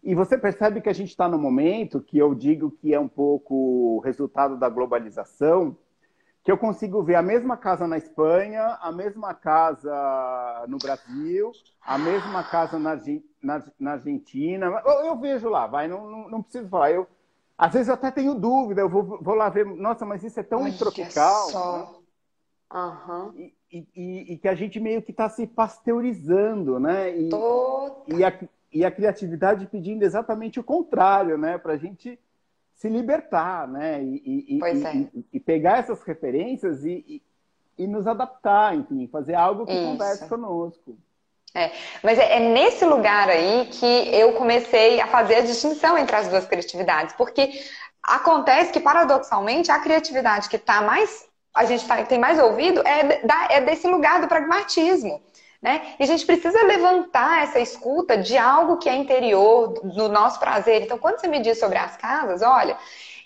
E 0.03 0.15
você 0.15 0.37
percebe 0.37 0.81
que 0.81 0.89
a 0.89 0.93
gente 0.93 1.09
está 1.09 1.27
no 1.27 1.37
momento 1.37 2.01
que 2.01 2.17
eu 2.17 2.33
digo 2.33 2.71
que 2.71 2.93
é 2.93 2.99
um 2.99 3.07
pouco 3.07 3.99
resultado 3.99 4.57
da 4.57 4.67
globalização, 4.67 5.77
que 6.43 6.51
eu 6.51 6.57
consigo 6.57 7.03
ver 7.03 7.15
a 7.15 7.21
mesma 7.21 7.55
casa 7.55 7.87
na 7.87 7.97
Espanha, 7.97 8.79
a 8.81 8.91
mesma 8.91 9.33
casa 9.33 10.65
no 10.67 10.79
Brasil, 10.79 11.51
a 11.79 11.99
mesma 11.99 12.43
casa 12.43 12.79
na, 12.79 12.99
na, 13.41 13.63
na 13.79 13.91
Argentina. 13.91 14.65
Eu, 14.83 15.05
eu, 15.05 15.19
vejo 15.19 15.49
lá, 15.49 15.67
vai, 15.67 15.87
não, 15.87 16.09
não, 16.09 16.29
não 16.29 16.41
preciso 16.41 16.67
falar. 16.67 16.91
Eu, 16.91 17.05
às 17.55 17.71
vezes 17.73 17.89
eu 17.89 17.93
até 17.93 18.09
tenho 18.09 18.33
dúvida, 18.33 18.81
eu 18.81 18.89
vou, 18.89 19.19
vou 19.21 19.35
lá 19.35 19.49
ver, 19.49 19.67
nossa, 19.67 20.03
mas 20.03 20.23
isso 20.23 20.39
é 20.39 20.43
tão 20.43 20.63
Olha 20.63 20.73
tropical. 20.73 21.49
Só. 21.49 21.77
Né? 21.77 22.01
Uhum. 22.73 23.33
E, 23.35 23.53
e, 23.71 24.33
e, 24.33 24.37
que 24.37 24.47
a 24.47 24.55
gente 24.55 24.79
meio 24.79 25.01
que 25.01 25.11
está 25.11 25.29
se 25.29 25.45
pasteurizando, 25.45 26.79
né? 26.79 27.15
E, 27.15 27.29
e, 28.07 28.23
a, 28.23 28.33
e 28.71 28.85
a 28.85 28.91
criatividade 28.91 29.67
pedindo 29.67 30.03
exatamente 30.03 30.59
o 30.59 30.63
contrário, 30.63 31.37
né? 31.37 31.57
Para 31.57 31.73
a 31.73 31.77
gente 31.77 32.17
se 32.75 32.89
libertar, 32.89 33.67
né? 33.67 34.01
E, 34.03 34.57
e, 34.57 34.63
é. 34.63 35.07
e, 35.33 35.39
pegar 35.39 35.79
essas 35.79 36.01
referências 36.03 36.83
e, 36.83 37.21
e, 37.77 37.85
nos 37.85 38.07
adaptar, 38.07 38.75
enfim, 38.75 39.07
fazer 39.07 39.35
algo 39.35 39.65
que 39.65 39.73
Isso. 39.73 39.83
converse 39.83 40.27
conosco. 40.27 40.97
É, 41.53 41.71
mas 42.01 42.17
é, 42.17 42.37
é, 42.37 42.39
nesse 42.39 42.85
lugar 42.85 43.29
aí 43.29 43.67
que 43.67 43.85
eu 43.85 44.33
comecei 44.33 45.01
a 45.01 45.07
fazer 45.07 45.35
a 45.35 45.41
distinção 45.41 45.97
entre 45.97 46.15
as 46.15 46.29
duas 46.29 46.45
criatividades, 46.47 47.13
porque 47.15 47.51
acontece 48.01 48.71
que, 48.71 48.79
paradoxalmente, 48.79 49.69
a 49.69 49.79
criatividade 49.79 50.47
que 50.47 50.55
está 50.55 50.81
mais, 50.81 51.27
a 51.53 51.65
gente 51.65 51.85
tá, 51.85 52.03
tem 52.05 52.17
mais 52.17 52.39
ouvido 52.39 52.81
é, 52.87 53.25
da, 53.25 53.47
é 53.51 53.61
desse 53.61 53.85
lugar 53.87 54.21
do 54.21 54.27
pragmatismo. 54.27 55.21
Né? 55.61 55.95
E 55.99 56.03
a 56.03 56.07
gente 56.07 56.25
precisa 56.25 56.63
levantar 56.63 57.43
essa 57.43 57.59
escuta 57.59 58.17
de 58.17 58.35
algo 58.35 58.77
que 58.77 58.89
é 58.89 58.95
interior, 58.95 59.73
do 59.83 60.09
nosso 60.09 60.39
prazer. 60.39 60.81
Então, 60.81 60.97
quando 60.97 61.19
você 61.19 61.27
me 61.27 61.39
diz 61.39 61.59
sobre 61.59 61.77
as 61.77 61.95
casas, 61.97 62.41
olha, 62.41 62.75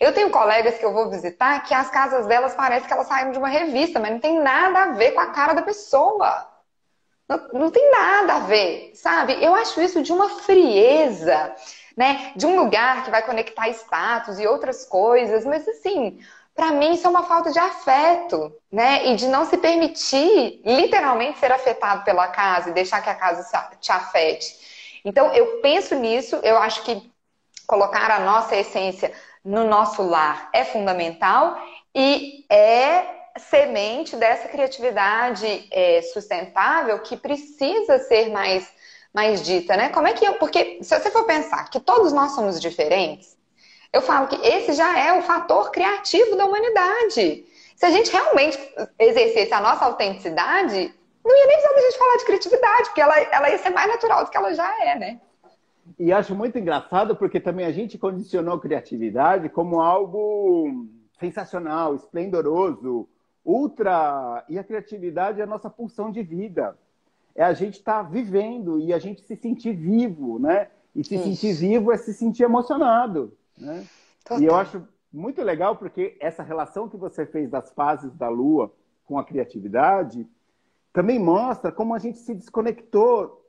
eu 0.01 0.13
tenho 0.13 0.29
colegas 0.29 0.77
que 0.77 0.83
eu 0.83 0.91
vou 0.91 1.09
visitar 1.09 1.63
que 1.63 1.73
as 1.73 1.89
casas 1.89 2.25
delas 2.27 2.53
parecem 2.53 2.87
que 2.87 2.93
elas 2.93 3.07
saíram 3.07 3.31
de 3.31 3.37
uma 3.37 3.47
revista, 3.47 4.01
mas 4.01 4.11
não 4.11 4.19
tem 4.19 4.37
nada 4.39 4.83
a 4.83 4.91
ver 4.91 5.13
com 5.13 5.21
a 5.21 5.27
cara 5.27 5.53
da 5.53 5.61
pessoa. 5.61 6.45
Não, 7.27 7.47
não 7.53 7.71
tem 7.71 7.89
nada 7.89 8.35
a 8.35 8.39
ver, 8.39 8.91
sabe? 8.95 9.41
Eu 9.41 9.55
acho 9.55 9.79
isso 9.81 10.03
de 10.03 10.11
uma 10.11 10.29
frieza, 10.41 11.55
né? 11.95 12.33
De 12.35 12.45
um 12.45 12.59
lugar 12.59 13.05
que 13.05 13.11
vai 13.11 13.25
conectar 13.25 13.69
status 13.69 14.39
e 14.39 14.45
outras 14.45 14.85
coisas, 14.85 15.45
mas 15.45 15.65
assim, 15.67 16.19
para 16.55 16.71
mim 16.71 16.93
isso 16.93 17.05
é 17.05 17.09
uma 17.09 17.23
falta 17.23 17.51
de 17.51 17.59
afeto, 17.59 18.55
né? 18.71 19.07
E 19.07 19.15
de 19.15 19.27
não 19.27 19.45
se 19.45 19.57
permitir 19.57 20.61
literalmente 20.65 21.37
ser 21.37 21.51
afetado 21.51 22.03
pela 22.05 22.29
casa 22.29 22.69
e 22.69 22.73
deixar 22.73 23.01
que 23.01 23.09
a 23.09 23.15
casa 23.15 23.45
te 23.79 23.91
afete. 23.91 24.55
Então, 25.03 25.31
eu 25.33 25.59
penso 25.61 25.93
nisso, 25.95 26.37
eu 26.37 26.57
acho 26.57 26.81
que 26.83 27.11
colocar 27.67 28.09
a 28.09 28.19
nossa 28.19 28.55
essência 28.55 29.11
no 29.43 29.65
nosso 29.65 30.01
lar 30.01 30.49
é 30.53 30.63
fundamental 30.63 31.57
e 31.93 32.45
é 32.49 33.05
semente 33.37 34.15
dessa 34.15 34.47
criatividade 34.47 35.67
é, 35.71 36.01
sustentável 36.01 36.99
que 36.99 37.17
precisa 37.17 37.99
ser 37.99 38.29
mais, 38.29 38.71
mais 39.13 39.43
dita, 39.43 39.75
né? 39.75 39.89
Como 39.89 40.07
é 40.07 40.13
que 40.13 40.25
eu. 40.25 40.35
Porque 40.35 40.79
se 40.81 40.97
você 40.97 41.11
for 41.11 41.25
pensar 41.25 41.69
que 41.69 41.79
todos 41.81 42.13
nós 42.13 42.31
somos 42.31 42.61
diferentes, 42.61 43.34
eu 43.95 44.01
falo 44.01 44.27
que 44.27 44.35
esse 44.45 44.73
já 44.73 44.99
é 44.99 45.17
o 45.17 45.21
fator 45.21 45.71
criativo 45.71 46.35
da 46.35 46.45
humanidade. 46.45 47.45
Se 47.77 47.85
a 47.85 47.89
gente 47.89 48.11
realmente 48.11 48.59
exercesse 48.99 49.53
a 49.53 49.61
nossa 49.61 49.85
autenticidade, 49.85 50.93
não 51.23 51.37
ia 51.37 51.47
nem 51.47 51.55
precisar 51.55 51.73
da 51.73 51.81
gente 51.81 51.97
falar 51.97 52.17
de 52.17 52.25
criatividade, 52.25 52.83
porque 52.89 53.01
ela, 53.01 53.17
ela 53.19 53.49
ia 53.49 53.57
ser 53.57 53.69
mais 53.69 53.87
natural 53.87 54.25
do 54.25 54.29
que 54.29 54.35
ela 54.35 54.53
já 54.53 54.69
é, 54.85 54.99
né? 54.99 55.21
E 55.97 56.11
acho 56.11 56.35
muito 56.35 56.59
engraçado 56.59 57.15
porque 57.15 57.39
também 57.39 57.65
a 57.65 57.71
gente 57.71 57.97
condicionou 57.97 58.59
criatividade 58.59 59.47
como 59.47 59.79
algo 59.79 60.87
sensacional, 61.17 61.95
esplendoroso, 61.95 63.07
ultra. 63.45 64.43
E 64.49 64.59
a 64.59 64.63
criatividade 64.63 65.39
é 65.39 65.43
a 65.43 65.47
nossa 65.47 65.69
pulsão 65.69 66.11
de 66.11 66.21
vida. 66.21 66.77
É 67.33 67.45
a 67.45 67.53
gente 67.53 67.75
estar 67.75 68.03
tá 68.03 68.09
vivendo 68.09 68.77
e 68.77 68.91
a 68.91 68.99
gente 68.99 69.21
se 69.21 69.37
sentir 69.37 69.73
vivo, 69.73 70.37
né? 70.37 70.67
E 70.93 71.01
se 71.01 71.15
Isso. 71.15 71.23
sentir 71.23 71.53
vivo 71.53 71.93
é 71.93 71.97
se 71.97 72.13
sentir 72.13 72.43
emocionado, 72.43 73.33
né? 73.57 73.85
E 74.39 74.45
eu 74.45 74.55
acho 74.55 74.87
muito 75.11 75.41
legal 75.41 75.75
porque 75.75 76.17
essa 76.19 76.43
relação 76.43 76.89
que 76.89 76.97
você 76.97 77.25
fez 77.25 77.49
das 77.49 77.71
fases 77.73 78.13
da 78.15 78.27
Lua 78.27 78.73
com 79.05 79.17
a 79.17 79.23
criatividade 79.23 80.27
também 80.91 81.19
mostra 81.19 81.71
como 81.71 81.93
a 81.93 81.99
gente 81.99 82.17
se 82.17 82.33
desconectou 82.33 83.45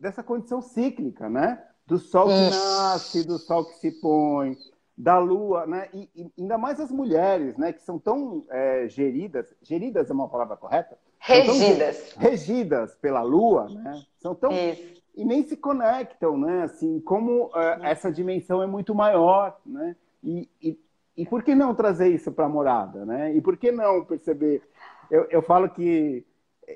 dessa 0.00 0.22
condição 0.22 0.62
cíclica, 0.62 1.28
né? 1.28 1.62
Do 1.86 1.98
sol 1.98 2.28
que 2.28 2.50
nasce, 2.50 3.26
do 3.26 3.38
sol 3.38 3.66
que 3.66 3.74
se 3.74 3.90
põe, 4.00 4.56
da 4.96 5.18
lua, 5.18 5.66
né? 5.66 5.88
E, 5.92 6.08
e, 6.14 6.32
ainda 6.38 6.58
mais 6.58 6.80
as 6.80 6.90
mulheres, 6.90 7.56
né? 7.56 7.72
Que 7.72 7.82
são 7.82 7.98
tão 7.98 8.44
é, 8.50 8.88
geridas, 8.88 9.54
geridas 9.62 10.10
é 10.10 10.12
uma 10.12 10.28
palavra 10.28 10.56
correta? 10.56 10.98
Regidas. 11.18 12.14
Regidas 12.16 12.94
pela 12.96 13.22
lua, 13.22 13.68
né? 13.68 14.02
São 14.18 14.34
tão 14.34 14.50
Isso. 14.52 14.97
E 15.18 15.24
nem 15.24 15.42
se 15.42 15.56
conectam, 15.56 16.38
né? 16.38 16.62
Assim, 16.62 17.00
como 17.00 17.50
é, 17.52 17.90
essa 17.90 18.10
dimensão 18.10 18.62
é 18.62 18.68
muito 18.68 18.94
maior, 18.94 19.60
né? 19.66 19.96
E, 20.22 20.48
e, 20.62 20.78
e 21.16 21.26
por 21.26 21.42
que 21.42 21.56
não 21.56 21.74
trazer 21.74 22.08
isso 22.08 22.30
para 22.30 22.46
a 22.46 22.48
morada, 22.48 23.04
né? 23.04 23.34
E 23.34 23.40
por 23.40 23.56
que 23.56 23.72
não 23.72 24.04
perceber? 24.04 24.62
Eu, 25.10 25.26
eu 25.28 25.42
falo 25.42 25.68
que 25.68 26.24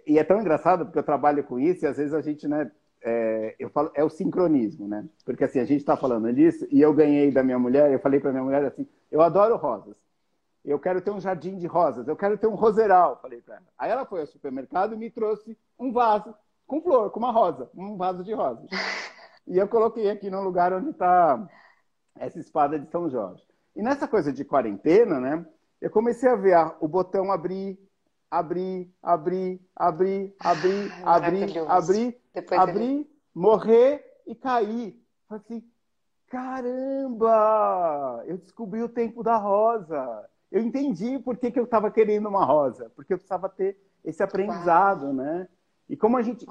e 0.07 0.19
é 0.19 0.25
tão 0.25 0.41
engraçado 0.41 0.85
porque 0.85 0.99
eu 0.99 1.05
trabalho 1.05 1.45
com 1.45 1.61
isso 1.61 1.85
e 1.85 1.89
às 1.89 1.99
vezes 1.99 2.15
a 2.15 2.21
gente, 2.21 2.49
né, 2.49 2.69
é, 3.03 3.55
eu 3.61 3.71
falo, 3.71 3.93
é 3.95 4.03
o 4.03 4.09
sincronismo, 4.09 4.89
né? 4.89 5.07
Porque 5.25 5.45
assim, 5.45 5.61
a 5.61 5.65
gente 5.65 5.81
está 5.81 5.97
falando 5.97 6.33
disso 6.33 6.67
e 6.69 6.81
eu 6.81 6.93
ganhei 6.93 7.31
da 7.31 7.45
minha 7.45 7.59
mulher, 7.61 7.93
eu 7.93 8.01
falei 8.01 8.19
para 8.19 8.33
minha 8.33 8.43
mulher 8.43 8.65
assim, 8.65 8.89
eu 9.11 9.23
adoro 9.23 9.57
rosas. 9.57 9.95
Eu 10.65 10.81
quero 10.81 11.01
ter 11.01 11.11
um 11.13 11.21
jardim 11.21 11.59
de 11.59 11.67
rosas, 11.69 12.09
eu 12.09 12.17
quero 12.17 12.37
ter 12.37 12.49
um 12.49 12.55
roseral, 12.55 13.21
falei 13.23 13.41
para 13.41 13.57
ela. 13.57 13.67
Aí 13.79 13.91
ela 13.91 14.05
foi 14.05 14.21
ao 14.21 14.27
supermercado 14.27 14.95
e 14.95 14.97
me 14.97 15.11
trouxe 15.11 15.57
um 15.79 15.93
vaso 15.93 16.35
com 16.67 16.81
flor, 16.81 17.11
com 17.11 17.19
uma 17.19 17.33
rosa, 17.33 17.71
um 17.75 17.97
vaso 17.97 18.25
de 18.25 18.33
rosas. 18.33 18.69
E 19.47 19.59
eu 19.59 19.69
coloquei 19.69 20.09
aqui 20.11 20.31
no 20.31 20.43
lugar 20.43 20.73
onde 20.73 20.91
está 20.91 21.49
essa 22.17 22.39
espada 22.39 22.79
de 22.79 22.91
São 22.91 23.11
Jorge. 23.11 23.43
E 23.75 23.83
nessa 23.83 24.07
coisa 24.07 24.33
de 24.33 24.45
quarentena, 24.45 25.19
né? 25.19 25.47
Eu 25.81 25.91
comecei 25.91 26.29
a 26.29 26.37
ver 26.37 26.55
ah, 26.55 26.77
o 26.81 26.87
botão 26.87 27.33
abrir, 27.33 27.79
abrir, 28.31 28.91
abrir, 29.03 29.61
abrir, 29.75 30.35
abrir, 30.39 30.93
abrir, 31.05 31.59
abrir, 31.67 32.21
abrir, 32.53 33.11
morrer 33.35 34.05
e 34.27 34.35
cair. 34.35 35.03
Falei 35.29 35.43
assim, 35.45 35.65
caramba! 36.29 38.23
Eu 38.27 38.39
descobri 38.39 38.83
o 38.83 38.89
tempo 38.89 39.23
da 39.23 39.37
rosa. 39.37 40.29
Eu 40.51 40.61
entendi 40.63 41.19
por 41.19 41.37
que, 41.37 41.51
que 41.51 41.59
eu 41.59 41.65
estava 41.65 41.91
querendo 41.91 42.29
uma 42.29 42.45
rosa, 42.45 42.91
porque 42.95 43.15
eu 43.15 43.19
precisava 43.19 43.49
ter 43.49 43.77
esse 44.05 44.23
aprendizado, 44.23 45.07
Uau. 45.07 45.15
né? 45.15 45.49
E 45.93 45.97
como 45.97 46.17
a 46.17 46.23
gente 46.23 46.47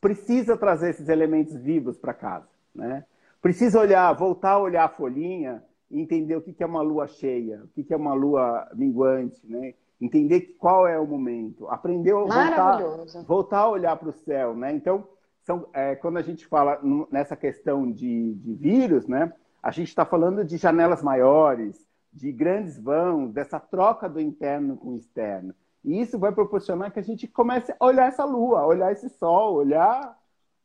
precisa 0.00 0.56
trazer 0.56 0.88
esses 0.88 1.10
elementos 1.10 1.54
vivos 1.56 1.98
para 1.98 2.14
casa, 2.14 2.48
né? 2.74 3.04
Precisa 3.42 3.78
olhar, 3.78 4.10
voltar 4.14 4.52
a 4.52 4.58
olhar 4.58 4.84
a 4.86 4.88
folhinha 4.88 5.62
e 5.90 6.00
entender 6.00 6.36
o 6.36 6.40
que 6.40 6.62
é 6.62 6.66
uma 6.66 6.80
lua 6.80 7.06
cheia, 7.06 7.62
o 7.64 7.68
que 7.68 7.92
é 7.92 7.96
uma 7.96 8.14
lua 8.14 8.66
minguante, 8.74 9.46
né? 9.46 9.74
entender 10.00 10.56
qual 10.58 10.86
é 10.86 10.98
o 10.98 11.06
momento, 11.06 11.68
aprender 11.68 12.12
a 12.12 12.14
voltar, 12.14 13.24
voltar 13.26 13.58
a 13.58 13.68
olhar 13.68 13.96
para 13.96 14.08
o 14.08 14.12
céu, 14.14 14.56
né? 14.56 14.72
Então, 14.72 15.06
são, 15.42 15.66
é, 15.74 15.94
quando 15.94 16.16
a 16.16 16.22
gente 16.22 16.46
fala 16.46 16.80
nessa 17.12 17.36
questão 17.36 17.92
de, 17.92 18.32
de 18.36 18.54
vírus, 18.54 19.06
né? 19.06 19.30
A 19.62 19.70
gente 19.70 19.88
está 19.88 20.06
falando 20.06 20.42
de 20.46 20.56
janelas 20.56 21.02
maiores, 21.02 21.86
de 22.10 22.32
grandes 22.32 22.78
vãos, 22.78 23.32
dessa 23.32 23.60
troca 23.60 24.08
do 24.08 24.18
interno 24.18 24.78
com 24.78 24.92
o 24.92 24.96
externo. 24.96 25.54
E 25.84 26.00
isso 26.00 26.18
vai 26.18 26.32
proporcionar 26.32 26.92
que 26.92 26.98
a 26.98 27.02
gente 27.02 27.26
comece 27.26 27.74
a 27.78 27.84
olhar 27.84 28.08
essa 28.08 28.24
lua, 28.24 28.66
olhar 28.66 28.92
esse 28.92 29.08
sol, 29.08 29.54
olhar, 29.54 30.16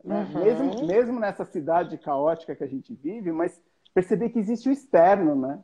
né? 0.03 0.27
uhum. 0.33 0.43
mesmo, 0.43 0.85
mesmo 0.85 1.19
nessa 1.19 1.45
cidade 1.45 1.97
caótica 1.97 2.55
que 2.55 2.63
a 2.63 2.67
gente 2.67 2.93
vive, 2.93 3.31
mas 3.31 3.59
perceber 3.93 4.29
que 4.29 4.39
existe 4.39 4.67
o 4.67 4.71
externo, 4.71 5.35
né? 5.35 5.59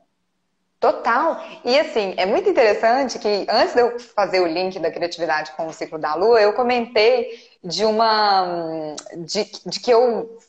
Total. 0.81 1.39
E 1.63 1.79
assim, 1.79 2.15
é 2.17 2.25
muito 2.25 2.49
interessante 2.49 3.19
que 3.19 3.45
antes 3.47 3.75
de 3.75 3.81
eu 3.81 3.99
fazer 3.99 4.39
o 4.39 4.47
link 4.47 4.79
da 4.79 4.89
criatividade 4.89 5.51
com 5.51 5.67
o 5.67 5.73
ciclo 5.73 5.99
da 5.99 6.15
lua, 6.15 6.41
eu 6.41 6.53
comentei 6.53 7.29
de 7.63 7.85
uma. 7.85 8.95
de, 9.15 9.45
de 9.63 9.79
que 9.79 9.91
eu 9.91 10.39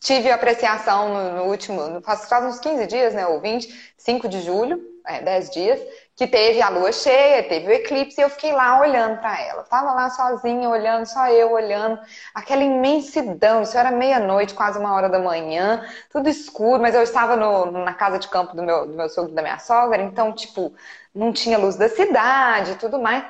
tive 0.00 0.30
apreciação 0.30 1.12
no, 1.12 1.36
no 1.38 1.50
último. 1.50 1.88
No, 1.88 2.00
faz, 2.02 2.28
faz 2.28 2.44
uns 2.44 2.60
15 2.60 2.86
dias, 2.86 3.14
né? 3.14 3.26
Ou 3.26 3.40
20, 3.40 3.94
5 3.96 4.28
de 4.28 4.42
julho, 4.42 4.80
é, 5.04 5.22
10 5.22 5.50
dias, 5.50 5.80
que 6.20 6.26
teve 6.26 6.60
a 6.60 6.68
lua 6.68 6.92
cheia, 6.92 7.42
teve 7.42 7.66
o 7.66 7.72
eclipse, 7.72 8.20
e 8.20 8.22
eu 8.22 8.28
fiquei 8.28 8.52
lá 8.52 8.78
olhando 8.78 9.18
para 9.20 9.40
ela. 9.40 9.62
Tava 9.62 9.94
lá 9.94 10.10
sozinha, 10.10 10.68
olhando, 10.68 11.06
só 11.06 11.28
eu 11.30 11.50
olhando, 11.50 11.98
aquela 12.34 12.62
imensidão. 12.62 13.62
Isso 13.62 13.78
era 13.78 13.90
meia-noite, 13.90 14.52
quase 14.52 14.78
uma 14.78 14.92
hora 14.92 15.08
da 15.08 15.18
manhã, 15.18 15.82
tudo 16.10 16.28
escuro, 16.28 16.82
mas 16.82 16.94
eu 16.94 17.00
estava 17.00 17.36
no, 17.36 17.70
na 17.70 17.94
casa 17.94 18.18
de 18.18 18.28
campo 18.28 18.54
do 18.54 18.62
meu, 18.62 18.86
do 18.86 18.92
meu 18.92 19.08
sogro 19.08 19.32
e 19.32 19.34
da 19.34 19.40
minha 19.40 19.58
sogra, 19.58 20.02
então, 20.02 20.30
tipo, 20.34 20.74
não 21.14 21.32
tinha 21.32 21.56
luz 21.56 21.76
da 21.76 21.88
cidade 21.88 22.72
e 22.72 22.76
tudo 22.76 23.00
mais. 23.00 23.24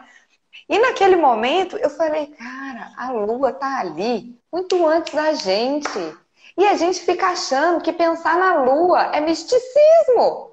E 0.69 0.77
naquele 0.81 1.15
momento 1.15 1.77
eu 1.77 1.91
falei, 1.91 2.27
cara, 2.27 2.91
a 2.97 3.13
lua 3.13 3.53
tá 3.53 3.79
ali 3.79 4.37
muito 4.53 4.85
antes 4.85 5.15
da 5.15 5.33
gente. 5.33 6.17
E 6.59 6.67
a 6.67 6.75
gente 6.75 6.99
fica 7.03 7.29
achando 7.29 7.81
que 7.83 7.93
pensar 7.93 8.37
na 8.37 8.65
lua 8.65 9.15
é 9.15 9.21
misticismo. 9.21 10.50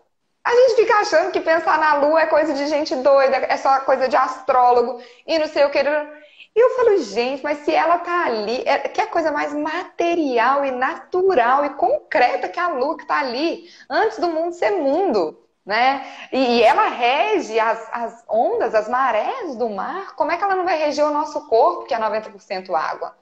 A 0.47 0.51
gente 0.55 0.75
fica 0.77 0.93
achando 0.95 1.29
que 1.29 1.41
pensar 1.41 1.77
na 1.77 1.95
lua 1.95 2.21
é 2.21 2.25
coisa 2.25 2.53
de 2.53 2.67
gente 2.67 2.95
doida, 2.95 3.35
é 3.35 3.57
só 3.57 3.81
coisa 3.81 4.07
de 4.07 4.15
astrólogo 4.15 5.01
e 5.25 5.37
não 5.37 5.45
sei 5.45 5.65
o 5.65 5.69
que. 5.69 5.79
E 5.79 6.59
eu 6.59 6.69
falo, 6.77 6.97
gente, 7.03 7.43
mas 7.43 7.57
se 7.65 7.75
ela 7.75 7.97
tá 7.97 8.27
ali, 8.27 8.63
é, 8.65 8.79
que 8.79 9.01
é 9.01 9.07
coisa 9.07 9.29
mais 9.29 9.53
material 9.53 10.63
e 10.63 10.71
natural 10.71 11.65
e 11.65 11.71
concreta 11.71 12.47
que 12.47 12.61
a 12.61 12.69
lua 12.69 12.97
que 12.97 13.05
tá 13.05 13.19
ali, 13.19 13.69
antes 13.89 14.19
do 14.19 14.29
mundo 14.29 14.53
ser 14.53 14.71
mundo, 14.71 15.37
né? 15.65 16.05
E, 16.31 16.59
e 16.59 16.63
ela 16.63 16.87
rege 16.87 17.59
as, 17.59 17.85
as 17.91 18.23
ondas, 18.29 18.73
as 18.73 18.87
marés 18.87 19.53
do 19.57 19.69
mar, 19.69 20.15
como 20.15 20.31
é 20.31 20.37
que 20.37 20.43
ela 20.45 20.55
não 20.55 20.63
vai 20.63 20.77
reger 20.77 21.03
o 21.03 21.11
nosso 21.11 21.45
corpo, 21.49 21.83
que 21.83 21.93
é 21.93 21.99
90% 21.99 22.73
água? 22.73 23.17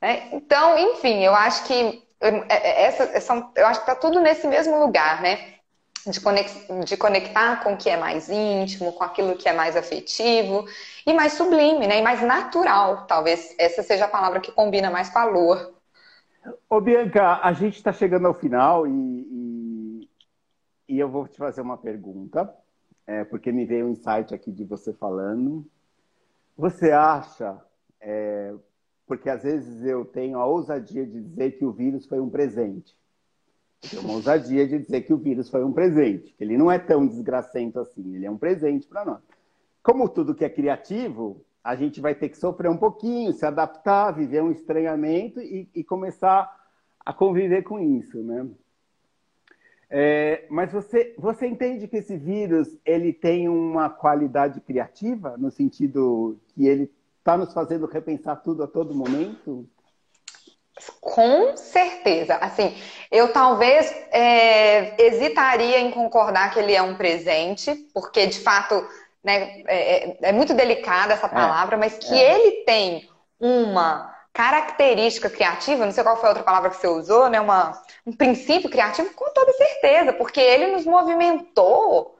Né? 0.00 0.30
Então, 0.32 0.76
enfim, 0.76 1.24
eu 1.24 1.34
acho 1.34 1.62
que 1.64 2.04
é, 2.20 2.28
é, 2.48 2.82
essa, 2.86 3.04
essa, 3.04 3.50
eu 3.54 3.66
acho 3.68 3.80
que 3.80 3.86
tá 3.86 3.94
tudo 3.94 4.20
nesse 4.20 4.48
mesmo 4.48 4.80
lugar, 4.80 5.22
né? 5.22 5.55
De, 6.10 6.84
de 6.84 6.96
conectar 6.96 7.62
com 7.62 7.74
o 7.74 7.76
que 7.76 7.90
é 7.90 7.96
mais 7.96 8.28
íntimo, 8.28 8.92
com 8.92 9.04
aquilo 9.04 9.36
que 9.36 9.48
é 9.48 9.52
mais 9.52 9.76
afetivo 9.76 10.64
e 11.06 11.12
mais 11.12 11.32
sublime, 11.32 11.86
né? 11.86 11.98
E 11.98 12.02
mais 12.02 12.22
natural. 12.22 13.06
Talvez 13.06 13.54
essa 13.58 13.82
seja 13.82 14.04
a 14.04 14.08
palavra 14.08 14.40
que 14.40 14.52
combina 14.52 14.90
mais 14.90 15.10
com 15.10 15.18
a 15.18 15.24
lua. 15.24 15.74
Ô, 16.70 16.80
Bianca, 16.80 17.40
a 17.42 17.52
gente 17.52 17.76
está 17.76 17.92
chegando 17.92 18.26
ao 18.26 18.34
final 18.34 18.86
e, 18.86 18.90
e, 18.90 20.10
e, 20.88 20.98
eu 20.98 21.08
vou 21.08 21.26
te 21.26 21.36
fazer 21.36 21.60
uma 21.60 21.76
pergunta, 21.76 22.54
é, 23.06 23.24
porque 23.24 23.50
me 23.50 23.64
veio 23.64 23.86
um 23.86 23.90
insight 23.90 24.32
aqui 24.32 24.52
de 24.52 24.64
você 24.64 24.92
falando. 24.92 25.66
Você 26.56 26.92
acha, 26.92 27.60
é, 28.00 28.54
porque 29.06 29.28
às 29.28 29.42
vezes 29.42 29.84
eu 29.84 30.04
tenho 30.04 30.38
a 30.38 30.46
ousadia 30.46 31.04
de 31.04 31.20
dizer 31.20 31.52
que 31.52 31.64
o 31.64 31.72
vírus 31.72 32.06
foi 32.06 32.20
um 32.20 32.30
presente. 32.30 32.96
Tem 33.88 33.98
uma 33.98 34.14
ousadia 34.14 34.66
de 34.66 34.78
dizer 34.78 35.02
que 35.02 35.12
o 35.12 35.18
vírus 35.18 35.48
foi 35.48 35.64
um 35.64 35.72
presente, 35.72 36.34
ele 36.40 36.56
não 36.56 36.70
é 36.70 36.78
tão 36.78 37.06
desgracento 37.06 37.78
assim, 37.78 38.14
ele 38.14 38.26
é 38.26 38.30
um 38.30 38.38
presente 38.38 38.86
para 38.86 39.04
nós. 39.04 39.22
Como 39.82 40.08
tudo 40.08 40.34
que 40.34 40.44
é 40.44 40.48
criativo, 40.48 41.40
a 41.62 41.74
gente 41.76 42.00
vai 42.00 42.14
ter 42.14 42.28
que 42.28 42.36
sofrer 42.36 42.70
um 42.70 42.76
pouquinho, 42.76 43.32
se 43.32 43.44
adaptar, 43.44 44.12
viver 44.12 44.42
um 44.42 44.50
estranhamento 44.50 45.40
e, 45.40 45.68
e 45.74 45.84
começar 45.84 46.50
a 47.04 47.12
conviver 47.12 47.62
com 47.62 47.78
isso, 47.78 48.22
né? 48.22 48.46
É, 49.88 50.44
mas 50.50 50.72
você, 50.72 51.14
você 51.16 51.46
entende 51.46 51.86
que 51.86 51.98
esse 51.98 52.16
vírus 52.16 52.76
ele 52.84 53.12
tem 53.12 53.48
uma 53.48 53.88
qualidade 53.88 54.60
criativa, 54.60 55.36
no 55.36 55.50
sentido 55.50 56.36
que 56.48 56.66
ele 56.66 56.90
está 57.18 57.36
nos 57.36 57.52
fazendo 57.52 57.86
repensar 57.86 58.36
tudo 58.36 58.64
a 58.64 58.66
todo 58.66 58.94
momento? 58.94 59.68
Com 61.00 61.56
certeza. 61.56 62.36
Assim, 62.36 62.76
eu 63.10 63.32
talvez 63.32 63.90
é, 64.10 64.94
hesitaria 65.02 65.78
em 65.78 65.90
concordar 65.90 66.52
que 66.52 66.58
ele 66.58 66.74
é 66.74 66.82
um 66.82 66.96
presente, 66.96 67.74
porque 67.94 68.26
de 68.26 68.40
fato 68.40 68.86
né, 69.24 69.62
é, 69.66 70.08
é, 70.08 70.16
é 70.22 70.32
muito 70.32 70.54
delicada 70.54 71.14
essa 71.14 71.26
é, 71.26 71.30
palavra, 71.30 71.76
mas 71.76 71.96
que 71.98 72.14
é. 72.14 72.34
ele 72.34 72.64
tem 72.64 73.08
uma 73.40 74.14
característica 74.32 75.30
criativa, 75.30 75.86
não 75.86 75.92
sei 75.92 76.04
qual 76.04 76.18
foi 76.18 76.26
a 76.26 76.30
outra 76.30 76.44
palavra 76.44 76.68
que 76.68 76.76
você 76.76 76.86
usou, 76.86 77.30
né? 77.30 77.40
Uma, 77.40 77.80
um 78.06 78.12
princípio 78.12 78.68
criativo, 78.68 79.08
com 79.14 79.32
toda 79.32 79.50
certeza, 79.54 80.12
porque 80.12 80.40
ele 80.40 80.68
nos 80.68 80.84
movimentou 80.84 82.15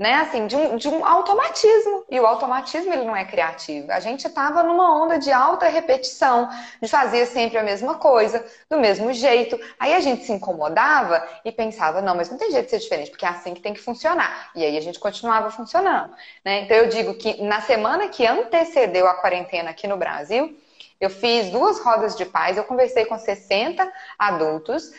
né, 0.00 0.14
assim, 0.14 0.46
de 0.46 0.56
um, 0.56 0.76
de 0.78 0.88
um 0.88 1.04
automatismo. 1.04 2.06
E 2.10 2.18
o 2.18 2.24
automatismo 2.24 2.90
ele 2.90 3.04
não 3.04 3.14
é 3.14 3.26
criativo. 3.26 3.92
A 3.92 4.00
gente 4.00 4.26
estava 4.26 4.62
numa 4.62 4.98
onda 4.98 5.18
de 5.18 5.30
alta 5.30 5.68
repetição, 5.68 6.48
de 6.80 6.88
fazer 6.88 7.26
sempre 7.26 7.58
a 7.58 7.62
mesma 7.62 7.96
coisa, 7.96 8.42
do 8.70 8.80
mesmo 8.80 9.12
jeito. 9.12 9.60
Aí 9.78 9.94
a 9.94 10.00
gente 10.00 10.24
se 10.24 10.32
incomodava 10.32 11.22
e 11.44 11.52
pensava, 11.52 12.00
não, 12.00 12.16
mas 12.16 12.30
não 12.30 12.38
tem 12.38 12.50
jeito 12.50 12.64
de 12.64 12.70
ser 12.70 12.78
diferente, 12.78 13.10
porque 13.10 13.26
é 13.26 13.28
assim 13.28 13.52
que 13.52 13.60
tem 13.60 13.74
que 13.74 13.80
funcionar. 13.80 14.50
E 14.54 14.64
aí 14.64 14.78
a 14.78 14.80
gente 14.80 14.98
continuava 14.98 15.50
funcionando. 15.50 16.14
Né? 16.42 16.62
Então 16.62 16.78
eu 16.78 16.88
digo 16.88 17.12
que 17.12 17.42
na 17.42 17.60
semana 17.60 18.08
que 18.08 18.26
antecedeu 18.26 19.06
a 19.06 19.12
quarentena 19.12 19.68
aqui 19.68 19.86
no 19.86 19.98
Brasil, 19.98 20.56
eu 20.98 21.10
fiz 21.10 21.50
duas 21.50 21.78
rodas 21.78 22.16
de 22.16 22.24
paz, 22.24 22.56
eu 22.56 22.64
conversei 22.64 23.04
com 23.04 23.18
60 23.18 23.86
adultos 24.18 24.92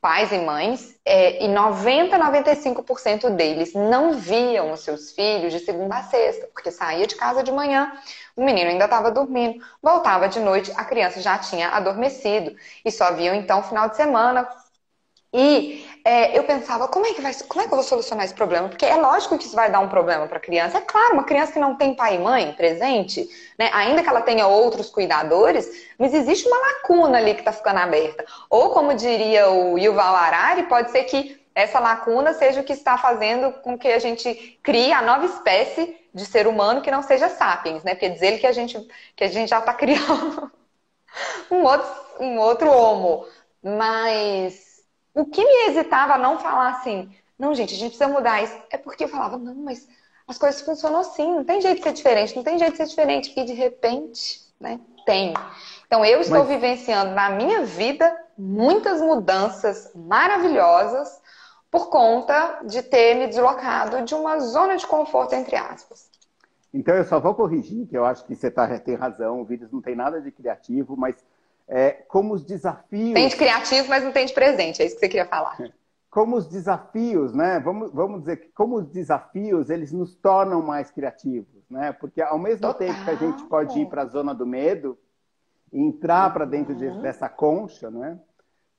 pais 0.00 0.30
e 0.32 0.38
mães, 0.38 0.98
é, 1.04 1.44
e 1.44 1.48
90, 1.48 2.18
95% 2.18 3.30
deles 3.30 3.72
não 3.74 4.14
viam 4.14 4.72
os 4.72 4.80
seus 4.80 5.12
filhos 5.12 5.52
de 5.52 5.60
segunda 5.60 5.96
a 5.96 6.02
sexta, 6.02 6.48
porque 6.52 6.70
saía 6.70 7.06
de 7.06 7.16
casa 7.16 7.42
de 7.42 7.50
manhã, 7.52 7.92
o 8.36 8.44
menino 8.44 8.70
ainda 8.70 8.84
estava 8.84 9.10
dormindo, 9.10 9.64
voltava 9.82 10.28
de 10.28 10.40
noite, 10.40 10.72
a 10.76 10.84
criança 10.84 11.20
já 11.20 11.38
tinha 11.38 11.70
adormecido, 11.70 12.54
e 12.84 12.90
só 12.90 13.12
viam 13.12 13.34
então 13.34 13.62
final 13.62 13.88
de 13.88 13.96
semana. 13.96 14.48
E 15.32 15.85
é, 16.06 16.38
eu 16.38 16.44
pensava, 16.44 16.86
como 16.86 17.04
é, 17.04 17.12
que 17.12 17.20
vai, 17.20 17.34
como 17.48 17.60
é 17.60 17.66
que 17.66 17.72
eu 17.72 17.76
vou 17.76 17.82
solucionar 17.82 18.24
esse 18.24 18.32
problema? 18.32 18.68
Porque 18.68 18.86
é 18.86 18.94
lógico 18.94 19.36
que 19.36 19.44
isso 19.44 19.56
vai 19.56 19.72
dar 19.72 19.80
um 19.80 19.88
problema 19.88 20.28
para 20.28 20.36
a 20.36 20.40
criança. 20.40 20.78
É 20.78 20.80
claro, 20.80 21.14
uma 21.14 21.24
criança 21.24 21.50
que 21.50 21.58
não 21.58 21.74
tem 21.74 21.96
pai 21.96 22.14
e 22.14 22.18
mãe 22.20 22.52
presente, 22.52 23.28
né, 23.58 23.68
ainda 23.72 24.04
que 24.04 24.08
ela 24.08 24.20
tenha 24.20 24.46
outros 24.46 24.88
cuidadores, 24.88 25.68
mas 25.98 26.14
existe 26.14 26.46
uma 26.46 26.58
lacuna 26.58 27.18
ali 27.18 27.34
que 27.34 27.40
está 27.40 27.50
ficando 27.50 27.80
aberta. 27.80 28.24
Ou, 28.48 28.70
como 28.70 28.94
diria 28.94 29.50
o 29.50 29.76
Yuval 29.76 30.14
Harari, 30.14 30.62
pode 30.68 30.92
ser 30.92 31.02
que 31.04 31.44
essa 31.52 31.80
lacuna 31.80 32.32
seja 32.34 32.60
o 32.60 32.64
que 32.64 32.72
está 32.72 32.96
fazendo 32.96 33.50
com 33.54 33.76
que 33.76 33.88
a 33.88 33.98
gente 33.98 34.60
crie 34.62 34.92
a 34.92 35.02
nova 35.02 35.26
espécie 35.26 35.96
de 36.14 36.24
ser 36.24 36.46
humano 36.46 36.82
que 36.82 36.90
não 36.90 37.02
seja 37.02 37.28
sapiens, 37.28 37.82
né? 37.82 37.96
Quer 37.96 38.10
dizer 38.10 38.38
que 38.38 38.46
a 38.46 38.52
gente, 38.52 38.78
que 39.16 39.24
a 39.24 39.28
gente 39.28 39.48
já 39.48 39.58
está 39.58 39.74
criando 39.74 40.52
um 41.50 41.64
outro, 41.64 41.88
um 42.20 42.38
outro 42.38 42.70
homo. 42.70 43.26
Mas 43.60 44.65
o 45.16 45.24
que 45.24 45.42
me 45.42 45.70
hesitava 45.70 46.14
a 46.14 46.18
não 46.18 46.38
falar 46.38 46.70
assim, 46.70 47.10
não, 47.38 47.54
gente, 47.54 47.74
a 47.74 47.78
gente 47.78 47.96
precisa 47.96 48.08
mudar 48.08 48.42
isso, 48.42 48.56
é 48.70 48.76
porque 48.76 49.04
eu 49.04 49.08
falava, 49.08 49.38
não, 49.38 49.54
mas 49.54 49.88
as 50.28 50.36
coisas 50.38 50.60
funcionam 50.60 51.00
assim, 51.00 51.34
não 51.34 51.44
tem 51.44 51.60
jeito 51.60 51.78
de 51.78 51.84
ser 51.84 51.92
diferente, 51.94 52.36
não 52.36 52.42
tem 52.42 52.58
jeito 52.58 52.72
de 52.72 52.76
ser 52.76 52.86
diferente. 52.86 53.32
E 53.34 53.44
de 53.44 53.54
repente, 53.54 54.40
né, 54.60 54.78
tem. 55.06 55.32
Então 55.86 56.04
eu 56.04 56.20
estou 56.20 56.40
mas... 56.40 56.48
vivenciando 56.48 57.12
na 57.14 57.30
minha 57.30 57.64
vida 57.64 58.14
muitas 58.36 59.00
mudanças 59.00 59.90
maravilhosas 59.94 61.20
por 61.70 61.88
conta 61.88 62.60
de 62.64 62.82
ter 62.82 63.14
me 63.14 63.26
deslocado 63.26 64.02
de 64.02 64.14
uma 64.14 64.38
zona 64.40 64.76
de 64.76 64.86
conforto, 64.86 65.34
entre 65.34 65.56
aspas. 65.56 66.10
Então 66.74 66.94
eu 66.94 67.04
só 67.04 67.18
vou 67.18 67.34
corrigir, 67.34 67.86
que 67.86 67.96
eu 67.96 68.04
acho 68.04 68.24
que 68.26 68.34
você 68.34 68.50
tá, 68.50 68.78
tem 68.78 68.96
razão, 68.96 69.40
o 69.40 69.44
vírus 69.44 69.70
não 69.72 69.80
tem 69.80 69.96
nada 69.96 70.20
de 70.20 70.30
criativo, 70.30 70.94
mas 70.96 71.16
é, 71.68 71.90
como 71.90 72.34
os 72.34 72.44
desafios. 72.44 73.14
Tem 73.14 73.28
de 73.28 73.36
criativo, 73.36 73.88
mas 73.88 74.04
não 74.04 74.12
tem 74.12 74.26
de 74.26 74.32
presente, 74.32 74.82
é 74.82 74.86
isso 74.86 74.94
que 74.94 75.00
você 75.00 75.08
queria 75.08 75.26
falar. 75.26 75.56
Como 76.08 76.34
os 76.36 76.46
desafios, 76.46 77.34
né? 77.34 77.60
Vamos, 77.60 77.92
vamos 77.92 78.20
dizer 78.20 78.38
que 78.38 78.48
como 78.48 78.76
os 78.76 78.86
desafios 78.86 79.68
eles 79.68 79.92
nos 79.92 80.14
tornam 80.14 80.62
mais 80.62 80.90
criativos, 80.90 81.62
né? 81.68 81.92
Porque 81.92 82.22
ao 82.22 82.38
mesmo 82.38 82.62
Total. 82.62 82.88
tempo 82.88 83.04
que 83.04 83.10
a 83.10 83.14
gente 83.16 83.42
pode 83.42 83.78
ir 83.78 83.86
para 83.86 84.00
a 84.00 84.06
zona 84.06 84.34
do 84.34 84.46
medo, 84.46 84.96
entrar 85.70 86.32
para 86.32 86.46
dentro 86.46 86.74
uhum. 86.74 87.02
dessa 87.02 87.28
concha, 87.28 87.90
né? 87.90 88.18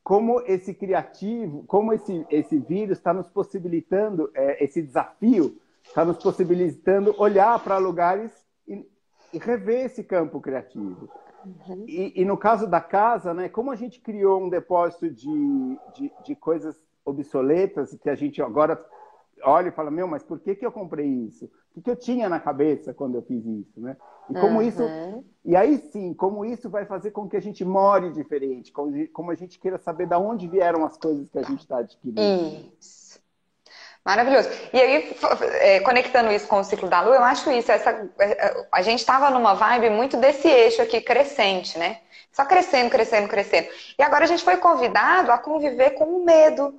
como 0.08 0.40
esse 0.46 0.74
criativo, 0.74 1.66
como 1.68 1.92
esse, 1.92 2.26
esse 2.30 2.58
vírus 2.58 2.98
está 2.98 3.14
nos 3.14 3.28
possibilitando, 3.28 4.32
é, 4.34 4.64
esse 4.64 4.82
desafio 4.82 5.60
está 5.84 6.06
nos 6.06 6.18
possibilitando 6.18 7.14
olhar 7.18 7.62
para 7.62 7.78
lugares 7.78 8.32
e, 8.66 8.90
e, 9.34 9.38
rever 9.38 9.86
esse 9.86 10.06
campo 10.06 10.40
criativo. 10.40 11.10
Uhum. 11.68 11.86
E, 11.88 12.22
e, 12.22 12.26
no 12.26 12.38
caso 12.38 12.68
da 12.68 12.82
casa, 12.82 13.34
né, 13.34 13.50
como 13.50 13.72
a 13.72 13.76
gente 13.76 14.00
criou 14.02 14.42
um 14.44 14.50
depósito 14.50 15.10
de, 15.10 15.80
de, 15.96 16.12
de 16.26 16.36
coisas 16.36 16.80
obsoletas 17.06 17.96
que 17.96 18.10
a 18.10 18.16
gente 18.16 18.42
agora 18.42 18.84
olha 19.44 19.70
e 19.70 19.72
fala, 19.72 19.92
meu, 19.92 20.08
mas 20.08 20.24
por 20.24 20.40
que, 20.40 20.56
que 20.56 20.66
eu 20.66 20.72
comprei 20.72 21.08
isso? 21.08 21.50
O 21.76 21.82
que 21.82 21.90
eu 21.90 21.96
tinha 21.96 22.28
na 22.28 22.40
cabeça 22.40 22.94
quando 22.94 23.16
eu 23.16 23.22
fiz 23.22 23.46
isso, 23.46 23.80
né? 23.80 23.96
E 24.30 24.34
como 24.34 24.56
uhum. 24.56 24.62
isso, 24.62 24.82
e 25.46 25.56
aí 25.56 25.78
sim, 25.78 26.14
como 26.14 26.44
isso 26.44 26.70
vai 26.70 26.86
fazer 26.86 27.12
com 27.12 27.30
que 27.30 27.38
a 27.38 27.40
gente 27.40 27.64
more 27.64 28.12
diferente, 28.12 28.72
como, 28.72 29.08
como 29.10 29.32
a 29.32 29.36
gente 29.36 29.60
queira 29.60 29.78
saber 29.78 30.08
de 30.08 30.16
onde 30.16 30.48
vieram 30.48 30.84
as 30.84 30.98
coisas 30.98 31.30
que 31.30 31.38
a 31.38 31.44
gente 31.44 31.62
está 31.62 31.78
adquirindo. 31.78 32.20
Isso. 32.78 33.07
Maravilhoso. 34.08 34.50
E 34.72 34.80
aí, 34.80 35.18
é, 35.60 35.82
conectando 35.82 36.32
isso 36.32 36.48
com 36.48 36.62
o 36.62 36.64
ciclo 36.64 36.88
da 36.88 37.02
lua, 37.02 37.16
eu 37.18 37.24
acho 37.26 37.52
isso, 37.52 37.70
essa, 37.70 38.10
é, 38.18 38.66
a 38.72 38.82
gente 38.82 39.00
estava 39.00 39.30
numa 39.30 39.54
vibe 39.54 39.90
muito 39.90 40.16
desse 40.16 40.48
eixo 40.48 40.82
aqui 40.82 41.02
crescente, 41.02 41.78
né? 41.78 42.00
Só 42.32 42.46
crescendo, 42.46 42.90
crescendo, 42.90 43.28
crescendo. 43.28 43.68
E 44.00 44.02
agora 44.02 44.24
a 44.24 44.28
gente 44.28 44.46
foi 44.46 44.56
convidado 44.56 45.30
a 45.30 45.38
conviver 45.38 45.90
com 45.90 46.06
o 46.06 46.24
medo, 46.24 46.74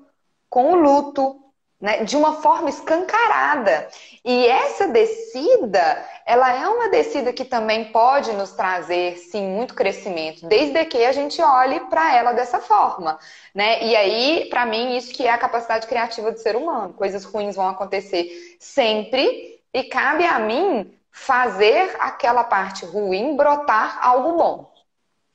com 0.49 0.73
o 0.73 0.75
luto, 0.75 1.39
né, 1.81 2.05
de 2.05 2.17
uma 2.17 2.41
forma 2.41 2.69
escancarada. 2.69 3.89
E 4.25 4.47
essa 4.47 4.89
descida, 4.89 6.05
ela 6.27 6.53
é 6.53 6.69
uma 6.69 6.89
descida 6.89 7.33
que 7.33 7.45
também 7.45 7.87
pode 7.93 8.33
nos 8.33 8.53
trazer, 8.53 9.17
sim, 9.17 9.47
muito 9.47 9.75
crescimento, 9.75 10.47
desde 10.47 10.85
que 10.87 11.05
a 11.05 11.13
gente 11.13 11.41
olhe 11.41 11.81
para 11.89 12.15
ela 12.15 12.33
dessa 12.33 12.59
forma, 12.59 13.19
né? 13.55 13.83
E 13.83 13.95
aí, 13.97 14.47
para 14.51 14.67
mim, 14.67 14.97
isso 14.97 15.13
que 15.13 15.27
é 15.27 15.31
a 15.31 15.39
capacidade 15.39 15.87
criativa 15.87 16.33
do 16.33 16.39
ser 16.39 16.57
humano. 16.57 16.93
Coisas 16.95 17.25
ruins 17.25 17.57
vão 17.57 17.69
acontecer 17.69 18.57
sempre 18.59 19.61
e 19.73 19.85
cabe 19.85 20.25
a 20.25 20.39
mim 20.39 20.95
fazer 21.13 21.97
aquela 21.99 22.45
parte 22.45 22.85
ruim 22.85 23.37
brotar 23.37 23.99
algo 24.03 24.37
bom. 24.37 24.73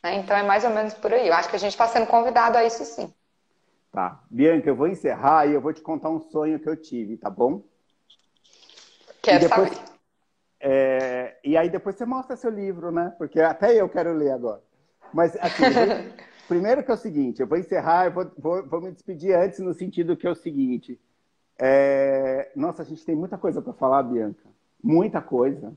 Né? 0.03 0.15
Então 0.15 0.35
é 0.35 0.43
mais 0.43 0.63
ou 0.63 0.69
menos 0.69 0.93
por 0.93 1.13
aí. 1.13 1.27
Eu 1.27 1.33
acho 1.33 1.49
que 1.49 1.55
a 1.55 1.59
gente 1.59 1.71
está 1.71 1.87
sendo 1.87 2.07
convidado 2.07 2.57
a 2.57 2.63
isso 2.63 2.83
sim. 2.85 3.13
Tá. 3.93 4.23
Bianca, 4.27 4.67
eu 4.67 4.75
vou 4.75 4.87
encerrar 4.87 5.45
e 5.45 5.53
eu 5.53 5.61
vou 5.61 5.71
te 5.71 5.79
contar 5.79 6.09
um 6.09 6.19
sonho 6.19 6.59
que 6.59 6.67
eu 6.67 6.75
tive, 6.75 7.15
tá 7.15 7.29
bom? 7.29 7.61
Quero 9.21 9.47
depois, 9.47 9.71
saber. 9.71 9.93
É, 10.59 11.37
e 11.43 11.55
aí 11.55 11.69
depois 11.69 11.95
você 11.95 12.03
mostra 12.03 12.35
seu 12.35 12.49
livro, 12.49 12.91
né? 12.91 13.13
Porque 13.19 13.39
até 13.39 13.79
eu 13.79 13.87
quero 13.87 14.11
ler 14.11 14.31
agora. 14.31 14.63
Mas, 15.13 15.35
assim, 15.35 15.61
primeiro 16.49 16.83
que 16.83 16.89
é 16.89 16.93
o 16.95 16.97
seguinte, 16.97 17.39
eu 17.39 17.45
vou 17.45 17.55
encerrar, 17.55 18.05
eu 18.07 18.13
vou, 18.13 18.31
vou, 18.35 18.67
vou 18.67 18.81
me 18.81 18.91
despedir 18.91 19.35
antes 19.35 19.59
no 19.59 19.75
sentido 19.75 20.17
que 20.17 20.25
é 20.25 20.31
o 20.31 20.35
seguinte. 20.35 20.99
É, 21.61 22.51
nossa, 22.55 22.81
a 22.81 22.85
gente 22.85 23.05
tem 23.05 23.15
muita 23.15 23.37
coisa 23.37 23.61
para 23.61 23.73
falar, 23.73 24.01
Bianca. 24.01 24.43
Muita 24.83 25.21
coisa. 25.21 25.71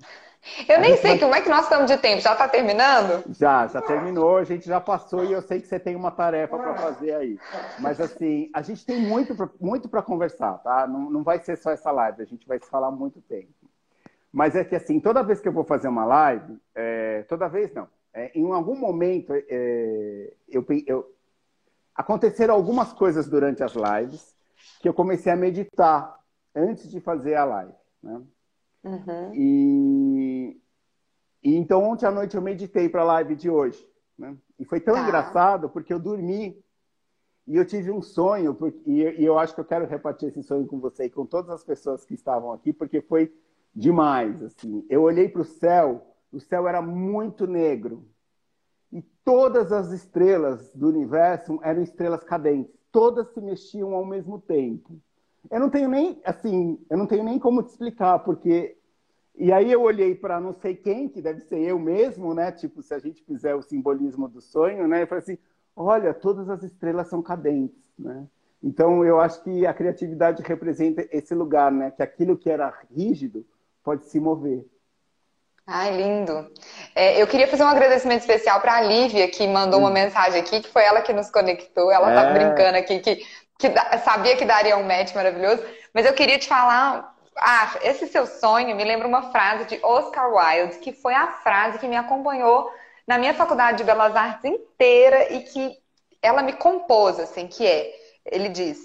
Eu 0.69 0.81
nem 0.81 0.97
sei 0.97 1.19
como 1.19 1.35
é 1.35 1.41
que 1.41 1.49
nós 1.49 1.65
estamos 1.65 1.91
de 1.91 1.97
tempo. 1.99 2.21
Já 2.21 2.33
está 2.33 2.49
terminando? 2.49 3.25
Já, 3.35 3.67
já 3.67 3.83
terminou. 3.83 4.39
A 4.39 4.45
gente 4.45 4.67
já 4.67 4.81
passou 4.81 5.25
e 5.25 5.33
eu 5.33 5.43
sei 5.43 5.61
que 5.61 5.67
você 5.67 5.79
tem 5.79 5.97
uma 5.97 6.11
tarefa 6.11 6.57
para 6.57 6.75
fazer 6.75 7.15
aí. 7.15 7.39
Mas 7.79 8.01
assim, 8.01 8.51
a 8.55 8.63
gente 8.63 8.85
tem 8.85 9.01
muito 9.01 9.35
pra, 9.35 9.49
muito 9.61 9.89
para 9.89 10.03
conversar, 10.03 10.59
tá? 10.59 10.87
Não, 10.87 11.11
não 11.11 11.23
vai 11.23 11.39
ser 11.41 11.57
só 11.57 11.71
essa 11.71 11.91
live. 11.91 12.23
A 12.23 12.27
gente 12.27 12.47
vai 12.47 12.59
se 12.59 12.69
falar 12.69 12.91
muito 12.91 13.21
tempo. 13.21 13.53
Mas 14.33 14.55
é 14.55 14.65
que 14.65 14.77
assim, 14.77 15.01
toda 15.01 15.23
vez 15.23 15.41
que 15.41 15.49
eu 15.49 15.53
vou 15.53 15.65
fazer 15.65 15.89
uma 15.89 16.05
live, 16.05 16.59
é... 16.75 17.23
toda 17.29 17.49
vez 17.49 17.73
não. 17.73 17.89
É, 18.13 18.31
em 18.35 18.51
algum 18.53 18.77
momento, 18.77 19.33
é... 19.35 20.33
eu, 20.49 20.65
eu 20.87 21.13
aconteceram 21.95 22.55
algumas 22.55 22.93
coisas 22.93 23.29
durante 23.29 23.63
as 23.63 23.75
lives 23.75 24.35
que 24.81 24.89
eu 24.89 24.95
comecei 24.95 25.33
a 25.33 25.37
meditar 25.37 26.19
antes 26.55 26.91
de 26.91 27.01
fazer 27.01 27.35
a 27.35 27.45
live, 27.45 27.75
né? 28.03 28.23
Uhum. 28.87 29.35
E, 29.35 30.61
e, 31.43 31.57
então 31.57 31.83
ontem 31.83 32.07
à 32.07 32.11
noite 32.11 32.37
eu 32.37 32.43
meditei 32.43 32.89
para 32.89 33.03
a 33.03 33.07
live 33.07 33.35
de 33.35 33.51
hoje. 33.51 33.85
Né? 34.17 34.37
E 34.59 34.65
foi 34.65 34.81
tão 34.81 34.95
tá. 34.95 35.03
engraçado 35.03 35.69
porque 35.69 35.93
eu 35.93 35.99
dormi 35.99 36.63
e 37.47 37.57
eu 37.57 37.65
tive 37.65 37.91
um 37.91 38.01
sonho, 38.01 38.55
porque, 38.55 38.81
e, 38.87 39.25
eu 39.25 39.39
acho 39.39 39.55
que 39.55 39.61
eu 39.61 39.65
quero 39.65 39.87
repartir 39.87 40.29
esse 40.29 40.43
sonho 40.43 40.67
com 40.67 40.81
você 40.81 41.05
e 41.05 41.11
com 41.11 41.27
todas 41.27 41.51
as 41.51 41.65
pessoas 41.65 42.05
que 42.05 42.15
estavam 42.15 42.53
aqui, 42.53 42.73
porque 42.73 43.01
foi 43.01 43.33
demais. 43.75 44.43
Assim. 44.43 44.85
Eu 44.89 45.03
olhei 45.03 45.29
para 45.29 45.43
o 45.43 45.45
céu, 45.45 46.07
o 46.33 46.41
céu 46.41 46.67
era 46.67 46.81
muito 46.81 47.47
negro. 47.47 48.09
E 48.93 49.03
todas 49.25 49.73
as 49.73 49.91
estrelas 49.91 50.73
do 50.75 50.89
universo 50.89 51.59
eram 51.63 51.83
estrelas 51.83 52.25
cadentes. 52.25 52.73
Todas 52.91 53.29
se 53.35 53.41
mexiam 53.41 53.95
ao 53.95 54.05
mesmo 54.05 54.41
tempo. 54.41 55.01
Eu 55.51 55.61
não 55.61 55.71
tenho 55.71 55.89
nem, 55.89 56.21
assim, 56.25 56.79
eu 56.91 56.97
não 56.97 57.07
tenho 57.07 57.23
nem 57.23 57.39
como 57.39 57.63
te 57.63 57.71
explicar, 57.71 58.21
porque. 58.21 58.76
E 59.37 59.53
aí 59.53 59.71
eu 59.71 59.83
olhei 59.83 60.15
para 60.15 60.41
não 60.41 60.53
sei 60.55 60.75
quem, 60.75 61.09
que 61.09 61.21
deve 61.21 61.41
ser 61.43 61.61
eu 61.61 61.79
mesmo, 61.79 62.33
né? 62.33 62.51
Tipo, 62.51 62.83
se 62.83 62.95
a 62.95 62.99
gente 62.99 63.23
fizer 63.23 63.55
o 63.55 63.63
simbolismo 63.63 64.29
do 64.29 64.41
sonho, 64.41 64.89
né? 64.89 65.03
Eu 65.03 65.07
falei 65.07 65.23
assim: 65.23 65.39
olha, 65.75 66.15
todas 66.15 66.49
as 66.49 66.63
estrelas 66.63 67.09
são 67.09 67.23
cadentes, 67.23 67.77
né? 67.99 68.27
Então 68.63 69.05
eu 69.05 69.21
acho 69.21 69.43
que 69.43 69.67
a 69.67 69.75
criatividade 69.75 70.43
representa 70.43 71.07
esse 71.13 71.35
lugar, 71.35 71.71
né? 71.71 71.91
Que 71.91 72.03
aquilo 72.03 72.37
que 72.37 72.49
era 72.49 72.73
rígido 72.91 73.47
pode 73.85 74.07
se 74.07 74.19
mover. 74.19 74.67
Ai, 75.67 75.97
lindo. 75.97 76.51
É, 76.95 77.21
eu 77.21 77.27
queria 77.27 77.49
fazer 77.49 77.65
um 77.65 77.69
agradecimento 77.69 78.21
especial 78.21 78.61
para 78.61 78.77
a 78.77 78.81
Lívia, 78.81 79.29
que 79.29 79.47
mandou 79.49 79.81
uma 79.81 79.91
mensagem 79.91 80.41
aqui, 80.41 80.61
que 80.61 80.69
foi 80.69 80.85
ela 80.85 81.03
que 81.03 81.13
nos 81.13 81.29
conectou. 81.29 81.91
Ela 81.91 82.07
tá 82.07 82.23
é... 82.23 82.27
tá 82.27 82.33
brincando 82.33 82.79
aqui 82.79 83.01
que 83.01 83.27
que 83.59 83.73
sabia 84.05 84.37
que 84.37 84.45
daria 84.45 84.77
um 84.77 84.87
match 84.87 85.15
maravilhoso, 85.15 85.63
mas 85.93 86.07
eu 86.07 86.13
queria 86.13 86.39
te 86.39 86.47
falar. 86.47 87.16
Ah, 87.39 87.79
esse 87.83 88.07
seu 88.07 88.27
sonho 88.27 88.75
me 88.75 88.85
lembra 88.85 89.07
uma 89.07 89.31
frase 89.31 89.67
de 89.67 89.79
Oscar 89.83 90.33
Wilde, 90.33 90.79
que 90.79 90.93
foi 90.93 91.15
a 91.15 91.33
frase 91.33 91.79
que 91.79 91.89
me 91.89 91.97
acompanhou 91.97 92.71
na 93.07 93.19
minha 93.19 93.35
faculdade 93.35 93.79
de 93.79 93.85
Belas 93.85 94.17
Artes 94.17 94.45
inteira 94.45 95.33
e 95.33 95.43
que 95.43 95.79
ela 96.23 96.43
me 96.43 96.55
compôs, 96.55 97.21
assim, 97.21 97.47
que 97.47 97.67
é, 97.67 97.95
ele 98.25 98.49
diz, 98.49 98.79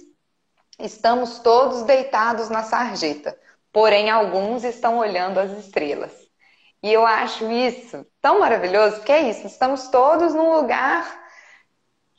estamos 0.79 1.39
todos 1.39 1.83
deitados 1.83 2.49
na 2.49 2.63
sarjeta, 2.63 3.37
porém 3.71 4.09
alguns 4.09 4.63
estão 4.63 4.99
olhando 4.99 5.39
as 5.39 5.51
estrelas. 5.51 6.11
E 6.83 6.91
eu 6.91 7.05
acho 7.05 7.49
isso 7.51 8.05
tão 8.21 8.39
maravilhoso, 8.39 8.97
porque 8.97 9.11
é 9.11 9.29
isso, 9.29 9.47
estamos 9.47 9.87
todos 9.87 10.33
num 10.33 10.53
lugar 10.53 11.21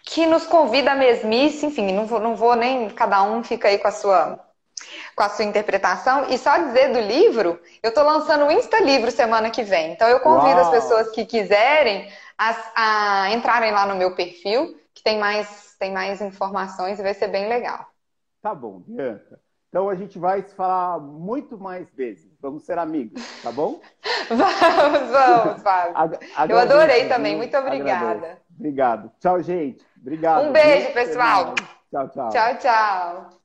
que 0.05 0.27
nos 0.27 0.47
convida 0.47 0.93
à 0.93 0.95
mesmice, 0.95 1.67
enfim, 1.67 1.93
não 1.93 2.07
vou, 2.07 2.21
não 2.21 2.35
vou 2.35 2.57
nem, 2.57 2.89
cada 2.91 3.23
um 3.23 3.43
fica 3.45 3.69
aí 3.69 3.79
com 3.79 3.89
a 3.89 3.93
sua 3.93 4.52
com 5.15 5.23
a 5.23 5.29
sua 5.29 5.45
interpretação. 5.45 6.27
E 6.29 6.39
só 6.39 6.57
dizer 6.59 6.93
do 6.93 7.01
livro, 7.01 7.61
eu 7.83 7.89
estou 7.89 8.05
lançando 8.05 8.47
o 8.47 8.53
Insta 8.53 8.81
Livro 8.81 9.11
semana 9.11 9.51
que 9.51 9.63
vem. 9.63 9.93
Então 9.93 10.09
eu 10.09 10.21
convido 10.21 10.61
Uau. 10.61 10.65
as 10.65 10.71
pessoas 10.71 11.11
que 11.11 11.25
quiserem 11.25 12.11
a, 12.39 12.57
a, 12.75 13.31
entrarem 13.33 13.73
lá 13.73 13.87
no 13.87 13.97
meu 13.97 14.15
perfil, 14.15 14.79
que 14.95 15.03
tem 15.03 15.19
mais, 15.19 15.77
tem 15.79 15.93
mais 15.93 16.21
informações 16.21 16.99
e 16.99 17.03
vai 17.03 17.15
ser 17.15 17.29
bem 17.29 17.49
legal. 17.49 17.87
Tá 18.41 18.55
bom, 18.55 18.83
Bianca. 18.87 19.41
Então 19.69 19.89
a 19.89 19.95
gente 19.95 20.19
vai 20.19 20.43
se 20.43 20.55
falar 20.55 20.99
muito 20.99 21.57
mais 21.57 21.89
vezes. 21.95 22.31
Vamos 22.43 22.65
ser 22.65 22.79
amigos, 22.79 23.23
tá 23.43 23.51
bom? 23.51 23.81
vamos, 24.29 25.11
vamos, 25.11 25.63
Fábio. 25.63 26.19
eu 26.51 26.59
adorei 26.59 27.09
também. 27.09 27.37
Muito 27.37 27.57
obrigada. 27.57 28.11
Agradeço. 28.11 28.43
Obrigado. 28.55 29.13
Tchau, 29.19 29.43
gente. 29.43 29.83
Obrigado. 29.99 30.47
Um 30.47 30.53
beijo, 30.53 30.93
pessoal. 30.93 31.55
Tchau, 31.91 32.09
tchau. 32.11 32.29
Tchau, 32.29 32.59
tchau. 32.59 33.42